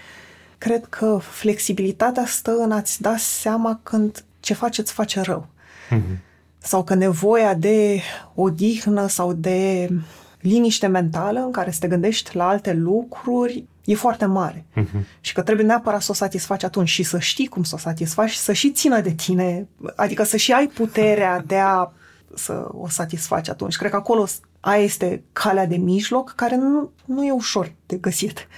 Cred 0.59 0.87
că 0.89 1.19
flexibilitatea 1.23 2.25
stă 2.27 2.57
în 2.59 2.73
a-ți 2.73 3.03
da 3.03 3.17
seama 3.17 3.81
când 3.83 4.25
ce 4.41 4.55
faci 4.55 4.79
îți 4.79 4.93
face 4.93 5.21
rău. 5.21 5.47
Mm-hmm. 5.91 6.19
Sau 6.59 6.85
că 6.85 6.95
nevoia 6.95 7.55
de 7.55 8.01
odihnă 8.35 9.07
sau 9.07 9.33
de 9.33 9.89
liniște 10.41 10.87
mentală 10.87 11.41
în 11.41 11.51
care 11.51 11.71
să 11.71 11.79
te 11.81 11.89
gândești 11.89 12.37
la 12.37 12.49
alte 12.49 12.73
lucruri 12.73 13.65
e 13.91 13.95
foarte 13.95 14.25
mare. 14.25 14.65
Uh-huh. 14.77 15.21
Și 15.21 15.33
că 15.33 15.43
trebuie 15.43 15.67
neapărat 15.67 16.03
să 16.03 16.11
o 16.11 16.15
satisfaci 16.15 16.65
atunci 16.65 16.89
și 16.89 17.03
să 17.03 17.19
știi 17.19 17.47
cum 17.47 17.63
să 17.63 17.75
o 17.75 17.79
satisfaci 17.79 18.31
și 18.31 18.39
să 18.39 18.53
și 18.53 18.71
țină 18.71 19.01
de 19.01 19.11
tine, 19.11 19.69
adică 19.97 20.23
să 20.23 20.37
și 20.37 20.53
ai 20.53 20.67
puterea 20.67 21.43
de 21.47 21.59
a 21.59 21.91
să 22.35 22.69
o 22.73 22.89
satisfaci 22.89 23.49
atunci. 23.49 23.77
Cred 23.77 23.91
că 23.91 23.97
acolo 23.97 24.27
aia 24.61 24.83
este 24.83 25.23
calea 25.33 25.67
de 25.67 25.77
mijloc 25.77 26.33
care 26.37 26.57
nu, 26.57 26.91
nu 27.05 27.25
e 27.25 27.31
ușor 27.31 27.73
de 27.87 27.97
găsit. 27.97 28.49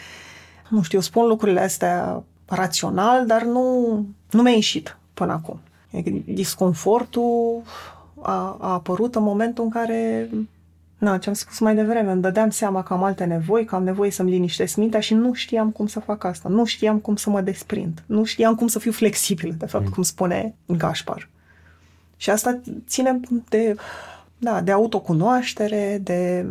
Nu 0.68 0.82
știu, 0.82 0.98
eu 0.98 1.04
spun 1.04 1.26
lucrurile 1.26 1.60
astea 1.60 2.22
rațional, 2.46 3.26
dar 3.26 3.42
nu, 3.42 3.86
nu 4.30 4.42
mi-a 4.42 4.52
ieșit 4.52 4.96
până 5.14 5.32
acum. 5.32 5.60
Adică 5.92 6.22
disconfortul 6.24 7.62
a, 8.22 8.56
a 8.60 8.72
apărut 8.72 9.14
în 9.14 9.22
momentul 9.22 9.64
în 9.64 9.70
care 9.70 10.28
Na, 11.02 11.18
ce 11.18 11.28
am 11.28 11.34
spus 11.34 11.58
mai 11.58 11.74
devreme, 11.74 12.10
îmi 12.12 12.22
dădeam 12.22 12.50
seama 12.50 12.82
că 12.82 12.92
am 12.92 13.02
alte 13.02 13.24
nevoi, 13.24 13.64
că 13.64 13.74
am 13.74 13.84
nevoie 13.84 14.10
să-mi 14.10 14.30
liniștesc 14.30 14.76
mintea 14.76 15.00
și 15.00 15.14
nu 15.14 15.32
știam 15.32 15.70
cum 15.70 15.86
să 15.86 16.00
fac 16.00 16.24
asta. 16.24 16.48
Nu 16.48 16.64
știam 16.64 16.98
cum 16.98 17.16
să 17.16 17.30
mă 17.30 17.40
desprind. 17.40 18.02
Nu 18.06 18.24
știam 18.24 18.54
cum 18.54 18.66
să 18.66 18.78
fiu 18.78 18.92
flexibil, 18.92 19.54
de 19.58 19.66
fapt, 19.66 19.84
mm. 19.84 19.90
cum 19.90 20.02
spune 20.02 20.54
Gașpar. 20.66 21.28
Și 22.16 22.30
asta 22.30 22.60
ține 22.86 23.20
de, 23.48 23.76
da, 24.38 24.60
de 24.60 24.70
autocunoaștere, 24.70 26.00
de 26.02 26.46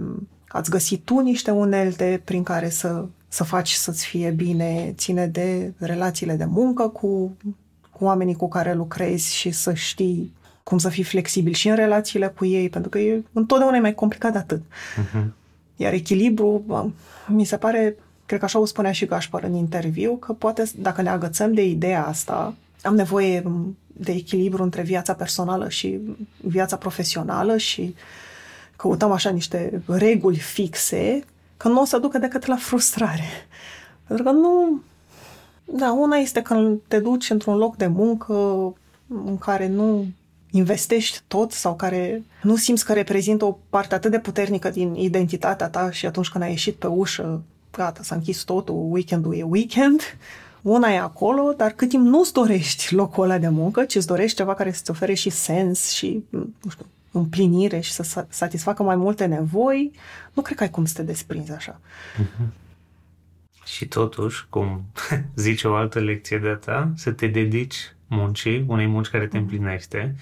ați 0.48 0.70
găsit 0.70 1.06
tu 1.06 1.20
niște 1.20 1.52
unelte 1.52 2.22
prin 2.24 2.44
care 2.44 2.70
să, 2.70 3.06
să 3.28 3.44
faci 3.44 3.72
să-ți 3.72 4.06
fie 4.06 4.30
bine, 4.30 4.94
ține 4.98 5.28
de 5.28 5.74
relațiile 5.78 6.36
de 6.36 6.46
muncă 6.46 6.88
cu, 6.88 7.38
cu 7.92 8.04
oamenii 8.04 8.36
cu 8.36 8.48
care 8.48 8.74
lucrezi 8.74 9.36
și 9.36 9.52
să 9.52 9.74
știi 9.74 10.34
cum 10.64 10.78
să 10.78 10.90
fii 10.90 11.04
flexibil 11.04 11.54
și 11.54 11.70
în 11.70 11.76
relațiile 11.76 12.28
cu 12.28 12.46
ei, 12.46 12.70
pentru 12.70 12.90
că 12.90 13.00
e 13.00 13.24
întotdeauna 13.34 13.78
e 13.78 13.80
mai 13.80 13.94
complicat 13.94 14.32
de 14.32 14.38
atât. 14.38 14.62
Uh-huh. 14.62 15.26
Iar 15.76 15.94
echilibru, 15.94 16.64
mi 17.28 17.46
se 17.46 17.58
pare, 17.58 17.96
cred 18.26 18.40
că 18.40 18.46
așa 18.46 18.60
o 18.60 18.66
spunea 18.66 18.92
și 18.92 19.06
Gașpar 19.06 19.44
în 19.44 19.54
interviu, 19.54 20.16
că 20.16 20.34
poate 20.34 20.64
dacă 20.76 21.02
ne 21.02 21.10
agățăm 21.10 21.54
de 21.54 21.66
ideea 21.66 22.06
asta, 22.06 22.56
am 22.84 22.96
nevoie 22.96 23.44
de 23.88 24.12
echilibru 24.12 24.64
între 24.64 24.82
viața 24.82 25.14
personală 25.14 25.70
și 25.70 26.00
viața 26.38 26.76
profesională 26.76 27.58
și 27.58 27.96
căutăm 28.76 29.12
așa 29.12 29.30
niște 29.30 29.82
reguli 29.88 30.38
fixe, 30.38 31.24
că 31.58 31.68
nu 31.68 31.82
o 31.82 31.86
să 31.86 31.98
ducă 31.98 32.18
decât 32.18 32.46
la 32.46 32.56
frustrare. 32.56 33.30
Pentru 34.08 34.26
că 34.26 34.32
nu... 34.32 34.82
Da, 35.64 35.92
una 35.92 36.16
este 36.16 36.42
când 36.42 36.80
te 36.88 37.00
duci 37.00 37.30
într-un 37.30 37.58
loc 37.58 37.76
de 37.76 37.88
muncă 37.88 38.34
în 39.26 39.38
care 39.38 39.68
nu 39.68 40.06
investești 40.52 41.22
tot 41.28 41.52
sau 41.52 41.76
care 41.76 42.24
nu 42.42 42.56
simți 42.56 42.86
că 42.86 42.94
reprezintă 42.94 43.46
o 43.46 43.58
parte 43.70 43.96
atât 43.96 44.12
de 44.12 44.20
puternică 44.20 44.70
din 44.70 44.96
identitatea 44.96 45.70
ta 45.70 45.92
și 45.92 46.06
atunci 46.06 46.30
când 46.30 46.44
ai 46.44 46.50
ieșit 46.50 46.76
pe 46.76 46.88
ușă, 46.88 47.44
gata, 47.72 48.04
s-a 48.04 48.16
închis 48.16 48.42
totul, 48.42 48.88
weekendul 48.90 49.36
e 49.36 49.44
weekend, 49.44 50.02
una 50.62 50.90
e 50.90 51.00
acolo, 51.00 51.54
dar 51.58 51.72
cât 51.72 51.90
timp 51.90 52.06
nu-ți 52.06 52.34
dorești 52.34 52.94
locul 52.94 53.24
ăla 53.24 53.38
de 53.38 53.50
muncă, 53.50 53.84
ci 53.84 53.96
îți 53.96 54.08
dorești 54.08 54.38
ceva 54.38 54.54
care 54.54 54.72
să-ți 54.72 54.92
ofere 54.92 55.14
și 55.14 55.30
sens 55.30 55.92
și, 55.92 56.24
nu 56.30 56.70
știu, 56.70 56.86
împlinire 57.12 57.80
și 57.80 57.92
să 57.92 58.26
satisfacă 58.30 58.84
mai 58.84 58.96
multe 58.96 59.26
nevoi, 59.26 59.92
nu 60.34 60.42
cred 60.42 60.58
că 60.58 60.64
ai 60.64 60.70
cum 60.70 60.86
să 60.86 60.94
te 60.96 61.04
desprinzi 61.04 61.52
așa. 61.52 61.80
Mm-hmm. 62.22 62.60
Și 63.66 63.88
totuși, 63.88 64.46
cum 64.50 64.82
zice 65.36 65.68
o 65.68 65.74
altă 65.74 66.00
lecție 66.00 66.38
de 66.38 66.58
ta, 66.66 66.92
să 66.96 67.12
te 67.12 67.28
dedici 67.28 67.96
muncii, 68.12 68.66
unei 68.68 68.86
munci 68.86 69.08
care 69.08 69.28
te 69.28 69.38
împlinește, 69.38 70.16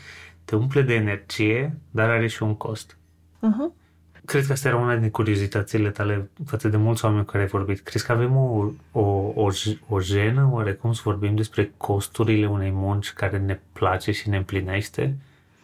te 0.45 0.55
umple 0.55 0.81
de 0.81 0.93
energie, 0.93 1.77
dar 1.91 2.09
are 2.09 2.27
și 2.27 2.43
un 2.43 2.55
cost. 2.55 2.97
Uh-huh. 3.37 3.77
Cred 4.25 4.45
că 4.45 4.51
asta 4.51 4.67
era 4.67 4.77
una 4.77 4.95
din 4.95 5.09
curiozitățile 5.09 5.89
tale 5.89 6.29
față 6.45 6.67
de 6.67 6.77
mulți 6.77 7.05
oameni 7.05 7.25
cu 7.25 7.31
care 7.31 7.43
ai 7.43 7.49
vorbit. 7.49 7.79
Crezi 7.79 8.05
că 8.05 8.11
avem 8.11 8.35
o, 8.35 8.71
o, 8.91 9.01
o, 9.35 9.49
o 9.87 9.99
jenă 9.99 10.49
oarecum 10.51 10.93
să 10.93 11.01
vorbim 11.03 11.35
despre 11.35 11.71
costurile 11.77 12.47
unei 12.47 12.71
munci 12.71 13.11
care 13.11 13.37
ne 13.37 13.59
place 13.73 14.11
și 14.11 14.29
ne 14.29 14.37
împlinește? 14.37 15.17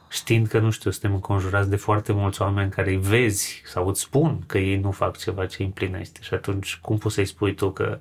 Știind 0.09 0.47
că, 0.47 0.59
nu 0.59 0.69
știu, 0.69 0.91
suntem 0.91 1.13
înconjurați 1.13 1.69
de 1.69 1.75
foarte 1.75 2.13
mulți 2.13 2.41
oameni 2.41 2.71
care 2.71 2.89
îi 2.89 2.97
vezi 2.97 3.61
sau 3.65 3.87
îți 3.87 4.01
spun 4.01 4.43
că 4.45 4.57
ei 4.57 4.77
nu 4.77 4.91
fac 4.91 5.17
ceva 5.17 5.45
ce 5.45 5.55
îi 5.59 5.65
împlinește. 5.65 6.19
Și 6.21 6.33
atunci, 6.33 6.77
cum 6.81 6.97
poți 6.97 7.15
să-i 7.15 7.25
spui 7.25 7.53
tu 7.53 7.71
că 7.71 7.99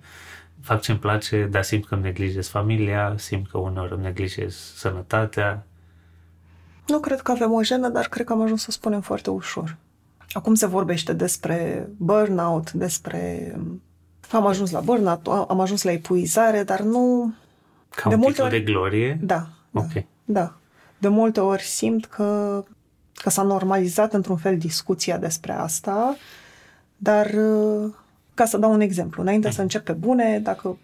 fac 0.64 0.80
ce-mi 0.80 0.98
place, 0.98 1.48
dar 1.50 1.62
simt 1.62 1.86
că 1.86 1.94
îmi 1.94 2.02
neglijez 2.02 2.48
familia, 2.48 3.14
simt 3.16 3.50
că 3.50 3.58
uneori 3.58 3.92
îmi 3.92 4.02
neglijez 4.02 4.54
sănătatea. 4.76 5.66
Nu 6.86 7.00
cred 7.00 7.20
că 7.20 7.30
avem 7.30 7.52
o 7.52 7.62
jenă, 7.62 7.88
dar 7.88 8.08
cred 8.08 8.26
că 8.26 8.32
am 8.32 8.42
ajuns 8.42 8.62
să 8.62 8.70
spunem 8.70 9.00
foarte 9.00 9.30
ușor. 9.30 9.76
Acum 10.32 10.54
se 10.54 10.66
vorbește 10.66 11.12
despre 11.12 11.88
burnout, 11.96 12.72
despre... 12.72 13.54
Am 14.30 14.46
ajuns 14.46 14.70
la 14.70 14.80
burnout, 14.80 15.26
am 15.26 15.60
ajuns 15.60 15.82
la 15.82 15.92
epuizare, 15.92 16.62
dar 16.62 16.80
nu... 16.80 17.34
Ca 17.88 18.08
de 18.08 18.14
un 18.14 18.20
multe 18.20 18.42
ori... 18.42 18.50
de 18.50 18.60
glorie? 18.60 19.18
Da. 19.22 19.48
Ok. 19.72 19.92
Da, 19.92 20.02
da. 20.24 20.54
De 20.98 21.08
multe 21.08 21.40
ori 21.40 21.62
simt 21.62 22.06
că, 22.06 22.62
că 23.14 23.30
s-a 23.30 23.42
normalizat 23.42 24.12
într-un 24.12 24.36
fel 24.36 24.58
discuția 24.58 25.18
despre 25.18 25.52
asta, 25.52 26.16
dar 26.96 27.34
ca 28.34 28.44
să 28.44 28.58
dau 28.58 28.72
un 28.72 28.80
exemplu, 28.80 29.22
înainte 29.22 29.50
să 29.50 29.62
încep 29.62 29.84
pe 29.84 29.92
bune, 29.92 30.38
dacă 30.42 30.76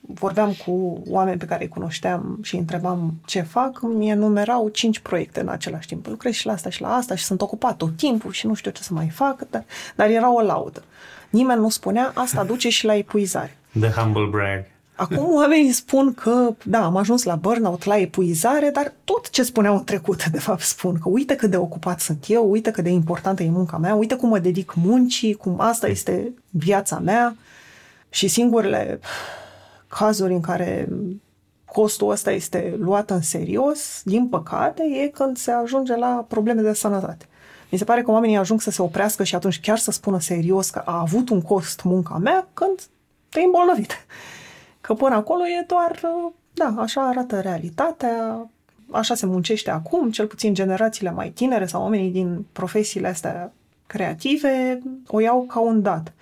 vorbeam 0.00 0.52
cu 0.66 1.02
oameni 1.08 1.38
pe 1.38 1.44
care 1.44 1.62
îi 1.62 1.68
cunoșteam 1.68 2.38
și 2.42 2.54
îi 2.54 2.60
întrebam 2.60 3.14
ce 3.24 3.40
fac, 3.40 3.80
mi 3.82 4.10
numerau 4.10 4.68
cinci 4.68 4.98
proiecte 4.98 5.40
în 5.40 5.48
același 5.48 5.86
timp. 5.86 6.06
Lucrez 6.06 6.32
și 6.32 6.46
la 6.46 6.52
asta 6.52 6.70
și 6.70 6.80
la 6.80 6.94
asta 6.94 7.14
și 7.14 7.24
sunt 7.24 7.40
ocupat 7.40 7.76
tot 7.76 7.96
timpul 7.96 8.32
și 8.32 8.46
nu 8.46 8.54
știu 8.54 8.70
ce 8.70 8.82
să 8.82 8.94
mai 8.94 9.08
fac, 9.08 9.50
dar, 9.50 9.64
dar 9.96 10.10
era 10.10 10.34
o 10.34 10.40
laudă. 10.40 10.82
Nimeni 11.30 11.60
nu 11.60 11.68
spunea, 11.68 12.12
asta 12.14 12.44
duce 12.44 12.68
și 12.68 12.84
la 12.84 12.94
epuizare. 12.94 13.56
The 13.80 13.90
humble 13.90 14.26
brag. 14.30 14.64
Acum 14.98 15.34
oamenii 15.34 15.72
spun 15.72 16.14
că, 16.14 16.54
da, 16.64 16.84
am 16.84 16.96
ajuns 16.96 17.22
la 17.22 17.34
burnout, 17.34 17.84
la 17.84 17.96
epuizare, 17.96 18.70
dar 18.70 18.92
tot 19.04 19.30
ce 19.30 19.42
spuneau 19.42 19.76
în 19.76 19.84
trecut, 19.84 20.24
de 20.24 20.38
fapt, 20.38 20.60
spun 20.60 20.98
că 21.02 21.08
uite 21.08 21.36
cât 21.36 21.50
de 21.50 21.56
ocupat 21.56 22.00
sunt 22.00 22.24
eu, 22.28 22.50
uite 22.50 22.70
cât 22.70 22.84
de 22.84 22.90
importantă 22.90 23.42
e 23.42 23.50
munca 23.50 23.76
mea, 23.76 23.94
uite 23.94 24.16
cum 24.16 24.28
mă 24.28 24.38
dedic 24.38 24.74
muncii, 24.74 25.34
cum 25.34 25.60
asta 25.60 25.88
este 25.88 26.32
viața 26.50 26.98
mea 26.98 27.36
și 28.10 28.28
singurele 28.28 29.00
cazuri 29.88 30.32
în 30.32 30.40
care 30.40 30.88
costul 31.64 32.10
ăsta 32.10 32.30
este 32.30 32.74
luat 32.78 33.10
în 33.10 33.22
serios, 33.22 34.00
din 34.04 34.28
păcate, 34.28 34.82
e 35.02 35.08
când 35.08 35.36
se 35.36 35.50
ajunge 35.50 35.96
la 35.96 36.24
probleme 36.28 36.60
de 36.62 36.72
sănătate. 36.72 37.26
Mi 37.70 37.78
se 37.78 37.84
pare 37.84 38.02
că 38.02 38.10
oamenii 38.10 38.36
ajung 38.36 38.60
să 38.60 38.70
se 38.70 38.82
oprească 38.82 39.24
și 39.24 39.34
atunci 39.34 39.60
chiar 39.60 39.78
să 39.78 39.90
spună 39.90 40.20
serios 40.20 40.70
că 40.70 40.82
a 40.84 41.00
avut 41.00 41.28
un 41.28 41.42
cost 41.42 41.82
munca 41.82 42.16
mea 42.16 42.48
când 42.54 42.80
te-ai 43.28 43.44
îmbolnăvit. 43.44 43.92
Că 44.88 44.94
până 44.94 45.14
acolo 45.14 45.46
e 45.46 45.64
doar, 45.66 46.00
da, 46.54 46.82
așa 46.82 47.08
arată 47.08 47.40
realitatea, 47.40 48.46
așa 48.90 49.14
se 49.14 49.26
muncește 49.26 49.70
acum, 49.70 50.10
cel 50.10 50.26
puțin 50.26 50.54
generațiile 50.54 51.10
mai 51.10 51.28
tinere 51.28 51.66
sau 51.66 51.82
oamenii 51.82 52.10
din 52.10 52.46
profesiile 52.52 53.08
astea 53.08 53.52
creative 53.86 54.82
o 55.06 55.20
iau 55.20 55.42
ca 55.42 55.60
un 55.60 55.82
dat. 55.82 56.12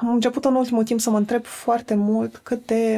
Am 0.00 0.08
început 0.08 0.44
în 0.44 0.54
ultimul 0.54 0.84
timp 0.84 1.00
să 1.00 1.10
mă 1.10 1.16
întreb 1.16 1.44
foarte 1.44 1.94
mult 1.94 2.36
cât 2.36 2.66
de, 2.66 2.96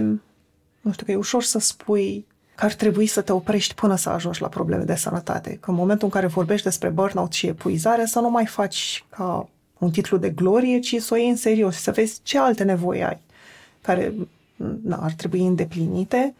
nu 0.81 0.93
știu, 0.93 1.05
că 1.05 1.13
e 1.13 1.17
ușor 1.17 1.43
să 1.43 1.59
spui 1.59 2.27
că 2.55 2.65
ar 2.65 2.73
trebui 2.73 3.07
să 3.07 3.21
te 3.21 3.33
oprești 3.33 3.75
până 3.75 3.97
să 3.97 4.09
ajungi 4.09 4.43
la 4.43 4.49
probleme 4.49 4.85
de 4.85 4.95
sănătate. 4.95 5.59
Că 5.61 5.71
în 5.71 5.77
momentul 5.77 6.05
în 6.05 6.13
care 6.13 6.27
vorbești 6.27 6.65
despre 6.65 6.89
burnout 6.89 7.33
și 7.33 7.47
epuizare, 7.47 8.05
să 8.05 8.21
nu 8.21 8.31
mai 8.31 8.47
faci 8.47 9.05
ca 9.09 9.49
un 9.79 9.91
titlu 9.91 10.17
de 10.17 10.31
glorie, 10.31 10.79
ci 10.79 10.97
să 11.01 11.15
o 11.15 11.17
iei 11.17 11.29
în 11.29 11.37
serios 11.37 11.75
și 11.75 11.81
să 11.81 11.91
vezi 11.91 12.21
ce 12.23 12.39
alte 12.39 12.65
nevoi 12.65 13.05
ai, 13.05 13.19
care 13.81 14.15
na, 14.83 14.97
ar 14.97 15.13
trebui 15.13 15.47
îndeplinite, 15.47 16.35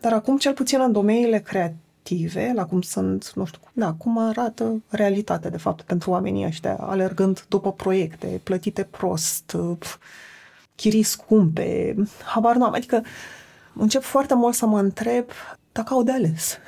dar 0.00 0.12
acum, 0.12 0.36
cel 0.38 0.52
puțin 0.52 0.80
în 0.80 0.92
domeniile 0.92 1.38
creative, 1.40 2.52
la 2.54 2.66
cum 2.66 2.80
sunt, 2.80 3.32
nu 3.34 3.44
știu, 3.44 3.60
da, 3.72 3.92
cum 3.92 4.18
arată 4.18 4.82
realitatea, 4.88 5.50
de 5.50 5.56
fapt, 5.56 5.82
pentru 5.82 6.10
oamenii 6.10 6.46
ăștia, 6.46 6.76
alergând 6.76 7.44
după 7.48 7.72
proiecte, 7.72 8.40
plătite 8.42 8.84
prost, 8.84 9.56
chirii 10.74 11.02
scumpe, 11.02 11.94
habar 12.24 12.56
nu 12.56 12.64
am. 12.64 12.74
Adică 12.74 13.04
încep 13.74 14.02
foarte 14.02 14.34
mult 14.34 14.54
să 14.54 14.66
mă 14.66 14.78
întreb 14.80 15.24
dacă 15.72 15.94
au 15.94 16.02
de 16.02 16.12
ales. 16.12 16.58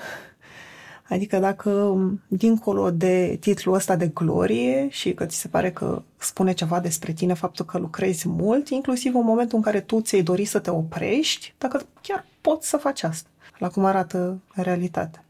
Adică 1.08 1.38
dacă, 1.38 1.96
dincolo 2.28 2.90
de 2.90 3.36
titlul 3.40 3.74
ăsta 3.74 3.96
de 3.96 4.06
glorie 4.06 4.88
și 4.90 5.12
că 5.12 5.26
ți 5.26 5.36
se 5.36 5.48
pare 5.48 5.70
că 5.70 6.02
spune 6.16 6.52
ceva 6.52 6.80
despre 6.80 7.12
tine 7.12 7.34
faptul 7.34 7.64
că 7.64 7.78
lucrezi 7.78 8.28
mult, 8.28 8.68
inclusiv 8.68 9.14
în 9.14 9.24
momentul 9.24 9.56
în 9.56 9.62
care 9.62 9.80
tu 9.80 10.00
ți-ai 10.00 10.22
dori 10.22 10.44
să 10.44 10.58
te 10.58 10.70
oprești, 10.70 11.54
dacă 11.58 11.80
chiar 12.02 12.26
poți 12.40 12.68
să 12.68 12.76
faci 12.76 13.02
asta, 13.02 13.28
la 13.58 13.68
cum 13.68 13.84
arată 13.84 14.40
realitatea. 14.54 15.22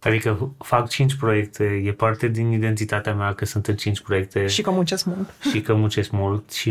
Adică 0.00 0.54
fac 0.58 0.88
cinci 0.88 1.14
proiecte, 1.16 1.82
e 1.84 1.92
parte 1.92 2.28
din 2.28 2.50
identitatea 2.50 3.14
mea 3.14 3.34
că 3.34 3.44
sunt 3.44 3.66
în 3.66 3.76
cinci 3.76 4.00
proiecte. 4.00 4.46
Și 4.46 4.62
că 4.62 4.70
muncesc 4.70 5.04
mult. 5.04 5.34
Și 5.50 5.60
că 5.60 5.74
muncesc 5.74 6.10
mult 6.10 6.52
și 6.52 6.70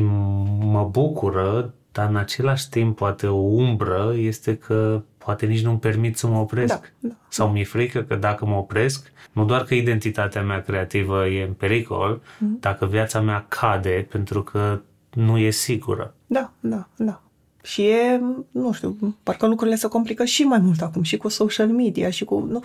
mă 0.59 0.87
bucură, 0.91 1.73
dar 1.91 2.09
în 2.09 2.15
același 2.15 2.69
timp 2.69 2.95
poate 2.95 3.27
o 3.27 3.35
umbră 3.35 4.13
este 4.17 4.57
că 4.57 5.01
poate 5.23 5.45
nici 5.45 5.63
nu-mi 5.63 5.79
permit 5.79 6.17
să 6.17 6.27
mă 6.27 6.37
opresc. 6.37 6.73
Da, 6.73 7.07
da. 7.09 7.13
Sau 7.29 7.49
mi-e 7.49 7.63
frică 7.63 8.01
că 8.01 8.15
dacă 8.15 8.45
mă 8.45 8.55
opresc, 8.55 9.11
nu 9.31 9.45
doar 9.45 9.63
că 9.63 9.73
identitatea 9.73 10.43
mea 10.43 10.61
creativă 10.61 11.27
e 11.27 11.43
în 11.43 11.53
pericol, 11.53 12.21
mm-hmm. 12.21 12.59
dacă 12.59 12.85
viața 12.85 13.21
mea 13.21 13.45
cade 13.47 14.07
pentru 14.11 14.43
că 14.43 14.81
nu 15.13 15.37
e 15.37 15.49
sigură. 15.49 16.13
Da, 16.25 16.51
da, 16.59 16.87
da. 16.95 17.21
Și 17.63 17.81
e, 17.81 18.21
nu 18.51 18.71
știu, 18.71 18.97
parcă 19.23 19.47
lucrurile 19.47 19.75
se 19.75 19.87
complică 19.87 20.25
și 20.25 20.43
mai 20.43 20.59
mult 20.59 20.81
acum, 20.81 21.03
și 21.03 21.17
cu 21.17 21.27
social 21.27 21.67
media, 21.67 22.09
și 22.09 22.23
cu... 22.23 22.39
Nu, 22.39 22.61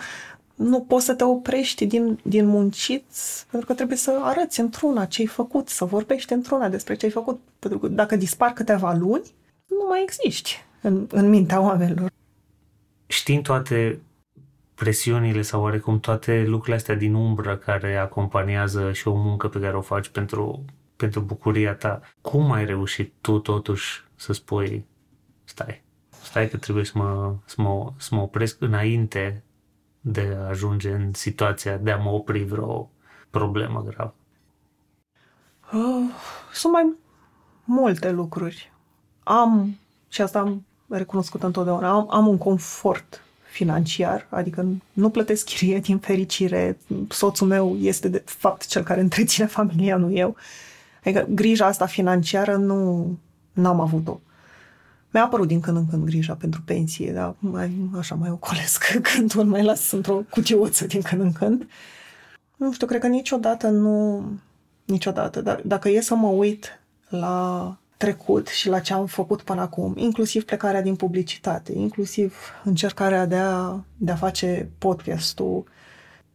nu 0.55 0.81
poți 0.81 1.05
să 1.05 1.13
te 1.13 1.23
oprești 1.23 1.85
din, 1.85 2.19
din 2.23 2.45
muncit, 2.45 3.03
pentru 3.49 3.67
că 3.67 3.73
trebuie 3.73 3.97
să 3.97 4.19
arăți 4.21 4.59
într-una 4.59 5.05
ce 5.05 5.21
ai 5.21 5.27
făcut, 5.27 5.69
să 5.69 5.85
vorbești 5.85 6.33
într-una 6.33 6.69
despre 6.69 6.95
ce 6.95 7.05
ai 7.05 7.11
făcut. 7.11 7.39
Pentru 7.59 7.79
că 7.79 7.87
dacă 7.87 8.15
dispar 8.15 8.53
câteva 8.53 8.93
luni, 8.93 9.23
nu 9.67 9.85
mai 9.89 10.01
existi 10.03 10.57
în, 10.81 11.07
în 11.11 11.29
mintea 11.29 11.61
oamenilor 11.61 12.11
știind 13.09 13.43
toate 13.43 14.01
presiunile 14.75 15.41
sau 15.41 15.61
oarecum 15.61 15.99
toate 15.99 16.43
lucrurile 16.45 16.75
astea 16.75 16.95
din 16.95 17.13
umbră 17.13 17.57
care 17.57 17.95
acompaniază 17.95 18.91
și 18.93 19.07
o 19.07 19.15
muncă 19.15 19.47
pe 19.47 19.59
care 19.59 19.77
o 19.77 19.81
faci 19.81 20.07
pentru, 20.07 20.65
pentru 20.95 21.19
bucuria 21.19 21.75
ta, 21.75 22.01
cum 22.21 22.51
ai 22.51 22.65
reușit 22.65 23.13
tu 23.21 23.39
totuși 23.39 24.03
să 24.15 24.33
spui 24.33 24.85
stai, 25.43 25.83
stai 26.09 26.49
că 26.49 26.57
trebuie 26.57 26.85
să 26.85 26.91
mă, 26.95 27.35
să 27.45 27.61
mă, 27.61 27.93
să 27.97 28.15
mă 28.15 28.21
opresc 28.21 28.61
înainte 28.61 29.43
de 30.01 30.37
a 30.39 30.47
ajunge 30.47 30.91
în 30.91 31.13
situația 31.13 31.77
de 31.77 31.91
a 31.91 31.97
mă 31.97 32.09
opri 32.09 32.43
vreo 32.43 32.89
problemă 33.29 33.83
gravă? 33.83 34.15
Uh, 35.73 36.09
sunt 36.53 36.73
mai 36.73 36.93
multe 37.63 38.11
lucruri. 38.11 38.73
Am, 39.23 39.77
și 40.07 40.21
asta 40.21 40.39
am 40.39 40.65
recunoscut 40.97 41.43
întotdeauna, 41.43 41.89
am, 41.89 42.07
am 42.09 42.27
un 42.27 42.37
confort 42.37 43.23
financiar, 43.51 44.27
adică 44.29 44.67
nu 44.93 45.09
plătesc 45.09 45.45
chirie 45.45 45.79
din 45.89 45.97
fericire, 45.97 46.77
soțul 47.09 47.47
meu 47.47 47.77
este 47.81 48.07
de 48.07 48.23
fapt 48.25 48.65
cel 48.65 48.83
care 48.83 49.01
întreține 49.01 49.47
familia, 49.57 49.97
nu 49.97 50.11
eu. 50.13 50.35
Adică 51.03 51.27
grija 51.29 51.65
asta 51.65 51.85
financiară 51.85 52.55
nu 52.55 53.17
n-am 53.53 53.79
avut-o. 53.79 54.19
Mi-a 55.11 55.23
apărut 55.23 55.47
din 55.47 55.59
când 55.59 55.77
în 55.77 55.87
când 55.87 56.03
grija 56.05 56.33
pentru 56.33 56.61
pensie, 56.65 57.11
dar 57.11 57.35
mai, 57.39 57.89
așa 57.97 58.15
mai 58.15 58.29
ocolesc 58.29 58.83
când 59.13 59.35
îl 59.35 59.43
mai 59.43 59.63
las 59.63 59.91
într-o 59.91 60.23
cutiuță 60.29 60.85
din 60.85 61.01
când 61.01 61.21
în 61.21 61.31
când. 61.31 61.67
Nu 62.55 62.73
știu, 62.73 62.87
cred 62.87 63.01
că 63.01 63.07
niciodată 63.07 63.67
nu... 63.67 64.23
Niciodată. 64.85 65.41
Dar 65.41 65.61
dacă 65.65 65.89
e 65.89 66.01
să 66.01 66.15
mă 66.15 66.27
uit 66.27 66.79
la 67.09 67.77
trecut 67.99 68.47
și 68.47 68.69
la 68.69 68.79
ce 68.79 68.93
am 68.93 69.05
făcut 69.05 69.41
până 69.41 69.61
acum, 69.61 69.93
inclusiv 69.97 70.43
plecarea 70.43 70.81
din 70.81 70.95
publicitate, 70.95 71.71
inclusiv 71.73 72.35
încercarea 72.63 73.25
de 73.25 73.35
a, 73.35 73.79
de 73.97 74.11
a 74.11 74.15
face 74.15 74.69
podcastul, 74.77 75.63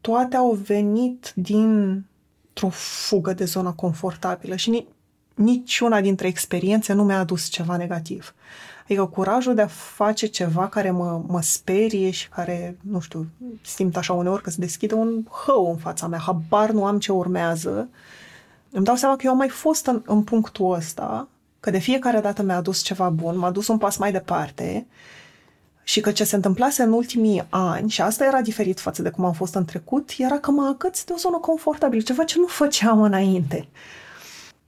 toate 0.01 0.37
au 0.37 0.53
venit 0.53 1.33
dintr-o 1.35 2.69
fugă 3.07 3.33
de 3.33 3.45
zona 3.45 3.73
confortabilă 3.73 4.57
și 4.57 4.71
ni, 4.71 4.87
niciuna 5.35 6.01
dintre 6.01 6.27
experiențe 6.27 6.93
nu 6.93 7.05
mi-a 7.05 7.19
adus 7.19 7.49
ceva 7.49 7.77
negativ. 7.77 8.35
Adică 8.85 9.07
curajul 9.07 9.55
de 9.55 9.63
a 9.63 9.67
face 9.67 10.27
ceva 10.27 10.69
care 10.69 10.91
mă, 10.91 11.23
mă 11.27 11.41
sperie 11.43 12.11
și 12.11 12.29
care, 12.29 12.79
nu 12.81 13.01
știu, 13.01 13.27
simt 13.63 13.97
așa 13.97 14.13
uneori 14.13 14.43
că 14.43 14.51
se 14.51 14.61
deschide 14.61 14.95
un 14.95 15.25
hău 15.47 15.71
în 15.71 15.77
fața 15.77 16.07
mea, 16.07 16.19
habar 16.19 16.71
nu 16.71 16.85
am 16.85 16.99
ce 16.99 17.13
urmează. 17.13 17.89
Îmi 18.71 18.85
dau 18.85 18.95
seama 18.95 19.17
că 19.17 19.23
eu 19.25 19.31
am 19.31 19.37
mai 19.37 19.49
fost 19.49 19.87
în, 19.87 20.03
în 20.07 20.23
punctul 20.23 20.75
ăsta, 20.75 21.29
că 21.65 21.71
de 21.71 21.79
fiecare 21.79 22.21
dată 22.21 22.43
mi-a 22.43 22.57
adus 22.57 22.83
ceva 22.83 23.09
bun, 23.09 23.39
m-a 23.39 23.51
dus 23.51 23.69
un 23.69 23.79
pas 23.79 23.97
mai 23.97 24.13
departe 24.13 24.87
și 25.83 26.01
că 26.01 26.13
ce 26.13 26.25
se 26.25 26.37
întâmplase 26.37 26.83
în 26.83 26.93
ultimii 26.93 27.47
ani, 27.49 27.91
și 27.91 28.01
asta 28.01 28.25
era 28.25 28.41
diferit 28.41 28.81
față 28.81 29.03
de 29.03 29.11
cum 29.11 29.25
am 29.25 29.33
fost 29.33 29.55
în 29.55 29.65
trecut, 29.65 30.11
era 30.19 30.39
că 30.39 30.51
mă 30.51 30.67
agăț 30.75 31.03
de 31.03 31.13
o 31.13 31.17
zonă 31.17 31.39
confortabilă, 31.39 32.03
ceva 32.03 32.25
ce 32.25 32.39
nu 32.39 32.47
făceam 32.47 33.03
înainte. 33.03 33.69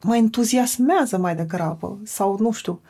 Mă 0.03 0.17
entuziasmează 0.17 1.19
mai 1.19 1.37
degrabă, 1.37 1.99
sau 2.05 2.37
nu 2.41 2.53
știu, 2.53 2.81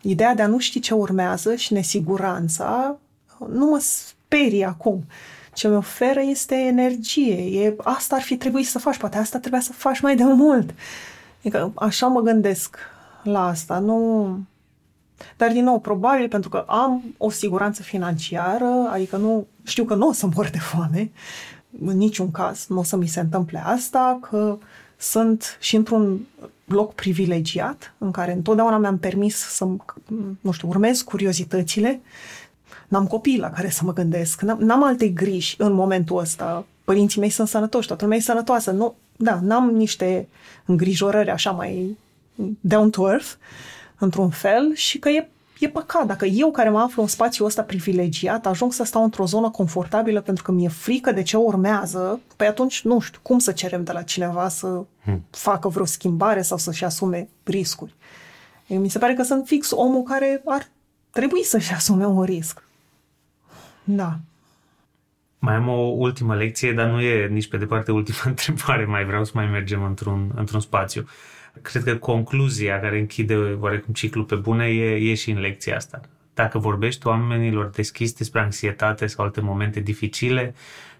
ideea 0.00 0.34
de 0.34 0.42
a 0.42 0.46
nu 0.46 0.58
ști 0.58 0.80
ce 0.80 0.94
urmează 0.94 1.54
și 1.54 1.72
nesiguranța 1.72 2.98
nu 3.52 3.66
mă 3.66 3.78
sperie 3.80 4.64
acum. 4.64 5.04
Ce 5.54 5.68
mi 5.68 5.76
oferă 5.76 6.20
este 6.20 6.54
energie. 6.54 7.64
E, 7.64 7.76
asta 7.78 8.14
ar 8.14 8.22
fi 8.22 8.36
trebuit 8.36 8.66
să 8.66 8.78
faci, 8.78 8.96
poate 8.96 9.18
asta 9.18 9.38
trebuia 9.38 9.60
să 9.60 9.72
faci 9.72 10.00
mai 10.00 10.16
de 10.16 10.24
mult. 10.24 10.74
Adică 11.38 11.72
așa 11.74 12.06
mă 12.06 12.20
gândesc 12.20 12.76
la 13.30 13.46
asta. 13.46 13.78
Nu... 13.78 14.28
Dar, 15.36 15.52
din 15.52 15.64
nou, 15.64 15.80
probabil 15.80 16.28
pentru 16.28 16.48
că 16.48 16.64
am 16.66 17.02
o 17.16 17.30
siguranță 17.30 17.82
financiară, 17.82 18.88
adică 18.92 19.16
nu 19.16 19.46
știu 19.62 19.84
că 19.84 19.94
nu 19.94 20.08
o 20.08 20.12
să 20.12 20.28
mor 20.34 20.48
de 20.48 20.58
foame, 20.58 21.10
în 21.84 21.96
niciun 21.96 22.30
caz 22.30 22.66
nu 22.68 22.78
o 22.78 22.82
să 22.82 22.96
mi 22.96 23.06
se 23.06 23.20
întâmple 23.20 23.62
asta, 23.64 24.18
că 24.30 24.58
sunt 24.96 25.56
și 25.60 25.76
într-un 25.76 26.26
loc 26.64 26.94
privilegiat 26.94 27.94
în 27.98 28.10
care 28.10 28.32
întotdeauna 28.32 28.78
mi-am 28.78 28.98
permis 28.98 29.36
să, 29.36 29.66
nu 30.40 30.50
știu, 30.50 30.68
urmez 30.68 31.02
curiozitățile. 31.02 32.00
N-am 32.88 33.06
copii 33.06 33.38
la 33.38 33.50
care 33.50 33.70
să 33.70 33.84
mă 33.84 33.92
gândesc, 33.92 34.40
n-am, 34.40 34.58
n-am 34.58 34.84
alte 34.84 35.08
griji 35.08 35.54
în 35.58 35.72
momentul 35.72 36.18
ăsta. 36.18 36.64
Părinții 36.84 37.20
mei 37.20 37.30
sunt 37.30 37.48
sănătoși, 37.48 37.86
toată 37.86 38.02
lumea 38.02 38.18
e 38.18 38.22
sănătoasă. 38.22 38.70
Nu, 38.70 38.94
da, 39.16 39.38
n-am 39.42 39.70
niște 39.70 40.28
îngrijorări 40.64 41.30
așa 41.30 41.50
mai 41.50 41.96
down 42.60 42.90
to 42.90 43.10
earth, 43.10 43.32
într-un 43.98 44.30
fel, 44.30 44.74
și 44.74 44.98
că 44.98 45.08
e, 45.08 45.28
e 45.58 45.68
păcat. 45.68 46.06
Dacă 46.06 46.24
eu, 46.24 46.50
care 46.50 46.68
mă 46.68 46.80
aflu 46.80 47.02
în 47.02 47.08
spațiul 47.08 47.46
ăsta 47.46 47.62
privilegiat, 47.62 48.46
ajung 48.46 48.72
să 48.72 48.84
stau 48.84 49.02
într-o 49.02 49.26
zonă 49.26 49.50
confortabilă 49.50 50.20
pentru 50.20 50.42
că 50.44 50.52
mi-e 50.52 50.68
frică 50.68 51.12
de 51.12 51.22
ce 51.22 51.36
urmează, 51.36 52.20
păi 52.36 52.46
atunci 52.46 52.82
nu 52.82 53.00
știu 53.00 53.20
cum 53.22 53.38
să 53.38 53.52
cerem 53.52 53.84
de 53.84 53.92
la 53.92 54.02
cineva 54.02 54.48
să 54.48 54.84
hmm. 55.04 55.24
facă 55.30 55.68
vreo 55.68 55.84
schimbare 55.84 56.42
sau 56.42 56.58
să-și 56.58 56.84
asume 56.84 57.28
riscuri. 57.44 57.94
Mi 58.66 58.88
se 58.88 58.98
pare 58.98 59.14
că 59.14 59.22
sunt 59.22 59.46
fix 59.46 59.70
omul 59.70 60.02
care 60.02 60.42
ar 60.44 60.68
trebui 61.10 61.44
să-și 61.44 61.72
asume 61.72 62.06
un 62.06 62.22
risc. 62.22 62.62
Da. 63.84 64.18
Mai 65.38 65.54
am 65.54 65.68
o 65.68 65.80
ultimă 65.96 66.34
lecție, 66.34 66.72
dar 66.72 66.86
nu 66.86 67.00
e 67.00 67.26
nici 67.26 67.48
pe 67.48 67.56
departe 67.56 67.92
ultima 67.92 68.18
întrebare. 68.34 68.84
Mai 68.84 69.04
vreau 69.04 69.24
să 69.24 69.30
mai 69.34 69.46
mergem 69.46 69.82
într-un, 69.82 70.30
într-un 70.34 70.60
spațiu. 70.60 71.02
Uh, 71.02 71.37
cred 71.62 71.82
că 71.82 71.96
concluzia 71.96 72.80
care 72.80 72.98
închide 72.98 73.36
oarecum 73.60 73.94
ciclul 73.94 74.24
pe 74.24 74.34
bune 74.34 74.66
e, 74.66 75.10
e 75.10 75.14
și 75.14 75.30
în 75.30 75.38
lecția 75.38 75.76
asta. 75.76 76.00
Dacă 76.34 76.58
vorbești 76.58 77.06
oamenilor 77.06 77.66
deschis 77.66 78.12
despre 78.12 78.40
anxietate 78.40 79.06
sau 79.06 79.24
alte 79.24 79.40
momente 79.40 79.80
dificile, 79.80 80.54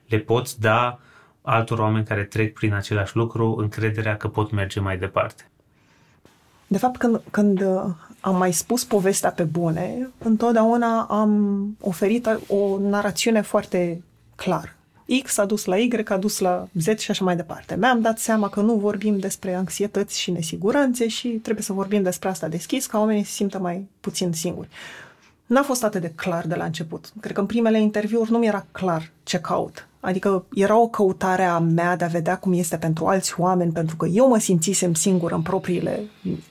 le 0.06 0.18
poți 0.18 0.60
da 0.60 0.98
altor 1.42 1.78
oameni 1.78 2.04
care 2.04 2.24
trec 2.24 2.52
prin 2.52 2.72
același 2.72 3.16
lucru 3.16 3.56
încrederea 3.56 4.16
că 4.16 4.28
pot 4.28 4.50
merge 4.50 4.80
mai 4.80 4.98
departe. 4.98 5.50
De 6.66 6.78
fapt, 6.78 6.96
când, 6.96 7.20
când 7.30 7.60
uh, 7.60 7.84
am 8.20 8.36
mai 8.36 8.52
spus 8.52 8.84
povestea 8.84 9.30
pe 9.30 9.42
bune, 9.42 10.10
întotdeauna 10.18 11.06
am 11.10 11.76
oferit 11.80 12.28
o 12.48 12.78
narațiune 12.78 13.40
foarte 13.40 14.02
clară. 14.36 14.77
X 15.22 15.38
a 15.38 15.44
dus 15.44 15.64
la 15.64 15.78
Y, 15.78 15.90
a 16.08 16.16
dus 16.16 16.38
la 16.38 16.68
Z 16.78 16.98
și 16.98 17.10
așa 17.10 17.24
mai 17.24 17.36
departe. 17.36 17.76
Mi-am 17.76 18.00
dat 18.00 18.18
seama 18.18 18.48
că 18.48 18.60
nu 18.60 18.74
vorbim 18.74 19.18
despre 19.18 19.54
anxietăți 19.54 20.18
și 20.18 20.30
nesiguranțe 20.30 21.08
și 21.08 21.28
trebuie 21.28 21.64
să 21.64 21.72
vorbim 21.72 22.02
despre 22.02 22.28
asta 22.28 22.48
deschis, 22.48 22.86
ca 22.86 22.98
oamenii 22.98 23.24
să 23.24 23.32
simtă 23.32 23.58
mai 23.58 23.88
puțin 24.00 24.32
singuri. 24.32 24.68
N-a 25.46 25.62
fost 25.62 25.84
atât 25.84 26.00
de 26.00 26.12
clar 26.14 26.46
de 26.46 26.54
la 26.54 26.64
început. 26.64 27.12
Cred 27.20 27.34
că 27.34 27.40
în 27.40 27.46
primele 27.46 27.80
interviuri 27.80 28.30
nu 28.30 28.38
mi 28.38 28.46
era 28.46 28.66
clar 28.72 29.10
ce 29.22 29.38
caut. 29.38 29.88
Adică 30.00 30.44
era 30.54 30.78
o 30.78 30.88
căutare 30.88 31.44
a 31.44 31.58
mea 31.58 31.96
de 31.96 32.04
a 32.04 32.08
vedea 32.08 32.38
cum 32.38 32.52
este 32.52 32.76
pentru 32.76 33.06
alți 33.06 33.40
oameni, 33.40 33.72
pentru 33.72 33.96
că 33.96 34.06
eu 34.06 34.28
mă 34.28 34.38
simțisem 34.38 34.94
singur 34.94 35.32
în 35.32 35.42
propriile 35.42 36.02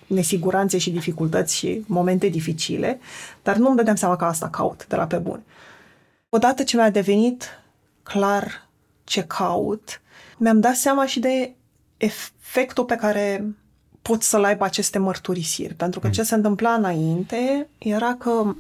nesiguranțe 0.07 0.77
și 0.77 0.91
dificultăți 0.91 1.55
și 1.55 1.83
momente 1.87 2.27
dificile, 2.27 2.99
dar 3.43 3.55
nu 3.55 3.67
îmi 3.67 3.75
dădeam 3.75 3.95
seama 3.95 4.15
că 4.15 4.25
asta 4.25 4.49
caut 4.49 4.87
de 4.87 4.95
la 4.95 5.05
pe 5.05 5.17
bun. 5.17 5.43
Odată 6.29 6.63
ce 6.63 6.77
mi-a 6.77 6.89
devenit 6.89 7.43
clar 8.07 8.69
ce 9.03 9.23
caut, 9.23 10.01
mi-am 10.37 10.59
dat 10.59 10.75
seama 10.75 11.05
și 11.05 11.19
de 11.19 11.55
efectul 11.97 12.85
pe 12.85 12.95
care 12.95 13.55
pot 14.01 14.23
să-l 14.23 14.43
aibă 14.43 14.63
aceste 14.63 14.97
mărturisiri. 14.97 15.73
Pentru 15.73 15.99
că 15.99 16.07
mm. 16.07 16.13
ce 16.13 16.23
se 16.23 16.35
întâmpla 16.35 16.73
înainte 16.73 17.67
era 17.77 18.15
că 18.15 18.55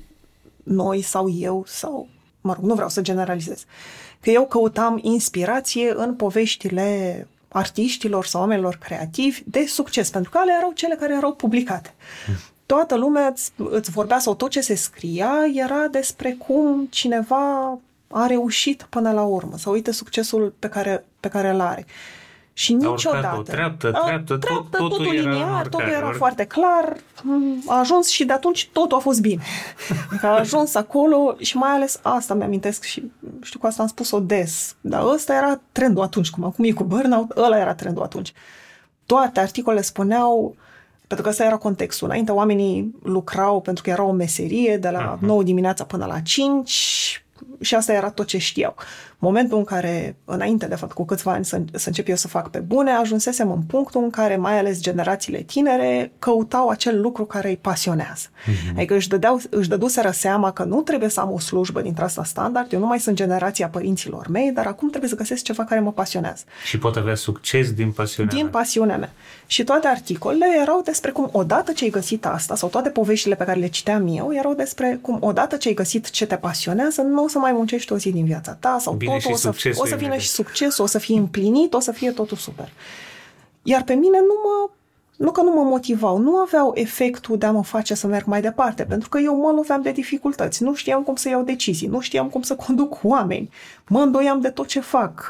noi 0.63 1.01
sau 1.01 1.29
eu 1.29 1.63
sau, 1.67 2.07
mă 2.41 2.53
rog, 2.53 2.63
nu 2.63 2.73
vreau 2.73 2.89
să 2.89 3.01
generalizez, 3.01 3.65
că 4.19 4.29
eu 4.29 4.45
căutam 4.45 4.99
inspirație 5.01 5.93
în 5.95 6.15
poveștile 6.15 7.27
artiștilor 7.47 8.25
sau 8.25 8.41
oamenilor 8.41 8.75
creativi 8.75 9.41
de 9.45 9.65
succes, 9.65 10.09
pentru 10.09 10.31
că 10.31 10.37
ale 10.37 10.51
erau 10.57 10.71
cele 10.71 10.95
care 10.95 11.13
erau 11.13 11.33
publicate. 11.33 11.93
Mm. 12.27 12.35
Toată 12.65 12.95
lumea 12.95 13.27
îți, 13.27 13.51
îți 13.57 13.91
vorbea 13.91 14.19
sau 14.19 14.35
tot 14.35 14.49
ce 14.49 14.61
se 14.61 14.75
scria 14.75 15.33
era 15.53 15.87
despre 15.87 16.31
cum 16.31 16.87
cineva 16.89 17.77
a 18.07 18.25
reușit 18.25 18.87
până 18.89 19.11
la 19.11 19.23
urmă, 19.23 19.57
să 19.57 19.69
uite 19.69 19.91
succesul 19.91 20.53
pe 20.59 20.69
care, 20.69 21.05
pe 21.19 21.27
care 21.27 21.49
îl 21.49 21.59
are. 21.59 21.85
Și 22.53 22.73
niciodată. 22.73 23.41
treaptă, 23.43 23.91
treaptă, 23.91 23.91
treaptă, 23.91 24.37
tot, 24.37 24.71
totul, 24.71 24.89
totul 24.89 25.13
liniar, 25.13 25.59
era 25.59 25.61
totul 25.61 25.87
era 25.87 26.07
ori... 26.07 26.17
foarte 26.17 26.45
clar, 26.45 26.97
a 27.65 27.79
ajuns 27.79 28.07
și 28.07 28.25
de 28.25 28.33
atunci 28.33 28.69
totul 28.73 28.97
a 28.97 28.99
fost 28.99 29.21
bine. 29.21 29.43
Că 30.19 30.25
a 30.25 30.39
ajuns 30.39 30.75
acolo 30.75 31.35
și 31.39 31.57
mai 31.57 31.69
ales 31.69 31.99
asta 32.01 32.33
mi-amintesc 32.33 32.83
și 32.83 33.11
știu 33.41 33.59
că 33.59 33.67
asta 33.67 33.81
am 33.81 33.87
spus-o 33.87 34.19
des, 34.19 34.75
dar 34.81 35.03
ăsta 35.05 35.33
era 35.33 35.59
trendul 35.71 36.03
atunci, 36.03 36.29
cum 36.29 36.43
acum 36.43 36.65
e 36.65 36.71
cu 36.71 36.83
burnout, 36.83 37.31
ăla 37.37 37.59
era 37.59 37.75
trendul 37.75 38.03
atunci. 38.03 38.33
Toate 39.05 39.39
articolele 39.39 39.81
spuneau 39.81 40.55
pentru 41.07 41.25
că 41.25 41.31
ăsta 41.31 41.43
era 41.43 41.57
contextul. 41.57 42.07
Înainte 42.07 42.31
oamenii 42.31 42.95
lucrau 43.03 43.61
pentru 43.61 43.83
că 43.83 43.89
era 43.89 44.03
o 44.03 44.11
meserie 44.11 44.77
de 44.77 44.89
la 44.89 45.17
uh-huh. 45.17 45.19
9 45.19 45.43
dimineața 45.43 45.83
până 45.83 46.05
la 46.05 46.19
5, 46.19 47.25
și 47.59 47.75
asta 47.75 47.93
era 47.93 48.09
tot 48.09 48.25
ce 48.27 48.37
știau. 48.37 48.75
Momentul 49.19 49.57
în 49.57 49.63
care, 49.63 50.15
înainte 50.25 50.65
de 50.65 50.75
fapt 50.75 50.91
cu 50.91 51.05
câțiva 51.05 51.31
ani 51.31 51.45
să, 51.45 51.61
să 51.71 51.87
încep 51.87 52.07
eu 52.07 52.15
să 52.15 52.27
fac 52.27 52.49
pe 52.49 52.59
bune, 52.59 52.91
ajunsesem 52.91 53.51
în 53.51 53.61
punctul 53.61 54.03
în 54.03 54.09
care 54.09 54.35
mai 54.35 54.57
ales 54.59 54.79
generațiile 54.81 55.41
tinere 55.41 56.11
căutau 56.19 56.69
acel 56.69 57.01
lucru 57.01 57.25
care 57.25 57.49
îi 57.49 57.57
pasionează. 57.57 58.27
Mm-hmm. 58.27 58.75
Adică 58.75 58.95
își, 58.95 59.07
dădeau, 59.07 59.41
își 59.49 59.69
dăduseră 59.69 60.11
seama 60.11 60.51
că 60.51 60.63
nu 60.63 60.81
trebuie 60.81 61.09
să 61.09 61.19
am 61.19 61.31
o 61.31 61.39
slujbă 61.39 61.81
dintre 61.81 62.03
asta 62.03 62.23
standard, 62.23 62.73
eu 62.73 62.79
nu 62.79 62.85
mai 62.85 62.99
sunt 62.99 63.15
generația 63.15 63.67
părinților 63.67 64.27
mei, 64.27 64.51
dar 64.51 64.65
acum 64.65 64.89
trebuie 64.89 65.09
să 65.09 65.15
găsesc 65.15 65.43
ceva 65.43 65.63
care 65.63 65.79
mă 65.79 65.91
pasionează. 65.91 66.43
Și 66.65 66.77
pot 66.77 66.95
avea 66.95 67.15
succes 67.15 67.71
din 67.73 67.91
pasiunea 67.91 68.33
Din 68.33 68.43
mea. 68.43 68.51
pasiunea 68.51 68.97
mea. 68.97 69.11
Și 69.45 69.63
toate 69.63 69.87
articolele 69.87 70.45
erau 70.61 70.81
despre 70.85 71.11
cum 71.11 71.29
odată 71.31 71.71
ce 71.71 71.83
ai 71.83 71.89
găsit 71.89 72.25
asta, 72.25 72.55
sau 72.55 72.69
toate 72.69 72.89
poveștile 72.89 73.35
pe 73.35 73.43
care 73.43 73.59
le 73.59 73.67
citeam 73.67 74.07
eu, 74.17 74.33
erau 74.33 74.53
despre 74.53 74.99
cum 75.01 75.17
odată 75.21 75.55
ce 75.55 75.67
ai 75.67 75.73
găsit 75.73 76.09
ce 76.09 76.25
te 76.25 76.35
pasionează, 76.35 77.01
nu 77.01 77.26
o 77.27 77.29
să 77.29 77.39
mai 77.39 77.51
muncești 77.51 77.93
o 77.93 77.97
zi 77.97 78.11
din 78.11 78.25
viața 78.25 78.53
ta, 78.53 78.77
sau 78.79 78.93
Bine 78.93 79.13
totul 79.13 79.31
o 79.31 79.35
să, 79.35 79.73
o 79.75 79.85
să 79.85 79.95
vină 79.95 80.17
și 80.17 80.27
succesul, 80.27 80.83
o 80.83 80.87
să 80.87 80.97
fie 80.97 81.17
împlinit, 81.17 81.73
o 81.73 81.79
să 81.79 81.91
fie 81.91 82.11
totul 82.11 82.37
super. 82.37 82.69
Iar 83.63 83.83
pe 83.83 83.93
mine 83.93 84.17
nu 84.17 84.33
mă 84.43 84.69
nu 85.17 85.31
că 85.31 85.41
nu 85.41 85.51
mă 85.51 85.61
motivau, 85.61 86.17
nu 86.17 86.35
aveau 86.35 86.71
efectul 86.75 87.37
de 87.37 87.45
a 87.45 87.51
mă 87.51 87.63
face 87.63 87.93
să 87.93 88.07
merg 88.07 88.25
mai 88.25 88.41
departe, 88.41 88.83
pentru 88.83 89.09
că 89.09 89.19
eu 89.19 89.35
mă 89.35 89.51
loveam 89.51 89.81
de 89.81 89.91
dificultăți, 89.91 90.63
nu 90.63 90.73
știam 90.73 91.03
cum 91.03 91.15
să 91.15 91.29
iau 91.29 91.41
decizii, 91.41 91.87
nu 91.87 91.99
știam 91.99 92.29
cum 92.29 92.41
să 92.41 92.55
conduc 92.55 92.99
oameni, 93.03 93.49
mă 93.87 93.99
îndoiam 93.99 94.41
de 94.41 94.49
tot 94.49 94.67
ce 94.67 94.79
fac, 94.79 95.29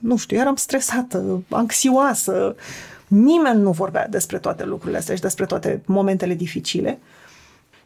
nu 0.00 0.16
știu, 0.16 0.36
eram 0.36 0.56
stresată, 0.56 1.42
anxioasă, 1.48 2.54
nimeni 3.06 3.60
nu 3.60 3.70
vorbea 3.70 4.08
despre 4.08 4.38
toate 4.38 4.64
lucrurile 4.64 4.98
astea 4.98 5.14
și 5.14 5.20
despre 5.20 5.46
toate 5.46 5.82
momentele 5.86 6.34
dificile 6.34 6.98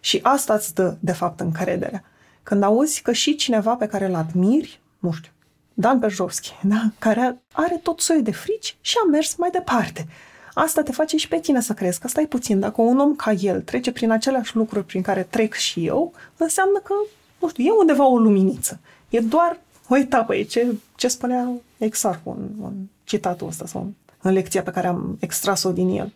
și 0.00 0.20
asta 0.22 0.54
îți 0.54 0.74
dă, 0.74 0.96
de 1.00 1.12
fapt, 1.12 1.40
încrederea. 1.40 2.04
Când 2.42 2.62
auzi 2.62 3.02
că 3.02 3.12
și 3.12 3.36
cineva 3.36 3.74
pe 3.74 3.86
care 3.86 4.06
îl 4.06 4.14
admiri, 4.14 4.80
nu 4.98 5.12
știu, 5.12 5.30
Dan 5.74 5.98
Berjovski, 5.98 6.52
da? 6.62 6.90
care 6.98 7.42
are 7.52 7.76
tot 7.76 8.00
soiul 8.00 8.22
de 8.22 8.32
frici 8.32 8.76
și 8.80 8.96
a 9.04 9.10
mers 9.10 9.34
mai 9.34 9.50
departe. 9.50 10.06
Asta 10.54 10.82
te 10.82 10.92
face 10.92 11.16
și 11.16 11.28
pe 11.28 11.38
tine 11.38 11.60
să 11.60 11.72
crezi 11.72 12.00
că 12.00 12.08
stai 12.08 12.26
puțin. 12.26 12.60
Dacă 12.60 12.80
un 12.82 12.98
om 12.98 13.14
ca 13.14 13.32
el 13.32 13.60
trece 13.60 13.92
prin 13.92 14.10
aceleași 14.10 14.56
lucruri 14.56 14.84
prin 14.84 15.02
care 15.02 15.22
trec 15.22 15.54
și 15.54 15.86
eu, 15.86 16.12
înseamnă 16.36 16.78
că, 16.78 16.94
nu 17.40 17.48
știu, 17.48 17.64
e 17.64 17.70
undeva 17.78 18.08
o 18.08 18.18
luminiță. 18.18 18.80
E 19.08 19.20
doar 19.20 19.58
o 19.88 19.96
etapă. 19.96 20.36
E 20.36 20.42
ce, 20.42 20.66
ce 20.96 21.08
spunea 21.08 21.50
Exarcu 21.78 22.30
în, 22.30 22.64
în 22.64 22.72
citatul 23.04 23.46
ăsta 23.46 23.66
sau 23.66 23.92
în 24.20 24.32
lecția 24.32 24.62
pe 24.62 24.70
care 24.70 24.86
am 24.86 25.16
extras-o 25.20 25.72
din 25.72 25.88
el. 25.88 26.12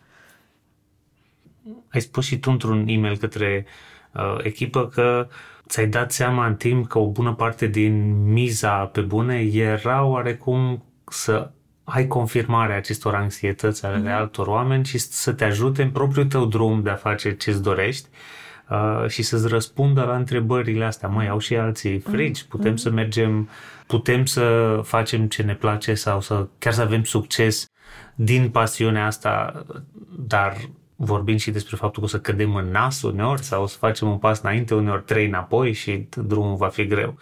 Ai 1.89 2.01
spus 2.01 2.25
și 2.25 2.39
tu 2.39 2.51
într-un 2.51 2.89
e-mail 2.89 3.17
către 3.17 3.67
uh, 4.15 4.45
echipă 4.45 4.89
că 4.89 5.29
ți-ai 5.69 5.87
dat 5.87 6.13
seama 6.13 6.47
în 6.47 6.55
timp 6.55 6.89
că 6.89 6.99
o 6.99 7.11
bună 7.11 7.35
parte 7.35 7.67
din 7.67 8.23
miza 8.33 8.85
pe 8.85 9.01
bune 9.01 9.41
era 9.53 10.05
oarecum 10.05 10.85
să 11.09 11.51
ai 11.85 12.07
confirmarea 12.07 12.77
acestor 12.77 13.15
anxietăți 13.15 13.85
ale 13.85 13.97
mm. 13.97 14.07
altor 14.07 14.47
oameni 14.47 14.85
și 14.85 14.99
să 14.99 15.33
te 15.33 15.45
ajute 15.45 15.83
în 15.83 15.91
propriul 15.91 16.27
tău 16.27 16.47
drum 16.47 16.83
de 16.83 16.91
a 16.91 16.95
face 16.95 17.37
ce-ți 17.37 17.63
dorești 17.63 18.09
uh, 18.69 19.09
și 19.09 19.23
să-ți 19.23 19.49
răspundă 19.49 20.03
la 20.03 20.17
întrebările 20.17 20.85
astea. 20.85 21.09
Mai 21.09 21.29
au 21.29 21.39
și 21.39 21.57
alții 21.57 21.99
frici, 21.99 22.43
mm. 22.43 22.49
putem 22.49 22.71
mm. 22.71 22.77
să 22.77 22.91
mergem, 22.91 23.49
putem 23.87 24.25
să 24.25 24.81
facem 24.85 25.27
ce 25.27 25.43
ne 25.43 25.55
place 25.55 25.95
sau 25.95 26.21
să 26.21 26.47
chiar 26.59 26.73
să 26.73 26.83
avem 26.83 27.05
succes 27.05 27.67
din 28.15 28.51
pasiunea 28.51 29.07
asta, 29.07 29.65
dar 30.19 30.57
vorbim 30.97 31.37
și 31.37 31.51
despre 31.51 31.77
faptul 31.77 32.03
că 32.03 32.09
o 32.09 32.11
să 32.11 32.21
cădem 32.21 32.55
în 32.55 32.71
nas 32.71 33.03
uneori 33.03 33.43
sau 33.43 33.63
o 33.63 33.67
să 33.67 33.77
facem 33.79 34.09
un 34.09 34.19
pas 34.19 34.41
înainte, 34.41 34.75
uneori 34.75 35.03
trei 35.03 35.27
înapoi 35.27 35.73
și 35.73 36.09
drumul 36.17 36.57
va 36.57 36.69
fi 36.69 36.87
greu. 36.87 37.19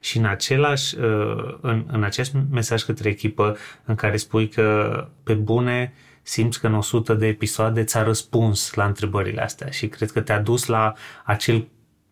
Și 0.00 0.18
în 0.18 0.24
același, 0.24 0.98
uh, 0.98 1.58
în, 1.60 1.84
în 1.86 2.02
acest 2.02 2.36
mesaj 2.50 2.82
către 2.82 3.08
echipă 3.08 3.56
în 3.84 3.94
care 3.94 4.16
spui 4.16 4.48
că 4.48 5.08
pe 5.22 5.34
bune 5.34 5.92
simți 6.22 6.60
că 6.60 6.66
în 6.66 6.74
100 6.74 7.14
de 7.14 7.26
episoade 7.26 7.84
ți-a 7.84 8.02
răspuns 8.02 8.74
la 8.74 8.84
întrebările 8.84 9.42
astea 9.42 9.70
și 9.70 9.88
cred 9.88 10.10
că 10.10 10.20
te-a 10.20 10.40
dus 10.40 10.66
la 10.66 10.92
acel 11.24 11.68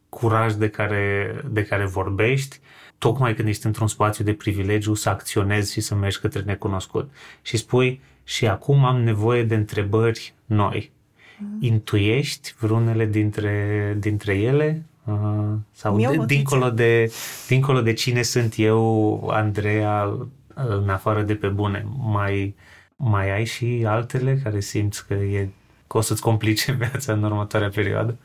curaj 0.08 0.52
de 0.52 0.68
care, 0.68 1.34
de 1.50 1.62
care 1.62 1.86
vorbești, 1.86 2.60
tocmai 2.98 3.34
când 3.34 3.48
ești 3.48 3.66
într-un 3.66 3.86
spațiu 3.86 4.24
de 4.24 4.34
privilegiu 4.34 4.94
să 4.94 5.08
acționezi 5.08 5.72
și 5.72 5.80
să 5.80 5.94
mergi 5.94 6.20
către 6.20 6.40
necunoscut. 6.40 7.10
Și 7.42 7.56
spui, 7.56 8.00
și 8.24 8.46
acum 8.46 8.84
am 8.84 9.02
nevoie 9.02 9.42
de 9.44 9.54
întrebări 9.54 10.34
noi. 10.46 10.92
Mm. 11.38 11.58
Intuiești 11.60 12.54
vreunele 12.58 13.06
dintre, 13.06 13.96
dintre 13.98 14.34
ele? 14.34 14.82
Uh, 15.04 15.54
sau 15.72 15.96
de, 15.96 16.24
dincolo, 16.26 16.70
de, 16.70 17.12
dincolo 17.48 17.80
de 17.80 17.92
cine 17.92 18.22
sunt 18.22 18.54
eu, 18.56 19.28
Andreea, 19.28 20.16
în 20.54 20.88
afară 20.88 21.22
de 21.22 21.34
pe 21.34 21.46
bune, 21.46 21.86
mai, 21.98 22.54
mai 22.96 23.30
ai 23.30 23.44
și 23.44 23.84
altele 23.86 24.40
care 24.42 24.60
simți 24.60 25.06
că, 25.06 25.14
e, 25.14 25.48
că 25.86 25.96
o 25.96 26.00
să-ți 26.00 26.20
complice 26.20 26.72
viața 26.90 27.12
în 27.12 27.22
următoarea 27.22 27.68
perioadă? 27.68 28.16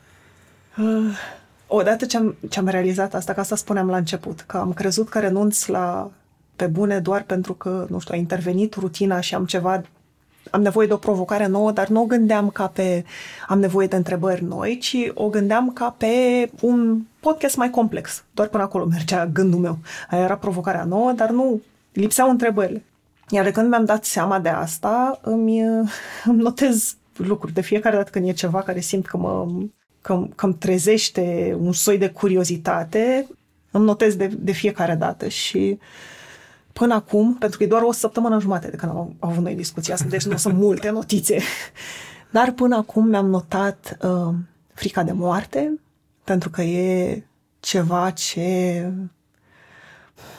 Uh, 0.78 1.16
odată 1.66 2.06
ce 2.06 2.16
am, 2.16 2.36
ce 2.48 2.58
am 2.58 2.68
realizat 2.68 3.14
asta, 3.14 3.32
că 3.32 3.40
asta 3.40 3.56
spuneam 3.56 3.88
la 3.88 3.96
început, 3.96 4.40
că 4.40 4.56
am 4.56 4.72
crezut 4.72 5.08
că 5.08 5.18
renunț 5.18 5.66
la 5.66 6.10
pe 6.56 6.66
bune 6.66 6.98
doar 6.98 7.22
pentru 7.22 7.52
că, 7.52 7.86
nu 7.88 7.98
știu, 7.98 8.14
a 8.14 8.18
intervenit 8.18 8.74
rutina 8.74 9.20
și 9.20 9.34
am 9.34 9.44
ceva 9.44 9.82
am 10.52 10.62
nevoie 10.62 10.86
de 10.86 10.92
o 10.92 10.96
provocare 10.96 11.46
nouă, 11.46 11.72
dar 11.72 11.88
nu 11.88 12.00
o 12.00 12.06
gândeam 12.06 12.50
ca 12.50 12.66
pe 12.66 13.04
am 13.48 13.58
nevoie 13.60 13.86
de 13.86 13.96
întrebări 13.96 14.44
noi, 14.44 14.78
ci 14.78 14.96
o 15.14 15.28
gândeam 15.28 15.72
ca 15.72 15.94
pe 15.98 16.06
un 16.60 17.02
podcast 17.20 17.56
mai 17.56 17.70
complex. 17.70 18.24
Doar 18.34 18.48
până 18.48 18.62
acolo 18.62 18.84
mergea 18.84 19.26
gândul 19.26 19.58
meu. 19.60 19.78
Aia 20.10 20.22
era 20.22 20.36
provocarea 20.36 20.84
nouă, 20.84 21.12
dar 21.12 21.30
nu 21.30 21.60
lipseau 21.92 22.30
întrebările. 22.30 22.82
Iar 23.28 23.44
de 23.44 23.50
când 23.50 23.68
mi-am 23.68 23.84
dat 23.84 24.04
seama 24.04 24.38
de 24.38 24.48
asta, 24.48 25.18
îmi, 25.22 25.60
îmi 26.30 26.42
notez 26.42 26.96
lucruri. 27.16 27.52
De 27.52 27.60
fiecare 27.60 27.96
dată 27.96 28.10
când 28.10 28.28
e 28.28 28.32
ceva 28.32 28.62
care 28.62 28.80
simt 28.80 29.06
că 29.06 29.16
mă 29.16 29.46
că, 30.00 30.26
că 30.34 30.46
îmi 30.46 30.54
trezește 30.54 31.56
un 31.60 31.72
soi 31.72 31.98
de 31.98 32.08
curiozitate, 32.08 33.28
îmi 33.70 33.84
notez 33.84 34.16
de, 34.16 34.26
de 34.26 34.52
fiecare 34.52 34.94
dată 34.94 35.28
și 35.28 35.78
uh, 35.78 35.86
Până 36.72 36.94
acum, 36.94 37.34
pentru 37.34 37.58
că 37.58 37.64
e 37.64 37.66
doar 37.66 37.82
o 37.82 37.92
săptămână 37.92 38.40
jumate 38.40 38.68
de 38.68 38.76
când 38.76 38.92
am 38.92 39.16
avut 39.18 39.42
noi 39.42 39.54
discuția 39.54 39.94
asta, 39.94 40.06
deci 40.08 40.24
nu 40.24 40.36
sunt 40.36 40.54
multe 40.54 40.90
notițe, 40.90 41.38
dar 42.30 42.52
până 42.52 42.76
acum 42.76 43.08
mi-am 43.08 43.26
notat 43.26 43.96
uh, 44.02 44.34
frica 44.74 45.02
de 45.02 45.12
moarte, 45.12 45.80
pentru 46.24 46.50
că 46.50 46.62
e 46.62 47.24
ceva 47.60 48.10
ce 48.10 48.92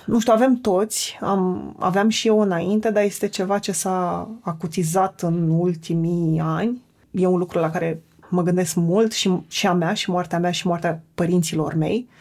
nu 0.06 0.20
știu, 0.20 0.34
avem 0.34 0.56
toți, 0.56 1.18
am, 1.22 1.76
aveam 1.80 2.10
și 2.10 2.28
eu 2.28 2.40
înainte, 2.40 2.92
dar 2.92 3.04
este 3.04 3.28
ceva 3.28 3.60
ce 3.60 3.72
s-a 3.72 4.30
acutizat 4.42 5.22
în 5.22 5.50
ultimii 5.50 6.40
ani. 6.40 6.82
E 7.12 7.28
un 7.28 7.38
lucru 7.38 7.60
la 7.60 7.70
care 7.70 8.02
mă 8.30 8.42
gândesc 8.42 8.76
mult 8.76 9.12
și, 9.12 9.42
și 9.48 9.68
a 9.68 9.74
mea, 9.74 9.94
și 9.94 10.10
moartea 10.10 10.40
mea, 10.40 10.52
și 10.52 10.68
moartea 10.68 11.04
părinților 11.16 11.74
mei. 11.74 12.08
Uh, 12.10 12.14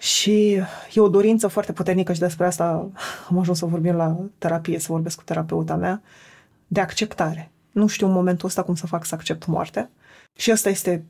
și 0.00 0.52
e 0.92 1.00
o 1.00 1.08
dorință 1.08 1.46
foarte 1.46 1.72
puternică 1.72 2.12
și 2.12 2.20
despre 2.20 2.46
asta 2.46 2.88
am 3.28 3.38
ajuns 3.38 3.58
să 3.58 3.66
vorbim 3.66 3.94
la 3.94 4.16
terapie, 4.38 4.78
să 4.78 4.86
vorbesc 4.90 5.16
cu 5.16 5.22
terapeuta 5.24 5.76
mea, 5.76 6.02
de 6.66 6.80
acceptare. 6.80 7.50
Nu 7.72 7.86
știu 7.86 8.06
în 8.06 8.12
momentul 8.12 8.48
ăsta 8.48 8.62
cum 8.62 8.74
să 8.74 8.86
fac 8.86 9.04
să 9.04 9.14
accept 9.14 9.46
moartea. 9.46 9.90
Și 10.36 10.50
asta 10.50 10.68
este, 10.68 11.04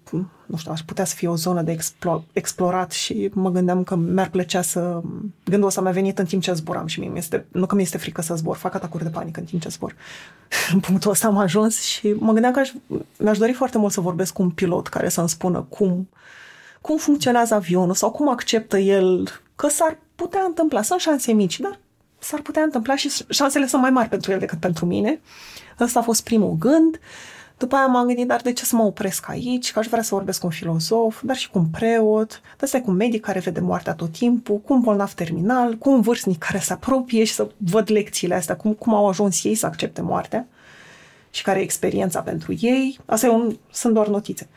nu 0.47 0.57
știu, 0.57 0.73
aș 0.73 0.81
putea 0.81 1.05
să 1.05 1.15
fie 1.15 1.29
o 1.29 1.37
zonă 1.37 1.63
de 1.63 1.77
explo- 1.77 2.23
explorat 2.33 2.93
și 2.93 3.31
mă 3.33 3.51
gândeam 3.51 3.85
că 3.85 3.95
mi-ar 3.95 4.31
plăcea 4.31 4.63
să... 4.63 5.01
Gândul 5.45 5.69
ăsta 5.69 5.81
mi-a 5.81 5.91
venit 5.91 6.19
în 6.19 6.25
timp 6.25 6.43
ce 6.43 6.53
zburam 6.53 6.87
și 6.87 7.01
mie 7.01 7.13
este, 7.15 7.47
nu 7.53 7.67
că 7.67 7.75
mi 7.75 7.83
este 7.83 7.99
frică 7.99 8.23
să 8.23 8.35
zbor, 8.35 8.57
fac 8.57 8.75
atacuri 8.75 9.03
de 9.03 9.11
panică 9.11 9.41
în 9.41 9.47
timp 9.47 9.63
ce 9.63 9.69
zbor. 9.69 9.95
în 10.73 10.81
punctul 10.81 11.11
ăsta 11.11 11.27
am 11.27 11.39
ajuns 11.39 11.81
și 11.81 12.15
mă 12.19 12.33
gândeam 12.33 12.53
că 12.53 12.59
aș, 12.59 12.73
mi-aș 13.19 13.39
dori 13.39 13.53
foarte 13.53 13.79
mult 13.79 13.93
să 13.93 14.01
vorbesc 14.01 14.33
cu 14.33 14.43
un 14.43 14.51
pilot 14.51 14.87
care 14.89 15.09
să-mi 15.09 15.29
spună 15.29 15.67
cum 15.69 16.09
cum 16.81 16.97
funcționează 16.97 17.55
avionul 17.55 17.95
sau 17.95 18.11
cum 18.11 18.29
acceptă 18.29 18.79
el 18.79 19.29
că 19.57 19.69
s-ar 19.69 19.99
putea 20.15 20.43
întâmpla. 20.43 20.83
Sunt 20.83 21.01
șanse 21.01 21.33
mici, 21.33 21.61
dar 21.61 21.79
s-ar 22.19 22.41
putea 22.41 22.63
întâmpla 22.63 22.97
și 22.97 23.11
șansele 23.29 23.67
sunt 23.67 23.83
mai 23.83 23.91
mari 23.91 24.09
pentru 24.09 24.33
el 24.33 24.39
decât 24.39 24.59
pentru 24.61 24.87
mine. 24.87 25.21
Ăsta 25.81 25.99
a 25.99 26.03
fost 26.03 26.25
primul 26.25 26.57
gând. 26.59 27.01
După 27.57 27.77
aia 27.77 27.87
m-am 27.87 28.07
gândit, 28.07 28.27
dar 28.27 28.41
de 28.41 28.53
ce 28.53 28.65
să 28.65 28.77
mă 28.77 28.83
opresc 28.83 29.29
aici? 29.29 29.73
Că 29.73 29.79
aș 29.79 29.87
vrea 29.87 30.03
să 30.03 30.15
vorbesc 30.15 30.41
cu 30.41 30.47
un 30.47 30.53
filozof, 30.53 31.23
dar 31.23 31.37
și 31.37 31.51
cu 31.51 31.59
un 31.59 31.67
preot, 31.67 32.41
dar 32.59 32.69
stai 32.69 32.81
cu 32.81 32.91
un 32.91 32.97
medic 32.97 33.21
care 33.21 33.39
vede 33.39 33.61
moartea 33.61 33.95
tot 33.95 34.13
timpul, 34.13 34.59
cu 34.59 34.73
un 34.73 34.81
bolnav 34.81 35.13
terminal, 35.13 35.77
cu 35.77 35.91
un 35.91 36.01
vârstnic 36.01 36.39
care 36.39 36.59
se 36.59 36.73
apropie 36.73 37.25
și 37.25 37.33
să 37.33 37.49
văd 37.57 37.91
lecțiile 37.91 38.35
astea, 38.35 38.57
cum, 38.57 38.73
cum 38.73 38.95
au 38.95 39.09
ajuns 39.09 39.45
ei 39.45 39.55
să 39.55 39.67
accepte 39.67 40.03
moartea 40.03 40.47
și 41.31 41.43
care 41.43 41.59
e 41.59 41.63
experiența 41.63 42.21
pentru 42.21 42.55
ei. 42.61 42.99
Asta 43.07 43.27
e 43.27 43.31
un, 43.31 43.57
sunt 43.71 43.95
doar 43.95 44.09
notițe. 44.09 44.49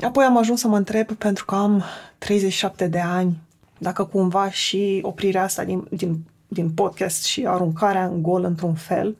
Apoi 0.00 0.24
am 0.24 0.36
ajuns 0.36 0.60
să 0.60 0.68
mă 0.68 0.76
întreb, 0.76 1.12
pentru 1.12 1.44
că 1.44 1.54
am 1.54 1.82
37 2.18 2.86
de 2.86 3.00
ani, 3.00 3.38
dacă 3.78 4.04
cumva 4.04 4.50
și 4.50 4.98
oprirea 5.02 5.42
asta 5.42 5.64
din, 5.64 5.86
din, 5.90 6.24
din 6.48 6.70
podcast 6.70 7.24
și 7.24 7.46
aruncarea 7.46 8.04
în 8.04 8.22
gol 8.22 8.44
într-un 8.44 8.74
fel 8.74 9.16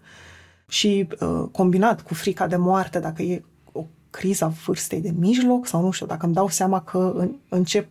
și 0.68 1.08
uh, 1.20 1.48
combinat 1.52 2.00
cu 2.00 2.14
frica 2.14 2.46
de 2.46 2.56
moarte, 2.56 2.98
dacă 2.98 3.22
e 3.22 3.44
o 3.72 3.84
criza 4.10 4.46
vârstei 4.46 5.00
de 5.00 5.12
mijloc 5.18 5.66
sau 5.66 5.82
nu 5.82 5.90
știu, 5.90 6.06
dacă 6.06 6.24
îmi 6.24 6.34
dau 6.34 6.48
seama 6.48 6.80
că 6.80 7.12
în, 7.16 7.34
încep 7.48 7.88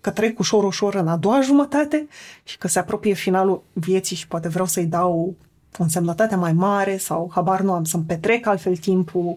că 0.00 0.10
trec 0.10 0.38
ușor, 0.38 0.64
ușor 0.64 0.94
în 0.94 1.08
a 1.08 1.16
doua 1.16 1.40
jumătate 1.40 2.08
și 2.44 2.58
că 2.58 2.68
se 2.68 2.78
apropie 2.78 3.12
finalul 3.12 3.62
vieții 3.72 4.16
și 4.16 4.26
poate 4.26 4.48
vreau 4.48 4.66
să-i 4.66 4.86
dau 4.86 5.34
o 5.78 5.82
însemnătate 5.82 6.34
mai 6.34 6.52
mare 6.52 6.96
sau 6.96 7.30
habar 7.34 7.60
nu 7.60 7.72
am 7.72 7.84
să-mi 7.84 8.04
petrec 8.04 8.46
altfel 8.46 8.76
timpul 8.76 9.36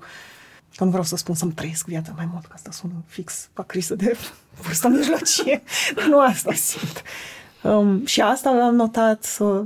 Că 0.76 0.84
nu 0.84 0.89
vreau 0.89 1.03
să 1.03 1.15
spun 1.15 1.36
să-mi 1.36 1.51
trăiesc 1.51 1.86
viața 1.86 2.13
mai 2.15 2.28
mult, 2.32 2.45
că 2.45 2.51
asta 2.53 2.71
sună 2.71 2.93
fix 3.07 3.49
acrisă 3.53 3.95
de 3.95 4.17
vârstă 4.61 4.88
mijlocie. 4.88 5.63
nu 6.09 6.19
asta 6.19 6.53
simt. 6.53 7.03
Um, 7.63 8.05
și 8.05 8.21
asta 8.21 8.51
mi-am 8.51 8.76
notat 8.76 9.24
să... 9.24 9.63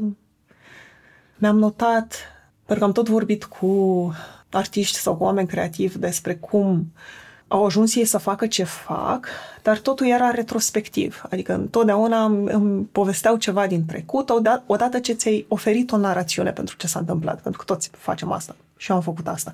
Mi-am 1.35 1.57
notat, 1.57 2.15
pentru 2.65 2.77
că 2.77 2.83
am 2.83 2.91
tot 2.91 3.09
vorbit 3.09 3.43
cu 3.43 4.13
artiști 4.51 4.97
sau 4.97 5.15
cu 5.15 5.23
oameni 5.23 5.47
creativi 5.47 5.97
despre 5.97 6.35
cum 6.35 6.91
au 7.47 7.65
ajuns 7.65 7.95
ei 7.95 8.05
să 8.05 8.17
facă 8.17 8.47
ce 8.47 8.63
fac, 8.63 9.27
dar 9.61 9.77
totul 9.77 10.07
era 10.07 10.31
retrospectiv. 10.31 11.23
Adică 11.29 11.53
întotdeauna 11.53 12.23
îmi, 12.23 12.51
îmi 12.51 12.83
povesteau 12.83 13.37
ceva 13.37 13.67
din 13.67 13.85
trecut, 13.85 14.31
odată 14.65 14.99
ce 14.99 15.13
ți-ai 15.13 15.45
oferit 15.47 15.91
o 15.91 15.97
narațiune 15.97 16.51
pentru 16.51 16.75
ce 16.75 16.87
s-a 16.87 16.99
întâmplat, 16.99 17.41
pentru 17.41 17.63
că 17.65 17.73
toți 17.73 17.89
facem 17.97 18.31
asta 18.31 18.55
și 18.77 18.89
eu 18.89 18.95
am 18.95 19.01
făcut 19.03 19.27
asta. 19.27 19.53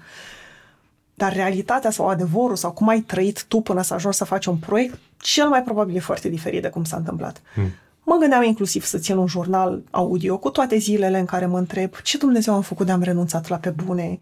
Dar 1.13 1.33
realitatea 1.33 1.89
sau 1.89 2.07
adevărul 2.07 2.55
sau 2.55 2.71
cum 2.71 2.87
ai 2.87 2.99
trăit 2.99 3.43
tu 3.43 3.59
până 3.59 3.81
să 3.81 3.93
ajungi 3.93 4.17
să 4.17 4.25
faci 4.25 4.45
un 4.45 4.55
proiect, 4.55 4.99
cel 5.17 5.47
mai 5.47 5.63
probabil 5.63 5.95
e 5.95 5.99
foarte 5.99 6.29
diferit 6.29 6.61
de 6.61 6.69
cum 6.69 6.83
s-a 6.83 6.97
întâmplat. 6.97 7.41
Hmm. 7.53 7.69
Mă 8.03 8.15
gândeam 8.19 8.43
inclusiv 8.43 8.83
să 8.83 8.97
țin 8.97 9.17
un 9.17 9.27
jurnal 9.27 9.81
audio 9.91 10.37
cu 10.37 10.49
toate 10.49 10.77
zilele 10.77 11.19
în 11.19 11.25
care 11.25 11.45
mă 11.45 11.57
întreb 11.57 11.91
ce 12.03 12.17
Dumnezeu 12.17 12.53
am 12.53 12.61
făcut 12.61 12.85
de 12.85 12.91
am 12.91 13.01
renunțat 13.01 13.47
la 13.47 13.57
pe 13.57 13.69
bune, 13.69 14.19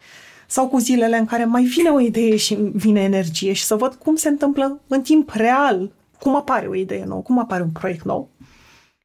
sau 0.47 0.67
cu 0.67 0.77
zilele 0.77 1.17
în 1.17 1.25
care 1.25 1.45
mai 1.45 1.63
vine 1.63 1.89
o 1.89 1.99
idee 1.99 2.35
și 2.35 2.55
vine 2.73 3.01
energie 3.01 3.53
și 3.53 3.63
să 3.63 3.75
văd 3.75 3.93
cum 3.93 4.15
se 4.15 4.27
întâmplă 4.27 4.79
în 4.87 5.01
timp 5.01 5.29
real, 5.29 5.91
cum 6.19 6.35
apare 6.35 6.67
o 6.67 6.75
idee 6.75 7.03
nouă, 7.05 7.21
cum 7.21 7.39
apare 7.39 7.63
un 7.63 7.69
proiect 7.69 8.05
nou. 8.05 8.29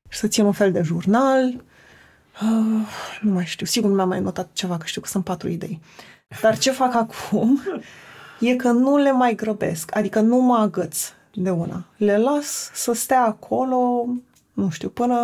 Și 0.09 0.19
să 0.19 0.27
țin 0.27 0.45
un 0.45 0.53
fel 0.53 0.73
de 0.73 0.83
jurnal. 0.83 1.65
Uh, 2.43 2.87
nu 3.21 3.33
mai 3.33 3.45
știu, 3.45 3.67
sigur 3.67 3.89
nu 3.89 3.95
mi-am 3.95 4.09
mai 4.09 4.21
notat 4.21 4.53
ceva, 4.53 4.79
că 4.79 4.87
știu 4.87 5.01
că 5.01 5.09
sunt 5.09 5.25
patru 5.25 5.49
idei. 5.49 5.81
Dar 6.41 6.59
ce 6.59 6.71
fac 6.71 6.95
acum 7.05 7.61
e 8.41 8.57
că 8.57 8.71
nu 8.71 8.97
le 8.97 9.13
mai 9.13 9.35
grăbesc, 9.35 9.97
adică 9.97 10.21
nu 10.21 10.37
mă 10.37 10.57
agăț 10.57 11.13
de 11.35 11.51
una. 11.51 11.85
Le 11.97 12.19
las 12.19 12.71
să 12.75 12.93
stea 12.93 13.25
acolo, 13.25 14.07
nu 14.53 14.71
știu, 14.71 14.89
până, 14.89 15.17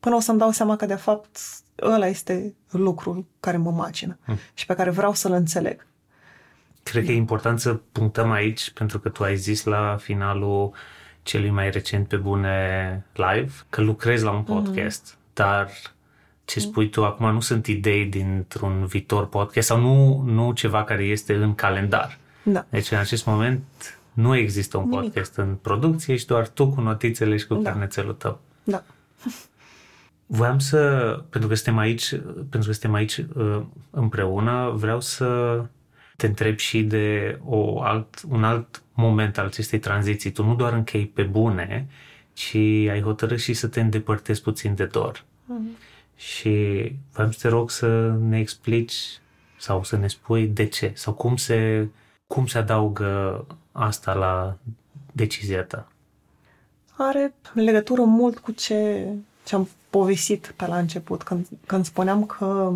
până 0.00 0.14
o 0.14 0.20
să-mi 0.20 0.38
dau 0.38 0.50
seama 0.50 0.76
că 0.76 0.86
de 0.86 0.94
fapt 0.94 1.38
ăla 1.82 2.06
este 2.06 2.54
lucrul 2.70 3.24
care 3.40 3.56
mă 3.56 3.70
macină 3.70 4.18
hmm. 4.24 4.38
și 4.54 4.66
pe 4.66 4.74
care 4.74 4.90
vreau 4.90 5.14
să-l 5.14 5.32
înțeleg. 5.32 5.86
Cred 6.82 7.04
că 7.04 7.10
e 7.10 7.16
important 7.16 7.60
să 7.60 7.74
punctăm 7.92 8.30
aici, 8.30 8.70
pentru 8.70 8.98
că 9.00 9.08
tu 9.08 9.22
ai 9.22 9.36
zis 9.36 9.64
la 9.64 9.96
finalul 10.00 10.72
celui 11.22 11.50
mai 11.50 11.70
recent 11.70 12.08
pe 12.08 12.16
bune 12.16 13.06
live, 13.12 13.52
că 13.68 13.80
lucrezi 13.80 14.24
la 14.24 14.30
un 14.30 14.44
mhm. 14.46 14.52
podcast, 14.52 15.14
mm-hmm. 15.14 15.32
dar 15.32 15.70
ce 16.50 16.60
spui 16.60 16.88
tu 16.88 17.04
acum 17.04 17.32
nu 17.32 17.40
sunt 17.40 17.66
idei 17.66 18.04
dintr-un 18.04 18.86
viitor 18.86 19.28
podcast 19.28 19.66
sau 19.66 19.80
nu, 19.80 20.22
nu 20.32 20.52
ceva 20.52 20.84
care 20.84 21.02
este 21.02 21.34
în 21.34 21.54
calendar. 21.54 22.18
Da. 22.42 22.66
Deci 22.70 22.90
în 22.90 22.98
acest 22.98 23.26
moment 23.26 23.62
nu 24.12 24.36
există 24.36 24.76
un 24.76 24.88
Nimic. 24.88 25.00
podcast 25.00 25.36
în 25.36 25.54
producție 25.54 26.16
și 26.16 26.26
doar 26.26 26.48
tu 26.48 26.68
cu 26.68 26.80
notițele 26.80 27.36
și 27.36 27.46
cu 27.46 27.54
da. 27.54 27.70
carnețelul 27.70 28.12
tău. 28.12 28.40
Da. 28.64 28.82
Voiam 30.36 30.58
să, 30.58 30.78
pentru 31.30 31.48
că 31.48 31.54
suntem 31.54 31.78
aici, 31.78 32.08
pentru 32.50 32.68
că 32.68 32.72
suntem 32.72 32.94
aici 32.94 33.16
uh, 33.16 33.62
împreună, 33.90 34.72
vreau 34.74 35.00
să 35.00 35.60
te 36.16 36.26
întreb 36.26 36.56
și 36.56 36.82
de 36.82 37.38
o 37.44 37.82
alt, 37.82 38.22
un 38.28 38.44
alt 38.44 38.82
moment 38.92 39.38
al 39.38 39.46
acestei 39.46 39.78
tranziții. 39.78 40.30
Tu 40.30 40.44
nu 40.44 40.54
doar 40.54 40.72
închei 40.72 41.06
pe 41.06 41.22
bune, 41.22 41.88
ci 42.32 42.54
ai 42.90 43.00
hotărât 43.02 43.40
și 43.40 43.52
să 43.52 43.66
te 43.66 43.80
îndepărtezi 43.80 44.42
puțin 44.42 44.74
de 44.74 44.84
dor. 44.84 45.18
Mm-hmm. 45.18 45.89
Și 46.20 46.92
vreau 47.12 47.30
să 47.30 47.38
te 47.40 47.48
rog 47.48 47.70
să 47.70 48.16
ne 48.28 48.38
explici 48.38 48.94
sau 49.58 49.84
să 49.84 49.96
ne 49.96 50.08
spui 50.08 50.46
de 50.46 50.66
ce 50.66 50.92
sau 50.94 51.12
cum 51.12 51.36
se, 51.36 51.88
cum 52.26 52.46
se 52.46 52.58
adaugă 52.58 53.46
asta 53.72 54.12
la 54.12 54.56
decizia 55.12 55.62
ta. 55.62 55.88
Are 56.96 57.34
legătură 57.52 58.02
mult 58.02 58.38
cu 58.38 58.52
ce, 58.52 59.06
ce 59.44 59.54
am 59.54 59.68
povestit 59.90 60.54
pe 60.56 60.66
la 60.66 60.78
început, 60.78 61.22
când, 61.22 61.46
când 61.66 61.84
spuneam 61.84 62.24
că 62.24 62.72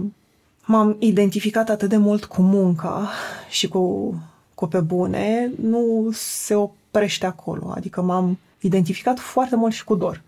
m-am 0.64 0.96
identificat 0.98 1.68
atât 1.68 1.88
de 1.88 1.96
mult 1.96 2.24
cu 2.24 2.42
munca 2.42 3.10
și 3.48 3.68
cu, 3.68 4.14
cu 4.54 4.66
pe 4.66 4.80
bune, 4.80 5.50
nu 5.60 6.08
se 6.12 6.54
oprește 6.54 7.26
acolo. 7.26 7.72
Adică 7.74 8.02
m-am 8.02 8.38
identificat 8.60 9.18
foarte 9.18 9.56
mult 9.56 9.72
și 9.72 9.84
cu 9.84 9.94
dor. 9.94 10.22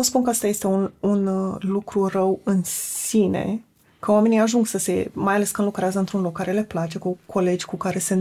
Nu 0.00 0.06
spun 0.06 0.22
că 0.22 0.30
asta 0.30 0.46
este 0.46 0.66
un, 0.66 0.90
un 1.00 1.26
uh, 1.26 1.56
lucru 1.58 2.06
rău 2.06 2.40
în 2.42 2.62
sine, 3.04 3.64
că 3.98 4.12
oamenii 4.12 4.38
ajung 4.38 4.66
să 4.66 4.78
se, 4.78 5.10
mai 5.12 5.34
ales 5.34 5.50
când 5.50 5.66
lucrează 5.66 5.98
într-un 5.98 6.20
loc 6.20 6.32
care 6.36 6.52
le 6.52 6.62
place, 6.62 6.98
cu 6.98 7.18
colegi 7.26 7.64
cu 7.64 7.76
care 7.76 7.98
se, 7.98 8.18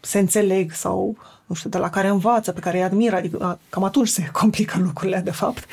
se 0.00 0.18
înțeleg 0.18 0.72
sau, 0.72 1.16
nu 1.46 1.54
știu, 1.54 1.70
de 1.70 1.78
la 1.78 1.90
care 1.90 2.08
învață, 2.08 2.52
pe 2.52 2.60
care 2.60 2.76
îi 2.76 2.82
admiră, 2.82 3.16
adică 3.16 3.58
cam 3.68 3.84
atunci 3.84 4.08
se 4.08 4.30
complică 4.40 4.78
lucrurile, 4.78 5.20
de 5.24 5.30
fapt. 5.30 5.66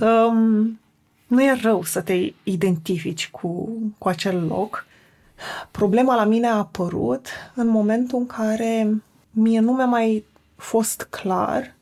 Um, 0.00 0.80
nu 1.26 1.42
e 1.42 1.58
rău 1.62 1.82
să 1.82 2.00
te 2.00 2.32
identifici 2.42 3.30
cu, 3.30 3.68
cu 3.98 4.08
acel 4.08 4.46
loc. 4.46 4.86
Problema 5.70 6.14
la 6.14 6.24
mine 6.24 6.46
a 6.46 6.56
apărut 6.56 7.26
în 7.54 7.66
momentul 7.66 8.18
în 8.18 8.26
care 8.26 9.02
mie 9.30 9.60
nu 9.60 9.72
mi-a 9.72 9.86
mai 9.86 10.24
fost 10.56 11.06
clar 11.10 11.74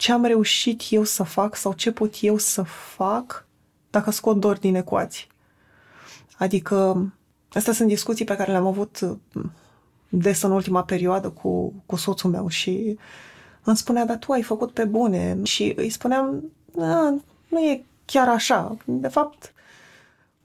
ce 0.00 0.12
am 0.12 0.24
reușit 0.24 0.82
eu 0.90 1.04
să 1.04 1.22
fac 1.22 1.56
sau 1.56 1.72
ce 1.72 1.92
pot 1.92 2.14
eu 2.20 2.38
să 2.38 2.62
fac 2.96 3.46
dacă 3.90 4.10
scot 4.10 4.36
dor 4.36 4.58
din 4.58 4.74
ecuații. 4.74 5.26
Adică, 6.38 7.08
astea 7.52 7.72
sunt 7.72 7.88
discuții 7.88 8.24
pe 8.24 8.36
care 8.36 8.50
le-am 8.50 8.66
avut 8.66 9.00
mm, 9.32 9.52
des 10.08 10.42
în 10.42 10.50
ultima 10.50 10.82
perioadă 10.82 11.28
cu, 11.28 11.72
cu 11.86 11.96
soțul 11.96 12.30
meu 12.30 12.48
și 12.48 12.98
îmi 13.62 13.76
spunea, 13.76 14.06
dar 14.06 14.16
tu 14.16 14.32
ai 14.32 14.42
făcut 14.42 14.70
pe 14.70 14.84
bune. 14.84 15.38
Și 15.42 15.72
îi 15.76 15.90
spuneam, 15.90 16.52
nu 17.48 17.58
e 17.58 17.84
chiar 18.04 18.28
așa. 18.28 18.76
De 18.84 19.08
fapt, 19.08 19.52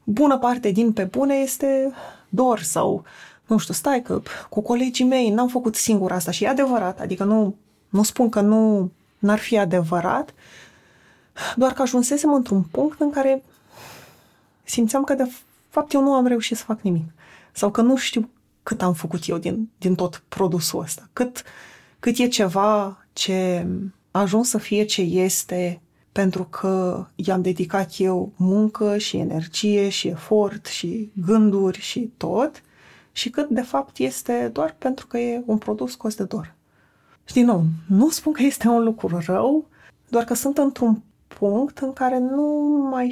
bună 0.03 0.37
parte 0.37 0.71
din 0.71 0.93
pe 0.93 1.03
bune 1.03 1.35
este 1.35 1.93
dor 2.29 2.59
sau, 2.59 3.03
nu 3.45 3.57
știu, 3.57 3.73
stai 3.73 4.01
că 4.01 4.21
cu 4.49 4.61
colegii 4.61 5.05
mei 5.05 5.29
n-am 5.29 5.47
făcut 5.47 5.75
singur 5.75 6.11
asta 6.11 6.31
și 6.31 6.43
e 6.43 6.47
adevărat. 6.47 6.99
Adică 6.99 7.23
nu, 7.23 7.55
nu 7.89 8.03
spun 8.03 8.29
că 8.29 8.41
nu 8.41 8.91
n-ar 9.25 9.39
fi 9.39 9.57
adevărat, 9.57 10.33
doar 11.55 11.73
că 11.73 11.81
ajunsesem 11.81 12.33
într-un 12.33 12.61
punct 12.63 12.99
în 12.99 13.11
care 13.11 13.43
simțeam 14.63 15.03
că 15.03 15.13
de 15.13 15.31
fapt 15.69 15.93
eu 15.93 16.01
nu 16.01 16.13
am 16.13 16.27
reușit 16.27 16.57
să 16.57 16.63
fac 16.63 16.81
nimic. 16.81 17.09
Sau 17.51 17.71
că 17.71 17.81
nu 17.81 17.97
știu 17.97 18.29
cât 18.63 18.81
am 18.81 18.93
făcut 18.93 19.27
eu 19.27 19.37
din, 19.37 19.69
din 19.77 19.95
tot 19.95 20.23
produsul 20.27 20.79
ăsta. 20.79 21.09
Cât, 21.13 21.43
cât 21.99 22.17
e 22.17 22.27
ceva 22.27 22.97
ce 23.13 23.67
a 24.11 24.19
ajuns 24.19 24.49
să 24.49 24.57
fie 24.57 24.83
ce 24.83 25.01
este 25.01 25.81
pentru 26.11 26.43
că 26.43 27.05
i-am 27.15 27.41
dedicat 27.41 27.93
eu 27.97 28.31
muncă 28.35 28.97
și 28.97 29.17
energie 29.17 29.89
și 29.89 30.07
efort 30.07 30.65
și 30.65 31.11
gânduri 31.25 31.79
și 31.79 32.11
tot 32.17 32.63
și 33.11 33.29
cât 33.29 33.49
de 33.49 33.61
fapt 33.61 33.97
este 33.97 34.49
doar 34.53 34.75
pentru 34.77 35.07
că 35.07 35.17
e 35.17 35.43
un 35.45 35.57
produs 35.57 35.91
scos 35.91 36.15
de 36.15 36.23
dor. 36.23 36.54
Și 37.25 37.33
din 37.33 37.45
nou, 37.45 37.63
nu 37.87 38.09
spun 38.09 38.33
că 38.33 38.43
este 38.43 38.67
un 38.67 38.83
lucru 38.83 39.21
rău, 39.25 39.65
doar 40.09 40.23
că 40.23 40.33
sunt 40.33 40.57
într-un 40.57 41.03
punct 41.27 41.77
în 41.77 41.93
care 41.93 42.19
nu 42.19 42.43
mai 42.91 43.09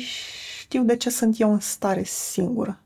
știu 0.59 0.83
de 0.83 0.95
ce 0.97 1.09
sunt 1.09 1.39
eu 1.39 1.51
în 1.51 1.59
stare 1.59 2.03
singură. 2.03 2.77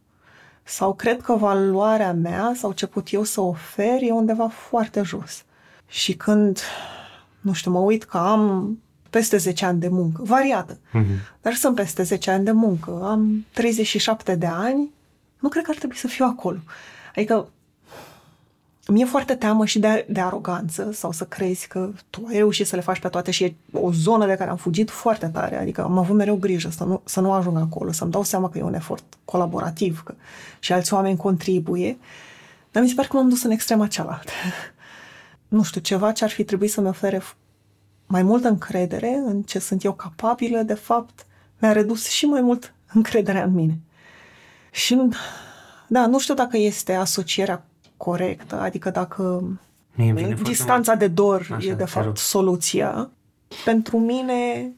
Sau 0.64 0.94
cred 0.94 1.22
că 1.22 1.34
valoarea 1.34 2.14
mea 2.14 2.54
sau 2.56 2.72
ce 2.72 2.88
pot 2.88 3.12
eu 3.12 3.24
să 3.24 3.42
ofer 3.42 4.02
e 4.02 4.12
undeva 4.12 4.48
foarte 4.48 5.02
jos. 5.02 5.44
Și 5.88 6.16
când, 6.16 6.60
nu 7.42 7.54
știu, 7.54 7.72
mă 7.72 7.80
uit 7.80 8.04
că 8.04 8.18
am 8.18 8.78
peste 9.10 9.38
10 9.38 9.66
ani 9.66 9.80
de 9.80 9.88
muncă, 9.88 10.22
variată, 10.24 10.78
mm-hmm. 10.78 11.40
dar 11.42 11.54
sunt 11.54 11.76
peste 11.76 12.04
10 12.04 12.32
ani 12.32 12.46
de 12.46 12.52
muncă, 12.52 13.00
am 13.04 13.46
37 13.54 14.36
de 14.36 14.46
ani, 14.46 14.92
nu 15.40 15.50
cred 15.50 15.64
că 15.64 15.70
ar 15.72 15.78
trebui 15.78 15.96
să 15.96 16.08
fiu 16.08 16.26
acolo. 16.26 16.58
Adică 17.16 17.50
mi-e 18.88 19.06
foarte 19.06 19.36
teamă 19.36 19.66
și 19.66 19.80
de, 19.80 20.06
de 20.10 20.20
aroganță 20.20 20.92
sau 20.92 21.12
să 21.12 21.24
crezi 21.24 21.68
că 21.68 21.92
tu 22.10 22.26
ai 22.28 22.36
reușit 22.36 22.68
să 22.68 22.76
le 22.76 22.82
faci 22.82 23.00
pe 23.00 23.08
toate 23.08 23.32
și 23.32 23.44
e 23.44 23.56
o 23.72 23.92
zonă 23.92 24.26
de 24.26 24.36
care 24.36 24.50
am 24.50 24.58
fugit 24.58 24.90
foarte 24.90 25.28
tare, 25.28 25.60
adică 25.60 25.84
am 25.84 25.98
avut 25.98 26.16
mereu 26.16 26.36
grijă 26.36 26.70
să 26.70 26.84
nu, 26.84 27.02
să 27.06 27.20
nu 27.20 27.32
ajung 27.32 27.58
acolo, 27.58 27.92
să-mi 27.92 28.12
dau 28.12 28.24
seama 28.24 28.50
că 28.50 28.58
e 28.58 28.62
un 28.62 28.74
efort 28.74 29.04
colaborativ 29.26 30.02
că 30.04 30.16
și 30.60 30.74
alți 30.74 30.94
oameni 30.94 31.18
contribuie, 31.18 31.98
dar 32.72 32.84
mi 32.84 32.90
se 32.90 32.96
pare 32.96 33.08
că 33.08 33.16
m-am 33.18 33.30
dus 33.30 33.44
în 33.44 33.52
extrema 33.52 33.88
cealaltă. 33.88 34.32
nu 35.48 35.64
știu, 35.64 35.82
ceva 35.82 36.12
ce 36.12 36.24
ar 36.24 36.30
fi 36.30 36.44
trebuit 36.44 36.72
să-mi 36.72 36.88
ofere 36.88 37.22
mai 38.06 38.24
multă 38.24 38.48
încredere 38.48 39.14
în 39.26 39.42
ce 39.42 39.60
sunt 39.60 39.84
eu 39.84 39.94
capabilă, 39.94 40.62
de 40.62 40.74
fapt, 40.74 41.26
mi-a 41.58 41.72
redus 41.72 42.08
și 42.08 42.26
mai 42.26 42.42
mult 42.42 42.74
încrederea 42.94 43.44
în 43.44 43.54
mine. 43.54 43.80
Și, 44.72 45.02
da, 45.88 46.08
nu 46.08 46.20
știu 46.20 46.34
dacă 46.34 46.58
este 46.58 46.94
asocierea 46.94 47.66
corectă, 48.10 48.60
adică 48.60 48.90
dacă 48.90 49.44
distanța 50.44 50.96
de 50.96 51.08
dor 51.08 51.48
Așa, 51.52 51.58
e 51.70 51.74
de 51.74 51.86
fapt 51.86 52.06
rog. 52.06 52.18
soluția. 52.18 53.10
Pentru 53.66 54.00
mine 54.00 54.72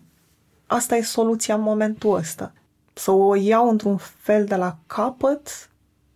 asta 0.66 0.96
e 0.96 1.02
soluția 1.02 1.56
în 1.56 1.62
momentul 1.62 2.16
ăsta. 2.16 2.54
Să 2.94 3.12
o 3.12 3.36
iau 3.36 3.70
într-un 3.70 3.98
fel 3.98 4.46
de 4.46 4.56
la 4.56 4.78
capăt, 4.88 5.70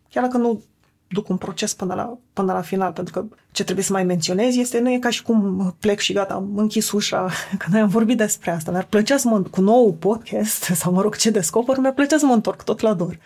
chiar 0.09 0.23
dacă 0.23 0.37
nu 0.37 0.61
duc 1.07 1.29
un 1.29 1.37
proces 1.37 1.73
până 1.73 1.93
la, 1.93 2.17
până 2.33 2.53
la 2.53 2.61
final, 2.61 2.91
pentru 2.91 3.13
că 3.13 3.35
ce 3.51 3.63
trebuie 3.63 3.85
să 3.85 3.91
mai 3.93 4.03
menționez 4.03 4.55
este, 4.55 4.79
nu 4.79 4.91
e 4.91 4.99
ca 4.99 5.09
și 5.09 5.23
cum 5.23 5.75
plec 5.79 5.99
și 5.99 6.13
gata, 6.13 6.33
am 6.33 6.57
închis 6.57 6.91
ușa, 6.91 7.29
că 7.59 7.65
noi 7.71 7.79
am 7.79 7.87
vorbit 7.87 8.17
despre 8.17 8.51
asta, 8.51 8.71
mi-ar 8.71 8.85
plăcea 8.85 9.17
să 9.17 9.27
mă, 9.27 9.41
cu 9.41 9.61
nou 9.61 9.93
podcast, 9.93 10.63
sau 10.63 10.91
mă 10.93 11.01
rog 11.01 11.15
ce 11.15 11.29
descoper, 11.29 11.77
mi-ar 11.77 11.93
plăcea 11.93 12.17
să 12.17 12.25
mă 12.25 12.33
întorc 12.33 12.63
tot 12.63 12.79
la 12.79 12.93
dor. 12.93 13.19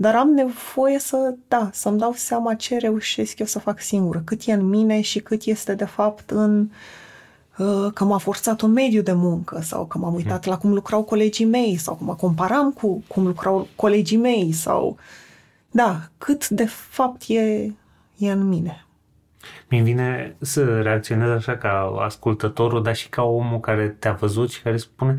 Dar 0.00 0.14
am 0.14 0.28
nevoie 0.28 0.98
să, 0.98 1.34
da, 1.48 1.70
să-mi 1.72 1.98
dau 1.98 2.12
seama 2.12 2.54
ce 2.54 2.76
reușesc 2.76 3.38
eu 3.38 3.46
să 3.46 3.58
fac 3.58 3.80
singură, 3.80 4.22
cât 4.24 4.40
e 4.44 4.52
în 4.52 4.68
mine 4.68 5.00
și 5.00 5.20
cât 5.20 5.42
este 5.42 5.74
de 5.74 5.84
fapt 5.84 6.30
în 6.30 6.68
uh, 7.58 7.92
că 7.94 8.04
m-a 8.04 8.18
forțat 8.18 8.60
un 8.60 8.72
mediu 8.72 9.02
de 9.02 9.12
muncă 9.12 9.60
sau 9.62 9.86
că 9.86 9.98
m-am 9.98 10.14
uitat 10.14 10.44
la 10.44 10.58
cum 10.58 10.72
lucrau 10.72 11.02
colegii 11.02 11.44
mei 11.44 11.76
sau 11.76 11.94
că 11.94 12.04
mă 12.04 12.14
comparam 12.14 12.72
cu 12.72 13.02
cum 13.08 13.26
lucrau 13.26 13.68
colegii 13.76 14.16
mei 14.16 14.52
sau 14.52 14.96
da, 15.70 16.00
cât 16.18 16.48
de 16.48 16.66
fapt 16.66 17.22
e, 17.26 17.40
e 18.16 18.30
în 18.30 18.48
mine. 18.48 18.86
Mi 19.68 19.82
vine 19.82 20.36
să 20.40 20.80
reacționez 20.80 21.28
așa 21.28 21.56
ca 21.56 21.94
ascultătorul, 21.98 22.82
dar 22.82 22.96
și 22.96 23.08
ca 23.08 23.22
omul 23.22 23.60
care 23.60 23.88
te-a 23.88 24.12
văzut 24.12 24.50
și 24.50 24.62
care 24.62 24.76
spune 24.76 25.18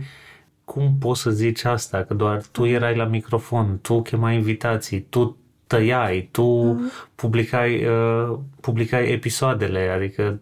cum 0.74 0.96
poți 1.00 1.22
să 1.22 1.30
zici 1.30 1.64
asta, 1.64 2.04
că 2.04 2.14
doar 2.14 2.42
tu 2.52 2.66
erai 2.66 2.96
la 2.96 3.06
microfon, 3.06 3.80
tu 3.82 4.02
chemai 4.02 4.36
invitații, 4.36 5.02
tu 5.02 5.38
tăiai, 5.68 6.30
tu 6.32 6.76
mm-hmm. 6.76 7.10
publicai, 7.16 7.86
uh, 7.86 8.38
publicai 8.62 9.12
episoadele, 9.12 9.90
adică 9.90 10.40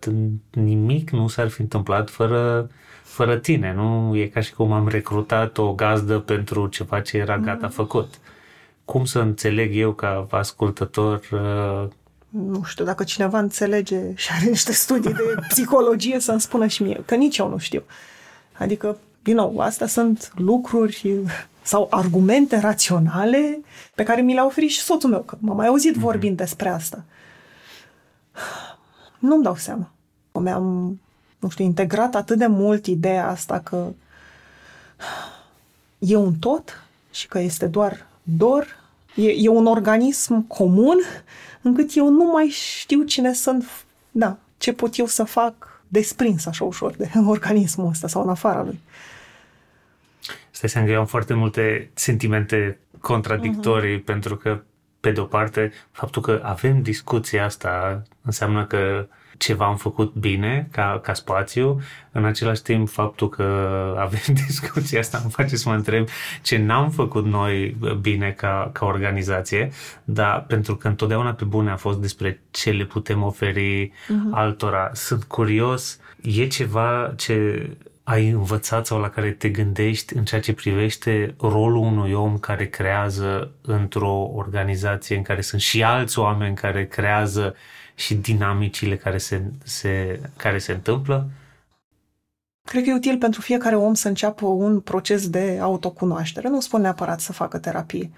nimic 0.52 1.10
nu 1.10 1.28
s-ar 1.28 1.48
fi 1.48 1.62
întâmplat 1.62 2.10
fără, 2.10 2.70
fără 3.04 3.38
tine, 3.38 3.74
nu? 3.74 4.16
E 4.16 4.28
ca 4.28 4.42
și 4.42 4.54
cum 4.54 4.72
am 4.72 4.88
recrutat 4.88 5.58
o 5.58 5.74
gazdă 5.74 6.20
pentru 6.20 6.68
ceva 6.68 7.00
ce 7.02 7.18
era 7.18 7.38
gata 7.38 7.68
mm-hmm. 7.68 7.74
făcut. 7.74 8.14
Cum 8.86 9.06
să 9.06 9.20
înțeleg 9.20 9.76
eu 9.76 9.94
ca 9.94 10.28
ascultător 10.30 11.22
uh, 11.32 11.90
nu 12.30 12.64
știu, 12.64 12.86
dacă 12.86 13.04
cineva 13.04 13.40
înțelege 13.40 14.02
și 14.16 14.30
are 14.32 14.50
niște 14.50 14.72
studii 14.72 15.14
de 15.14 15.22
psihologie 15.48 16.20
să-mi 16.20 16.42
spună 16.42 16.68
și 16.68 16.84
mie, 16.84 17.02
că 17.06 17.16
nici 17.16 17.38
eu 17.38 17.50
nu 17.50 17.58
știu. 17.58 17.84
Adică, 18.58 18.98
din 19.28 19.36
nou, 19.36 19.60
astea 19.60 19.88
sunt 19.88 20.32
lucruri 20.36 21.20
sau 21.62 21.88
argumente 21.92 22.60
raționale 22.60 23.60
pe 23.96 24.04
care 24.04 24.22
mi 24.22 24.34
le-a 24.34 24.46
oferit 24.46 24.70
și 24.70 24.80
soțul 24.80 25.10
meu, 25.10 25.22
că 25.22 25.38
m-a 25.40 25.54
mai 25.54 25.68
auzit 25.68 25.96
mm-hmm. 25.96 26.02
vorbind 26.02 26.38
despre 26.38 26.70
asta. 26.70 27.04
Nu-mi 29.20 29.44
dau 29.44 29.56
seama. 29.56 29.92
Mi-am, 30.32 31.00
nu 31.40 31.50
știu, 31.50 31.64
integrat 31.64 32.16
atât 32.16 32.38
de 32.38 32.48
mult 32.48 32.86
ideea 32.86 33.30
asta 33.30 33.60
că 33.60 33.88
e 35.98 36.16
un 36.16 36.34
tot 36.34 36.84
și 37.12 37.28
că 37.28 37.40
este 37.40 37.66
doar 37.66 38.08
dor, 38.24 38.66
e, 39.16 39.30
e 39.30 39.48
un 39.48 39.66
organism 39.66 40.48
comun, 40.48 40.98
încât 41.62 41.96
eu 41.96 42.10
nu 42.10 42.24
mai 42.24 42.48
știu 42.48 43.04
cine 43.04 43.34
sunt, 43.34 43.66
da, 44.12 44.38
ce 44.58 44.74
pot 44.74 44.98
eu 44.98 45.06
să 45.06 45.24
fac 45.24 45.82
desprins 45.88 46.46
așa 46.46 46.64
ușor 46.64 46.96
de 46.96 47.12
organismul 47.26 47.90
ăsta 47.90 48.08
sau 48.08 48.22
în 48.24 48.30
afara 48.30 48.64
lui 48.64 48.80
stai 50.58 50.70
seama 50.70 50.88
că 50.88 50.94
eu 50.94 51.00
am 51.00 51.06
foarte 51.06 51.34
multe 51.34 51.90
sentimente 51.94 52.80
contradictorii 53.02 54.00
uh-huh. 54.00 54.06
pentru 54.06 54.36
că, 54.36 54.62
pe 55.00 55.12
de 55.12 55.20
o 55.20 55.24
parte, 55.24 55.72
faptul 55.92 56.22
că 56.22 56.40
avem 56.44 56.82
discuția 56.82 57.46
asta 57.46 58.04
înseamnă 58.22 58.66
că 58.66 59.08
ceva 59.38 59.66
am 59.66 59.76
făcut 59.76 60.14
bine 60.14 60.68
ca, 60.72 61.00
ca 61.04 61.14
spațiu, 61.14 61.82
în 62.12 62.26
același 62.26 62.62
timp 62.62 62.90
faptul 62.90 63.30
că 63.30 63.44
avem 63.98 64.34
discuția 64.48 65.00
asta 65.00 65.20
îmi 65.22 65.32
face 65.32 65.56
să 65.56 65.70
mă 65.70 65.76
întreb 65.76 66.08
ce 66.42 66.58
n-am 66.58 66.90
făcut 66.90 67.26
noi 67.26 67.78
bine 68.02 68.32
ca, 68.32 68.70
ca 68.74 68.86
organizație, 68.86 69.70
dar 70.04 70.44
pentru 70.48 70.76
că 70.76 70.88
întotdeauna 70.88 71.34
pe 71.34 71.46
bune 71.46 71.72
a 71.72 71.76
fost 71.76 72.00
despre 72.00 72.42
ce 72.52 72.72
le 72.72 72.86
putem 72.86 73.24
oferi 73.24 73.92
uh-huh. 73.92 74.32
altora. 74.32 74.90
Sunt 74.94 75.24
curios, 75.24 76.00
e 76.22 76.48
ceva 76.48 77.14
ce 77.18 77.70
ai 78.10 78.30
învățat 78.30 78.86
sau 78.86 79.00
la 79.00 79.10
care 79.10 79.32
te 79.32 79.50
gândești 79.50 80.16
în 80.16 80.26
ceea 80.26 80.42
ce 80.42 80.54
privește 80.54 81.36
rolul 81.40 81.76
unui 81.76 82.14
om 82.14 82.38
care 82.38 82.68
creează 82.68 83.52
într-o 83.62 84.32
organizație 84.34 85.16
în 85.16 85.22
care 85.22 85.42
sunt 85.42 85.62
și 85.62 85.84
alți 85.84 86.20
oameni 86.20 86.56
care 86.56 86.86
creează 86.86 87.56
și 87.96 88.16
dinamicile 88.16 88.98
care 88.98 89.18
se, 89.18 89.42
se, 89.64 90.20
care 90.38 90.58
se 90.58 90.72
întâmplă? 90.72 91.30
Cred 92.68 92.84
că 92.84 92.90
e 92.90 92.94
util 92.94 93.18
pentru 93.18 93.42
fiecare 93.42 93.76
om 93.76 93.94
să 93.94 94.08
înceapă 94.08 94.46
un 94.46 94.80
proces 94.80 95.30
de 95.30 95.58
autocunoaștere. 95.62 96.50
Nu 96.50 96.60
spun 96.60 96.82
neapărat 96.82 97.20
să 97.20 97.34
facă 97.34 97.58
terapie. 97.58 98.12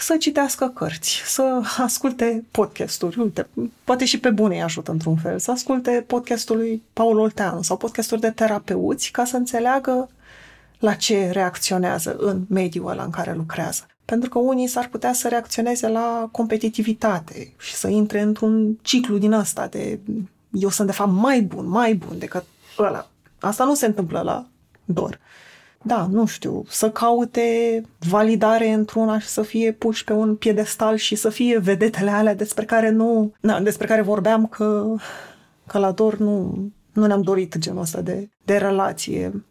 Să 0.00 0.16
citească 0.16 0.68
cărți, 0.74 1.22
să 1.24 1.60
asculte 1.78 2.44
podcasturi. 2.50 3.20
Uite, 3.20 3.46
poate 3.84 4.04
și 4.04 4.20
pe 4.20 4.30
bune 4.30 4.54
îi 4.54 4.62
ajută 4.62 4.90
într-un 4.90 5.16
fel. 5.16 5.38
Să 5.38 5.50
asculte 5.50 6.04
podcastul 6.06 6.56
lui 6.56 6.82
Paul 6.92 7.18
Olteanu 7.18 7.62
sau 7.62 7.76
podcasturi 7.76 8.20
de 8.20 8.30
terapeuți 8.30 9.10
ca 9.10 9.24
să 9.24 9.36
înțeleagă 9.36 10.10
la 10.78 10.94
ce 10.94 11.30
reacționează 11.30 12.16
în 12.18 12.44
mediul 12.48 12.90
ăla 12.90 13.02
în 13.02 13.10
care 13.10 13.34
lucrează. 13.34 13.86
Pentru 14.04 14.28
că 14.28 14.38
unii 14.38 14.66
s-ar 14.66 14.88
putea 14.88 15.12
să 15.12 15.28
reacționeze 15.28 15.88
la 15.88 16.28
competitivitate 16.32 17.52
și 17.58 17.74
să 17.74 17.88
intre 17.88 18.20
într-un 18.20 18.78
ciclu 18.82 19.18
din 19.18 19.32
ăsta 19.32 19.66
de 19.66 19.98
eu 20.50 20.68
sunt 20.68 20.86
de 20.86 20.92
fapt 20.92 21.12
mai 21.12 21.40
bun, 21.40 21.68
mai 21.68 21.94
bun 21.94 22.18
decât 22.18 22.44
ăla 22.78 23.10
Asta 23.40 23.64
nu 23.64 23.74
se 23.74 23.86
întâmplă 23.86 24.20
la 24.20 24.46
dor. 24.84 25.18
Da, 25.82 26.06
nu 26.10 26.26
știu, 26.26 26.64
să 26.68 26.90
caute 26.90 27.82
validare 27.98 28.72
într-una 28.72 29.18
și 29.18 29.26
să 29.26 29.42
fie 29.42 29.72
puși 29.72 30.04
pe 30.04 30.12
un 30.12 30.36
piedestal 30.36 30.96
și 30.96 31.14
să 31.14 31.28
fie 31.28 31.58
vedetele 31.58 32.10
alea 32.10 32.34
despre 32.34 32.64
care 32.64 32.90
nu, 32.90 33.32
na, 33.40 33.60
despre 33.60 33.86
care 33.86 34.02
vorbeam 34.02 34.46
că, 34.46 34.94
că 35.66 35.78
la 35.78 35.90
dor 35.90 36.16
nu, 36.16 36.68
nu 36.92 37.06
ne-am 37.06 37.22
dorit 37.22 37.58
genul 37.58 37.80
ăsta 37.80 38.00
de, 38.00 38.28
de 38.44 38.56
relație. 38.56 39.44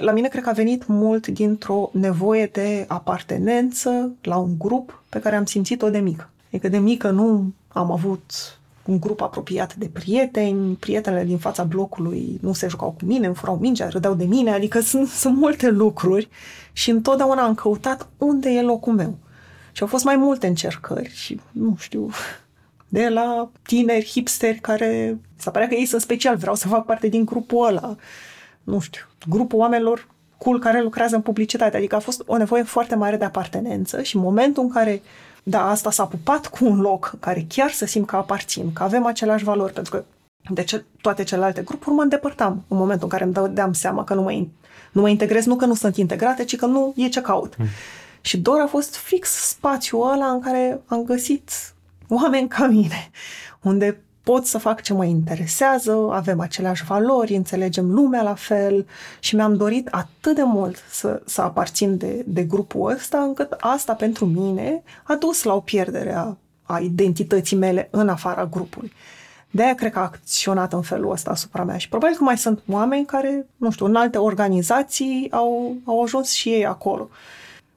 La 0.00 0.12
mine 0.12 0.28
cred 0.28 0.42
că 0.42 0.48
a 0.48 0.52
venit 0.52 0.86
mult 0.86 1.26
dintr-o 1.26 1.90
nevoie 1.92 2.46
de 2.46 2.84
apartenență 2.88 4.12
la 4.22 4.36
un 4.36 4.58
grup 4.58 5.02
pe 5.08 5.20
care 5.20 5.36
am 5.36 5.44
simțit-o 5.44 5.90
de 5.90 5.98
mică. 5.98 6.30
Adică 6.46 6.68
de 6.68 6.78
mică 6.78 7.10
nu 7.10 7.52
am 7.68 7.90
avut 7.92 8.58
un 8.90 9.00
grup 9.00 9.20
apropiat 9.20 9.74
de 9.74 9.90
prieteni, 9.92 10.74
prietenele 10.74 11.24
din 11.24 11.38
fața 11.38 11.62
blocului 11.62 12.38
nu 12.42 12.52
se 12.52 12.68
jucau 12.68 12.90
cu 12.90 13.04
mine, 13.04 13.26
îmi 13.26 13.34
furau 13.34 13.56
mingea, 13.56 13.88
râdeau 13.88 14.14
de 14.14 14.24
mine, 14.24 14.50
adică 14.50 14.80
sunt, 14.90 15.08
sunt 15.08 15.36
multe 15.36 15.70
lucruri 15.70 16.28
și 16.72 16.90
întotdeauna 16.90 17.42
am 17.42 17.54
căutat 17.54 18.08
unde 18.18 18.50
e 18.50 18.62
locul 18.62 18.92
meu. 18.92 19.18
Și 19.72 19.82
au 19.82 19.88
fost 19.88 20.04
mai 20.04 20.16
multe 20.16 20.46
încercări 20.46 21.10
și, 21.14 21.40
nu 21.52 21.76
știu, 21.78 22.10
de 22.88 23.08
la 23.08 23.50
tineri 23.62 24.06
hipsteri 24.06 24.58
care 24.58 25.18
se 25.36 25.50
părea 25.50 25.68
că 25.68 25.74
ei 25.74 25.86
sunt 25.86 26.00
special, 26.00 26.36
vreau 26.36 26.54
să 26.54 26.68
fac 26.68 26.84
parte 26.84 27.08
din 27.08 27.24
grupul 27.24 27.66
ăla, 27.66 27.96
nu 28.62 28.80
știu, 28.80 29.02
grupul 29.28 29.58
oamenilor 29.58 30.08
cool 30.38 30.58
care 30.58 30.82
lucrează 30.82 31.14
în 31.14 31.22
publicitate. 31.22 31.76
Adică 31.76 31.96
a 31.96 31.98
fost 31.98 32.22
o 32.26 32.36
nevoie 32.36 32.62
foarte 32.62 32.94
mare 32.94 33.16
de 33.16 33.24
apartenență 33.24 34.02
și 34.02 34.16
în 34.16 34.22
momentul 34.22 34.62
în 34.62 34.70
care 34.70 35.02
da, 35.42 35.70
asta 35.70 35.90
s-a 35.90 36.06
pupat 36.06 36.46
cu 36.46 36.64
un 36.64 36.80
loc 36.80 37.12
care 37.20 37.46
chiar 37.48 37.70
să 37.70 37.86
simt 37.86 38.06
că 38.06 38.16
aparțin, 38.16 38.72
că 38.72 38.82
avem 38.82 39.06
aceleași 39.06 39.44
valori, 39.44 39.72
pentru 39.72 39.96
că 39.96 40.04
de 40.50 40.64
ce 40.64 40.84
toate 41.00 41.22
celelalte 41.22 41.62
grupuri 41.62 41.94
mă 41.94 42.02
îndepărtam 42.02 42.64
în 42.68 42.76
momentul 42.76 43.04
în 43.04 43.10
care 43.10 43.24
îmi 43.24 43.32
dădeam 43.32 43.72
seama 43.72 44.04
că 44.04 44.14
nu 44.14 44.22
mă, 44.22 44.46
nu 44.92 45.00
mă 45.00 45.08
integrez, 45.08 45.44
nu 45.44 45.56
că 45.56 45.66
nu 45.66 45.74
sunt 45.74 45.96
integrate, 45.96 46.44
ci 46.44 46.56
că 46.56 46.66
nu 46.66 46.92
e 46.96 47.08
ce 47.08 47.20
caut. 47.20 47.56
Mm. 47.56 47.66
Și 48.20 48.38
doar 48.38 48.60
a 48.60 48.66
fost 48.66 48.96
fix 48.96 49.30
spațiul 49.30 50.12
ăla 50.12 50.26
în 50.26 50.40
care 50.40 50.80
am 50.86 51.04
găsit 51.04 51.50
oameni 52.08 52.48
ca 52.48 52.66
mine, 52.66 53.10
unde 53.62 54.00
pot 54.30 54.46
să 54.46 54.58
fac 54.58 54.82
ce 54.82 54.92
mă 54.92 55.04
interesează, 55.04 56.08
avem 56.10 56.40
aceleași 56.40 56.84
valori, 56.84 57.34
înțelegem 57.34 57.90
lumea 57.90 58.22
la 58.22 58.34
fel 58.34 58.86
și 59.20 59.34
mi-am 59.34 59.56
dorit 59.56 59.88
atât 59.90 60.34
de 60.34 60.42
mult 60.42 60.76
să, 60.90 61.22
să 61.26 61.42
aparțin 61.42 61.96
de, 61.96 62.24
de 62.26 62.42
grupul 62.42 62.90
ăsta, 62.90 63.18
încât 63.18 63.56
asta 63.60 63.94
pentru 63.94 64.26
mine 64.26 64.82
a 65.02 65.14
dus 65.14 65.42
la 65.42 65.54
o 65.54 65.60
pierdere 65.60 66.14
a, 66.14 66.36
a 66.62 66.78
identității 66.78 67.56
mele 67.56 67.88
în 67.90 68.08
afara 68.08 68.46
grupului. 68.46 68.92
De 69.50 69.62
aia 69.62 69.74
cred 69.74 69.92
că 69.92 69.98
a 69.98 70.02
acționat 70.02 70.72
în 70.72 70.82
felul 70.82 71.10
ăsta 71.10 71.30
asupra 71.30 71.64
mea 71.64 71.76
și 71.76 71.88
probabil 71.88 72.16
că 72.16 72.24
mai 72.24 72.38
sunt 72.38 72.62
oameni 72.68 73.06
care, 73.06 73.46
nu 73.56 73.70
știu, 73.70 73.86
în 73.86 73.94
alte 73.94 74.18
organizații 74.18 75.28
au, 75.30 75.76
au 75.84 76.02
ajuns 76.02 76.30
și 76.32 76.48
ei 76.48 76.66
acolo. 76.66 77.08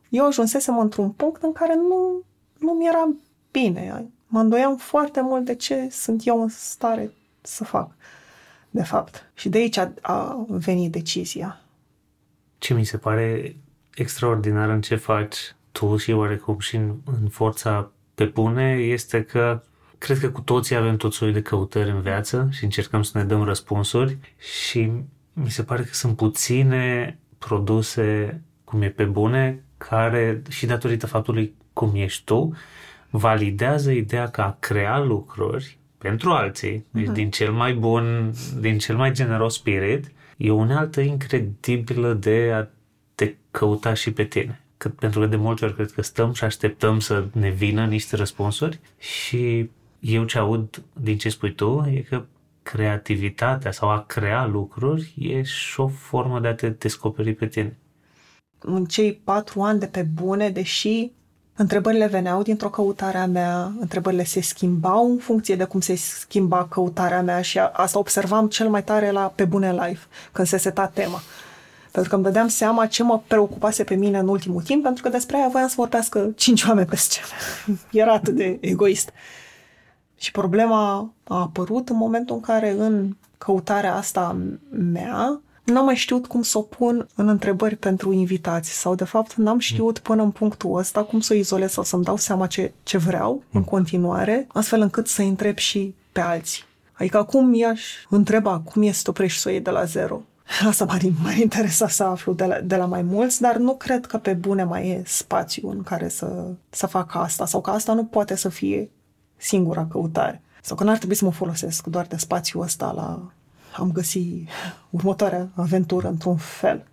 Eu 0.10 0.26
ajunsesem 0.26 0.80
într-un 0.80 1.10
punct 1.10 1.43
în 1.43 1.51
care 1.51 1.76
nu, 1.76 2.22
nu 2.58 2.72
mi 2.72 2.88
era 2.88 3.10
bine 3.51 4.06
mă 4.34 4.40
îndoiam 4.40 4.78
foarte 4.78 5.22
mult 5.22 5.46
de 5.46 5.56
ce 5.56 5.88
sunt 5.90 6.22
eu 6.26 6.42
în 6.42 6.48
stare 6.48 7.12
să 7.42 7.64
fac, 7.64 7.92
de 8.70 8.84
fapt. 8.84 9.32
Și 9.34 9.50
de 9.50 9.58
aici 9.58 9.78
a, 9.78 9.94
a 10.02 10.46
venit 10.48 10.92
decizia. 10.92 11.62
Ce 12.58 12.74
mi 12.74 12.84
se 12.86 12.98
pare 12.98 13.56
extraordinar 13.96 14.70
în 14.70 14.82
ce 14.82 14.96
faci 14.96 15.56
tu 15.72 15.98
și 15.98 16.12
oarecum 16.12 16.60
și 16.60 16.76
în, 16.76 16.96
în 17.06 17.28
forța 17.30 17.92
pe 18.16 18.26
bune 18.26 18.72
este 18.72 19.24
că 19.24 19.64
cred 19.98 20.20
că 20.20 20.30
cu 20.30 20.42
toții 20.42 20.76
avem 20.76 20.96
tot 20.96 21.14
soiul 21.14 21.34
de 21.34 21.42
căutări 21.42 21.90
în 21.90 22.02
viață 22.02 22.48
și 22.52 22.64
încercăm 22.64 23.04
să 23.04 23.18
ne 23.18 23.24
dăm 23.24 23.44
răspunsuri 23.44 24.18
și 24.38 24.92
mi 25.34 25.52
se 25.52 25.64
pare 25.64 25.84
că 25.84 25.94
sunt 25.94 26.16
puține 26.16 27.18
produse 27.38 28.42
cum 28.64 28.82
e 28.82 28.90
pe 28.90 29.04
bune 29.04 29.64
care 29.78 30.42
și 30.50 30.66
datorită 30.66 31.08
faptului 31.08 31.56
cum 31.74 31.92
ești 31.96 32.24
tu, 32.24 32.54
validează 33.16 33.91
ideea 33.91 34.28
că 34.28 34.41
a 34.41 34.57
crea 34.59 34.99
lucruri 34.99 35.78
pentru 35.97 36.30
alții, 36.30 36.86
deci 36.91 37.09
uh-huh. 37.09 37.14
din 37.14 37.30
cel 37.30 37.51
mai 37.51 37.74
bun, 37.74 38.34
din 38.59 38.78
cel 38.78 38.95
mai 38.95 39.11
generos 39.11 39.53
spirit, 39.53 40.11
e 40.38 40.51
o 40.51 40.55
unealtă 40.55 41.01
incredibilă 41.01 42.14
de 42.14 42.51
a 42.53 42.68
te 43.16 43.36
căuta 43.51 43.93
și 43.93 44.11
pe 44.11 44.24
tine. 44.24 44.61
Că, 44.78 44.89
pentru 44.89 45.20
că 45.20 45.26
de 45.26 45.36
multe 45.36 45.66
ori 45.66 45.74
cred 45.74 45.91
că 45.91 46.01
stăm 46.01 46.34
și 46.34 46.43
așteptăm 46.43 46.99
să 46.99 47.26
ne 47.32 47.49
vină 47.49 47.86
niște 47.86 48.16
răspunsuri 48.16 48.80
și 48.97 49.70
eu 49.99 50.24
ce 50.24 50.38
aud 50.38 50.84
din 50.93 51.18
ce 51.18 51.30
spui 51.30 51.53
tu 51.53 51.86
e 51.93 51.99
că 51.99 52.26
creativitatea 52.64 53.72
sau 53.72 53.89
a 53.89 54.03
crea 54.07 54.45
lucruri 54.45 55.14
e 55.18 55.41
și 55.41 55.80
o 55.80 55.88
formă 55.88 56.39
de 56.39 56.47
a 56.47 56.53
te 56.55 56.70
descoperi 56.70 57.34
pe 57.34 57.47
tine. 57.47 57.78
În 58.59 58.86
cei 58.86 59.14
patru 59.14 59.61
ani 59.61 59.80
de 59.80 59.88
pe 59.88 60.01
bune, 60.14 60.49
deși 60.49 61.11
Întrebările 61.56 62.08
veneau 62.08 62.41
dintr-o 62.41 62.70
căutare 62.70 63.18
a 63.18 63.26
mea, 63.26 63.72
întrebările 63.80 64.24
se 64.24 64.41
schimbau 64.41 65.12
în 65.12 65.18
funcție 65.18 65.56
de 65.56 65.64
cum 65.64 65.80
se 65.80 65.95
schimba 65.95 66.68
căutarea 66.68 67.22
mea 67.22 67.41
și 67.41 67.60
asta 67.60 67.99
observam 67.99 68.47
cel 68.47 68.70
mai 68.70 68.84
tare 68.84 69.12
la 69.12 69.32
Pe 69.36 69.45
Bune 69.45 69.72
Live, 69.72 69.99
când 70.32 70.47
se 70.47 70.58
seta 70.58 70.88
tema. 70.88 71.22
Pentru 71.91 72.10
că 72.10 72.16
îmi 72.16 72.24
dădeam 72.24 72.47
seama 72.47 72.86
ce 72.86 73.04
mă 73.04 73.22
preocupase 73.28 73.84
pe 73.84 73.95
mine 73.95 74.18
în 74.18 74.28
ultimul 74.28 74.62
timp, 74.62 74.84
pentru 74.84 75.04
că 75.04 75.10
despre 75.10 75.38
aia 75.38 75.47
voiam 75.47 75.68
să 75.68 75.74
vorbească 75.78 76.32
cinci 76.36 76.64
oameni 76.64 76.88
pe 76.88 76.95
scenă. 76.95 77.28
Era 77.91 78.14
atât 78.14 78.36
de 78.36 78.58
egoist. 78.62 79.10
Și 80.18 80.32
problema 80.32 81.14
a 81.24 81.39
apărut 81.39 81.89
în 81.89 81.95
momentul 81.95 82.36
în 82.36 82.41
care 82.41 82.70
în 82.70 83.16
căutarea 83.38 83.95
asta 83.95 84.38
mea 84.70 85.41
n-am 85.64 85.86
mai 85.86 85.95
știut 85.95 86.28
cum 86.28 86.41
să 86.41 86.57
o 86.57 86.61
pun 86.61 87.07
în 87.16 87.28
întrebări 87.28 87.76
pentru 87.76 88.11
invitați 88.11 88.80
sau, 88.80 88.95
de 88.95 89.03
fapt, 89.03 89.34
n-am 89.34 89.59
știut 89.59 89.99
până 89.99 90.22
în 90.22 90.32
punctul 90.32 90.78
ăsta 90.78 91.03
cum 91.03 91.20
să 91.20 91.34
o 91.34 91.36
izolez 91.36 91.72
sau 91.72 91.84
să-mi 91.84 92.03
dau 92.03 92.18
seama 92.18 92.47
ce, 92.47 92.74
ce 92.84 92.97
vreau 92.97 93.43
în 93.51 93.64
continuare, 93.64 94.47
astfel 94.53 94.82
încât 94.82 95.07
să 95.07 95.22
întreb 95.22 95.57
și 95.57 95.95
pe 96.11 96.20
alții. 96.22 96.64
Adică 96.93 97.18
acum 97.18 97.53
i-aș 97.53 97.82
întreba 98.09 98.59
cum 98.59 98.82
e 98.82 98.91
să 98.91 99.01
te 99.03 99.09
oprești 99.09 99.39
să 99.39 99.49
o 99.49 99.51
iei 99.51 99.61
de 99.61 99.70
la 99.70 99.84
zero. 99.84 100.22
Asta 100.70 100.86
m-ar, 100.86 101.01
m-ar 101.24 101.38
interesa 101.38 101.88
să 101.88 102.03
aflu 102.03 102.34
de 102.34 102.45
la, 102.45 102.59
de 102.59 102.76
la 102.76 102.86
mai 102.86 103.01
mulți, 103.01 103.41
dar 103.41 103.57
nu 103.57 103.76
cred 103.76 104.05
că 104.05 104.18
pe 104.18 104.34
bune 104.34 104.64
mai 104.64 104.88
e 104.88 105.03
spațiu 105.05 105.70
în 105.70 105.84
care 105.84 106.07
să, 106.07 106.45
să 106.70 106.88
fac 106.88 107.16
asta 107.16 107.45
sau 107.45 107.61
că 107.61 107.70
asta 107.70 107.93
nu 107.93 108.05
poate 108.05 108.36
să 108.36 108.49
fie 108.49 108.89
singura 109.38 109.86
căutare. 109.86 110.41
Sau 110.61 110.76
că 110.76 110.84
n-ar 110.84 110.97
trebui 110.97 111.16
să 111.16 111.26
mă 111.26 111.32
folosesc 111.32 111.86
doar 111.86 112.05
de 112.05 112.18
spațiul 112.18 112.64
ăsta 112.64 112.91
la 112.91 113.32
am 113.76 113.92
găsit 113.92 114.50
următoarea 114.90 115.50
aventură 115.56 116.08
într-un 116.08 116.38
fel. 116.38 116.88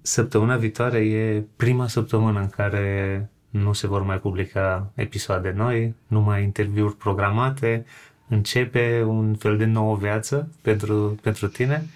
Săptămâna 0.00 0.56
viitoare 0.56 0.98
e 0.98 1.44
prima 1.56 1.88
săptămână 1.88 2.40
în 2.40 2.48
care 2.48 3.28
nu 3.50 3.72
se 3.72 3.86
vor 3.86 4.02
mai 4.02 4.18
publica 4.18 4.90
episoade 4.94 5.50
noi, 5.50 5.94
numai 6.06 6.42
interviuri 6.42 6.96
programate, 6.96 7.86
începe 8.28 9.02
un 9.06 9.34
fel 9.34 9.56
de 9.56 9.64
nouă 9.64 9.96
viață 9.96 10.48
pentru, 10.60 11.18
pentru 11.22 11.48
tine. 11.48 11.86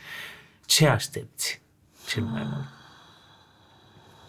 Ce 0.67 0.87
aștepți 0.87 1.61
cel 2.07 2.23
mai 2.23 2.43
mult? 2.43 2.65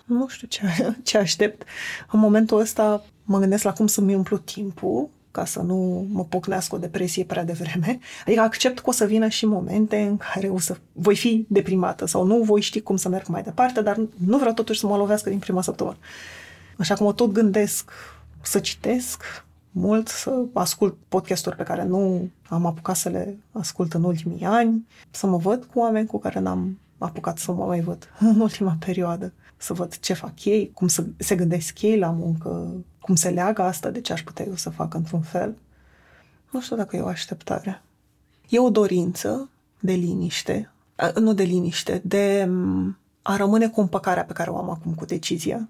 Nu 0.05 0.27
știu 0.27 0.47
ce, 0.47 0.61
ce 1.03 1.17
aștept. 1.17 1.63
În 2.11 2.19
momentul 2.19 2.59
ăsta 2.59 3.03
mă 3.23 3.39
gândesc 3.39 3.63
la 3.63 3.73
cum 3.73 3.87
să-mi 3.87 4.15
umplu 4.15 4.37
timpul 4.37 5.09
ca 5.37 5.45
să 5.45 5.61
nu 5.61 6.07
mă 6.09 6.23
pocnească 6.23 6.75
o 6.75 6.77
depresie 6.77 7.23
prea 7.23 7.43
devreme. 7.43 7.99
Adică 8.25 8.41
accept 8.41 8.79
că 8.79 8.89
o 8.89 8.91
să 8.91 9.05
vină 9.05 9.27
și 9.27 9.45
momente 9.45 9.97
în 9.97 10.17
care 10.17 10.47
o 10.47 10.59
să 10.59 10.77
voi 10.91 11.15
fi 11.15 11.45
deprimată 11.49 12.05
sau 12.05 12.25
nu 12.25 12.41
voi 12.41 12.61
ști 12.61 12.81
cum 12.81 12.95
să 12.95 13.09
merg 13.09 13.27
mai 13.27 13.43
departe, 13.43 13.81
dar 13.81 13.97
nu 14.25 14.37
vreau 14.37 14.53
totuși 14.53 14.79
să 14.79 14.87
mă 14.87 14.97
lovească 14.97 15.29
din 15.29 15.39
prima 15.39 15.61
săptămână. 15.61 15.97
Așa 16.77 16.95
cum 16.95 17.05
o 17.05 17.11
tot 17.11 17.31
gândesc 17.31 17.91
să 18.41 18.59
citesc 18.59 19.23
mult, 19.71 20.07
să 20.07 20.43
ascult 20.53 20.97
podcasturi 21.07 21.55
pe 21.55 21.63
care 21.63 21.83
nu 21.83 22.29
am 22.49 22.65
apucat 22.65 22.95
să 22.95 23.09
le 23.09 23.37
ascult 23.51 23.93
în 23.93 24.03
ultimii 24.03 24.45
ani, 24.45 24.87
să 25.11 25.27
mă 25.27 25.37
văd 25.37 25.63
cu 25.73 25.79
oameni 25.79 26.07
cu 26.07 26.19
care 26.19 26.39
n-am 26.39 26.79
apucat 26.97 27.37
să 27.37 27.51
mă 27.51 27.65
mai 27.65 27.81
văd 27.81 28.09
în 28.19 28.39
ultima 28.39 28.77
perioadă, 28.85 29.33
să 29.57 29.73
văd 29.73 29.97
ce 29.99 30.13
fac 30.13 30.45
ei, 30.45 30.71
cum 30.73 30.87
să, 30.87 31.05
se 31.17 31.35
gândesc 31.35 31.81
ei 31.81 31.97
la 31.97 32.09
muncă, 32.09 32.73
cum 33.07 33.15
se 33.15 33.29
leagă 33.29 33.61
asta 33.61 33.89
de 33.89 34.01
ce 34.01 34.13
aș 34.13 34.23
putea 34.23 34.45
eu 34.45 34.55
să 34.55 34.69
fac 34.69 34.93
într-un 34.93 35.21
fel. 35.21 35.55
Nu 36.51 36.61
știu 36.61 36.75
dacă 36.75 36.95
e 36.95 37.01
o 37.01 37.07
așteptare. 37.07 37.81
E 38.49 38.59
o 38.59 38.69
dorință 38.69 39.49
de 39.79 39.93
liniște, 39.93 40.71
nu 41.19 41.33
de 41.33 41.43
liniște, 41.43 42.01
de 42.03 42.49
a 43.21 43.35
rămâne 43.35 43.69
cu 43.69 43.81
împăcarea 43.81 44.25
pe 44.25 44.33
care 44.33 44.49
o 44.49 44.57
am 44.57 44.69
acum 44.69 44.93
cu 44.93 45.05
decizia. 45.05 45.69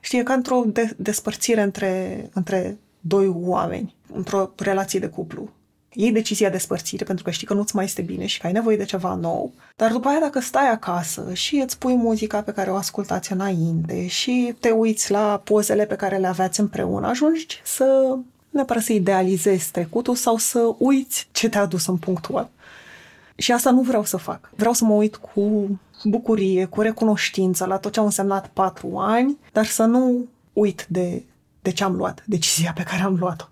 Știi, 0.00 0.18
e 0.18 0.22
ca 0.22 0.32
într-o 0.32 0.64
de- 0.66 0.94
despărțire 0.98 1.62
între, 1.62 2.30
între 2.32 2.78
doi 3.00 3.26
oameni, 3.26 3.96
într-o 4.12 4.50
relație 4.56 4.98
de 4.98 5.08
cuplu 5.08 5.50
iei 5.92 6.12
decizia 6.12 6.50
de 6.50 6.58
spărțire 6.58 7.04
pentru 7.04 7.24
că 7.24 7.30
știi 7.30 7.46
că 7.46 7.54
nu-ți 7.54 7.74
mai 7.74 7.84
este 7.84 8.02
bine 8.02 8.26
și 8.26 8.40
că 8.40 8.46
ai 8.46 8.52
nevoie 8.52 8.76
de 8.76 8.84
ceva 8.84 9.14
nou, 9.14 9.52
dar 9.76 9.92
după 9.92 10.08
aia 10.08 10.20
dacă 10.20 10.40
stai 10.40 10.70
acasă 10.70 11.30
și 11.32 11.56
îți 11.56 11.78
pui 11.78 11.94
muzica 11.94 12.42
pe 12.42 12.52
care 12.52 12.70
o 12.70 12.74
ascultați 12.74 13.32
înainte 13.32 14.06
și 14.06 14.54
te 14.60 14.70
uiți 14.70 15.10
la 15.10 15.40
pozele 15.44 15.86
pe 15.86 15.94
care 15.94 16.16
le 16.16 16.26
aveați 16.26 16.60
împreună, 16.60 17.06
ajungi 17.06 17.60
să 17.64 18.16
neapărat 18.50 18.82
să 18.82 18.92
idealizezi 18.92 19.70
trecutul 19.70 20.14
sau 20.14 20.36
să 20.36 20.74
uiți 20.78 21.28
ce 21.32 21.48
te-a 21.48 21.66
dus 21.66 21.86
în 21.86 21.96
punctul 21.96 22.36
ăla. 22.36 22.48
Și 23.36 23.52
asta 23.52 23.70
nu 23.70 23.80
vreau 23.80 24.04
să 24.04 24.16
fac. 24.16 24.50
Vreau 24.56 24.72
să 24.72 24.84
mă 24.84 24.94
uit 24.94 25.16
cu 25.16 25.78
bucurie, 26.04 26.64
cu 26.64 26.80
recunoștință 26.80 27.64
la 27.64 27.78
tot 27.78 27.92
ce 27.92 27.98
au 27.98 28.04
însemnat 28.04 28.48
patru 28.48 28.96
ani, 28.96 29.38
dar 29.52 29.66
să 29.66 29.84
nu 29.84 30.26
uit 30.52 30.86
de, 30.88 31.22
de 31.62 31.70
ce 31.70 31.84
am 31.84 31.96
luat, 31.96 32.22
decizia 32.26 32.72
pe 32.74 32.82
care 32.82 33.02
am 33.02 33.16
luat-o. 33.20 33.44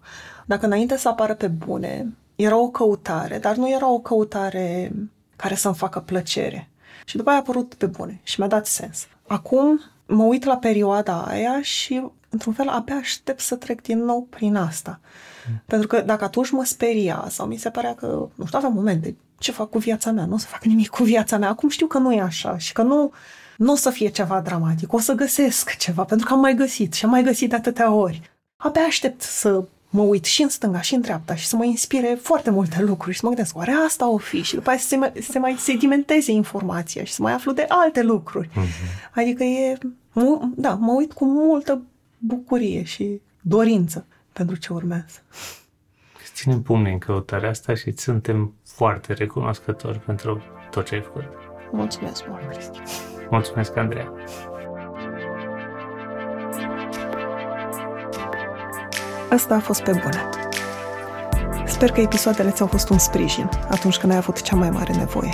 Dacă 0.47 0.67
înainte 0.67 0.97
să 0.97 1.09
apară 1.09 1.35
pe 1.35 1.47
bune, 1.47 2.15
era 2.37 2.57
o 2.57 2.69
căutare, 2.69 3.39
dar 3.39 3.57
nu 3.57 3.71
era 3.71 3.91
o 3.91 3.99
căutare 3.99 4.93
care 5.37 5.55
să-mi 5.55 5.75
facă 5.75 6.01
plăcere. 6.01 6.71
Și 7.05 7.17
după 7.17 7.29
aia 7.29 7.39
a 7.39 7.41
apărut 7.41 7.75
pe 7.75 7.87
bune 7.87 8.21
și 8.23 8.41
mi-a 8.41 8.49
dat 8.49 8.67
sens. 8.67 9.07
Acum 9.27 9.81
mă 10.07 10.23
uit 10.23 10.45
la 10.45 10.57
perioada 10.57 11.23
aia 11.23 11.63
și, 11.63 12.07
într-un 12.29 12.53
fel, 12.53 12.69
abia 12.69 12.95
aștept 12.95 13.41
să 13.41 13.55
trec 13.55 13.83
din 13.83 14.05
nou 14.05 14.27
prin 14.31 14.57
asta. 14.57 15.01
Mm. 15.49 15.63
Pentru 15.67 15.87
că 15.87 16.01
dacă 16.01 16.25
atunci 16.25 16.51
mă 16.51 16.65
speria 16.65 17.27
sau 17.29 17.47
mi 17.47 17.57
se 17.57 17.71
părea 17.71 17.95
că, 17.95 18.29
nu 18.35 18.47
știu, 18.47 18.59
aveam 18.59 18.73
momente, 18.73 19.17
ce 19.39 19.53
fac 19.53 19.71
cu 19.71 19.79
viața 19.79 20.11
mea? 20.11 20.27
Nu 20.27 20.35
o 20.35 20.39
să 20.39 20.47
fac 20.47 20.65
nimic 20.65 20.89
cu 20.89 21.03
viața 21.03 21.39
mea. 21.39 21.49
Acum 21.49 21.69
știu 21.69 21.87
că 21.87 21.99
nu 21.99 22.13
e 22.13 22.21
așa 22.21 22.59
și 22.59 22.73
că 22.73 22.83
nu, 22.83 23.13
nu 23.57 23.73
o 23.73 23.77
să 23.77 23.91
fie 23.91 24.09
ceva 24.09 24.41
dramatic. 24.41 24.93
O 24.93 24.99
să 24.99 25.13
găsesc 25.13 25.77
ceva, 25.77 26.05
pentru 26.05 26.27
că 26.27 26.33
am 26.33 26.41
mai 26.41 26.55
găsit 26.55 26.93
și 26.93 27.05
am 27.05 27.11
mai 27.11 27.23
găsit 27.23 27.51
de 27.51 27.57
atâtea 27.57 27.93
ori. 27.93 28.31
Abia 28.57 28.83
aștept 28.83 29.23
să 29.23 29.65
mă 29.97 30.03
uit 30.03 30.25
și 30.25 30.43
în 30.43 30.49
stânga 30.49 30.81
și 30.81 30.95
în 30.95 31.01
dreapta 31.01 31.35
și 31.35 31.47
să 31.47 31.57
mă 31.57 31.65
inspire 31.65 32.19
foarte 32.23 32.51
multe 32.51 32.83
lucruri 32.83 33.15
și 33.15 33.21
să 33.21 33.27
mă 33.27 33.33
gândesc, 33.33 33.57
oare 33.57 33.73
asta 33.87 34.09
o 34.11 34.17
fi? 34.17 34.43
Și 34.43 34.55
după 34.55 34.71
aceea 34.71 34.83
să 34.83 34.89
se 34.89 34.97
mai, 34.97 35.13
se 35.21 35.39
mai 35.39 35.57
sedimenteze 35.59 36.33
informația 36.33 37.05
și 37.05 37.13
să 37.13 37.23
mai 37.23 37.33
aflu 37.33 37.53
de 37.53 37.65
alte 37.69 38.03
lucruri. 38.03 38.49
Uh-huh. 38.49 39.11
Adică 39.15 39.45
e, 39.45 39.79
da, 40.55 40.75
mă 40.75 40.93
uit 40.93 41.13
cu 41.13 41.25
multă 41.25 41.83
bucurie 42.19 42.83
și 42.83 43.21
dorință 43.41 44.07
pentru 44.33 44.57
ce 44.57 44.73
urmează. 44.73 45.23
ținem 46.35 46.63
pumne 46.63 46.91
în 46.91 46.99
căutarea 46.99 47.49
asta 47.49 47.75
și 47.75 47.93
suntem 47.97 48.55
foarte 48.65 49.13
recunoscători 49.13 49.99
pentru 49.99 50.43
tot 50.71 50.87
ce 50.87 50.95
ai 50.95 51.01
făcut. 51.01 51.25
Mulțumesc 51.73 52.29
mult, 52.29 52.49
Cristi. 52.51 52.79
Mulțumesc, 53.31 53.77
Andreea. 53.77 54.13
Asta 59.31 59.55
a 59.55 59.59
fost 59.59 59.83
pe 59.83 59.91
bune. 59.91 60.29
Sper 61.67 61.91
că 61.91 62.01
episoadele 62.01 62.51
ți-au 62.51 62.69
fost 62.69 62.89
un 62.89 62.99
sprijin 62.99 63.49
atunci 63.69 63.97
când 63.97 64.13
ai 64.13 64.19
avut 64.19 64.43
cea 64.43 64.57
mai 64.57 64.71
mare 64.71 64.93
nevoie. 64.93 65.33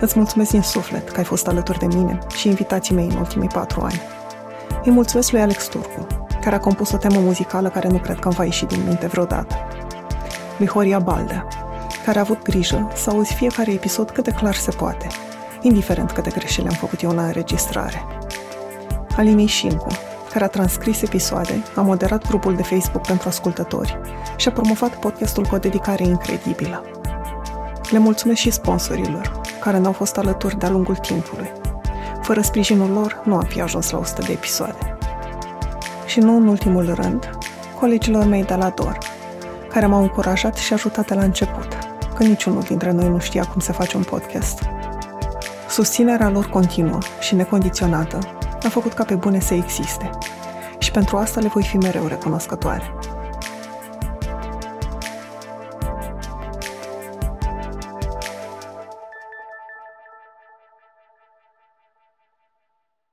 Îți 0.00 0.18
mulțumesc 0.18 0.50
din 0.50 0.62
suflet 0.62 1.08
că 1.08 1.18
ai 1.18 1.24
fost 1.24 1.48
alături 1.48 1.78
de 1.78 1.86
mine 1.86 2.18
și 2.36 2.48
invitații 2.48 2.94
mei 2.94 3.08
în 3.10 3.16
ultimii 3.16 3.48
patru 3.48 3.80
ani. 3.80 4.00
Îi 4.84 4.90
mulțumesc 4.90 5.30
lui 5.32 5.40
Alex 5.40 5.66
Turcu, 5.66 6.06
care 6.40 6.54
a 6.54 6.60
compus 6.60 6.92
o 6.92 6.96
temă 6.96 7.18
muzicală 7.18 7.68
care 7.68 7.88
nu 7.88 7.98
cred 7.98 8.18
că 8.18 8.28
îmi 8.28 8.36
va 8.36 8.44
ieși 8.44 8.64
din 8.64 8.80
minte 8.86 9.06
vreodată. 9.06 9.54
Lui 10.58 10.68
Horia 10.68 10.98
Baldea, 10.98 11.46
care 12.04 12.18
a 12.18 12.20
avut 12.20 12.42
grijă 12.42 12.90
să 12.94 13.10
auzi 13.10 13.34
fiecare 13.34 13.72
episod 13.72 14.10
cât 14.10 14.24
de 14.24 14.30
clar 14.30 14.54
se 14.54 14.70
poate, 14.70 15.06
indiferent 15.60 16.10
câte 16.10 16.30
greșeli 16.30 16.68
am 16.68 16.74
făcut 16.74 17.02
eu 17.02 17.10
la 17.10 17.24
înregistrare. 17.24 18.04
Alinei 19.16 19.46
Șincu, 19.46 19.86
care 20.34 20.46
a 20.46 20.48
transcris 20.48 21.02
episoade, 21.02 21.62
a 21.74 21.80
moderat 21.80 22.26
grupul 22.26 22.54
de 22.54 22.62
Facebook 22.62 23.06
pentru 23.06 23.28
ascultători 23.28 23.98
și 24.36 24.48
a 24.48 24.52
promovat 24.52 24.98
podcastul 24.98 25.44
cu 25.46 25.54
o 25.54 25.58
dedicare 25.58 26.04
incredibilă. 26.04 26.84
Le 27.90 27.98
mulțumesc 27.98 28.40
și 28.40 28.50
sponsorilor, 28.50 29.40
care 29.60 29.78
ne-au 29.78 29.92
fost 29.92 30.16
alături 30.16 30.58
de-a 30.58 30.70
lungul 30.70 30.96
timpului. 30.96 31.52
Fără 32.22 32.40
sprijinul 32.40 32.90
lor, 32.90 33.22
nu 33.24 33.34
am 33.34 33.42
fi 33.42 33.60
ajuns 33.60 33.90
la 33.90 33.98
100 33.98 34.22
de 34.26 34.32
episoade. 34.32 34.96
Și 36.06 36.20
nu 36.20 36.36
în 36.36 36.48
ultimul 36.48 36.94
rând, 36.94 37.30
colegilor 37.78 38.24
mei 38.24 38.44
de 38.44 38.54
la 38.54 38.68
DOR, 38.68 38.98
care 39.68 39.86
m-au 39.86 40.02
încurajat 40.02 40.56
și 40.56 40.72
ajutat 40.72 41.06
de 41.06 41.14
la 41.14 41.22
început, 41.22 41.68
că 42.14 42.22
niciunul 42.22 42.62
dintre 42.62 42.90
noi 42.90 43.08
nu 43.08 43.18
știa 43.18 43.44
cum 43.44 43.60
se 43.60 43.72
face 43.72 43.96
un 43.96 44.02
podcast. 44.02 44.62
Susținerea 45.68 46.28
lor 46.28 46.48
continuă 46.48 46.98
și 47.20 47.34
necondiționată 47.34 48.18
a 48.66 48.70
făcut 48.70 48.92
ca 48.92 49.04
pe 49.04 49.14
bune 49.14 49.40
să 49.40 49.54
existe. 49.54 50.10
Și 50.78 50.90
pentru 50.90 51.16
asta 51.16 51.40
le 51.40 51.48
voi 51.48 51.62
fi 51.62 51.76
mereu 51.76 52.06
recunoscătoare. 52.06 52.94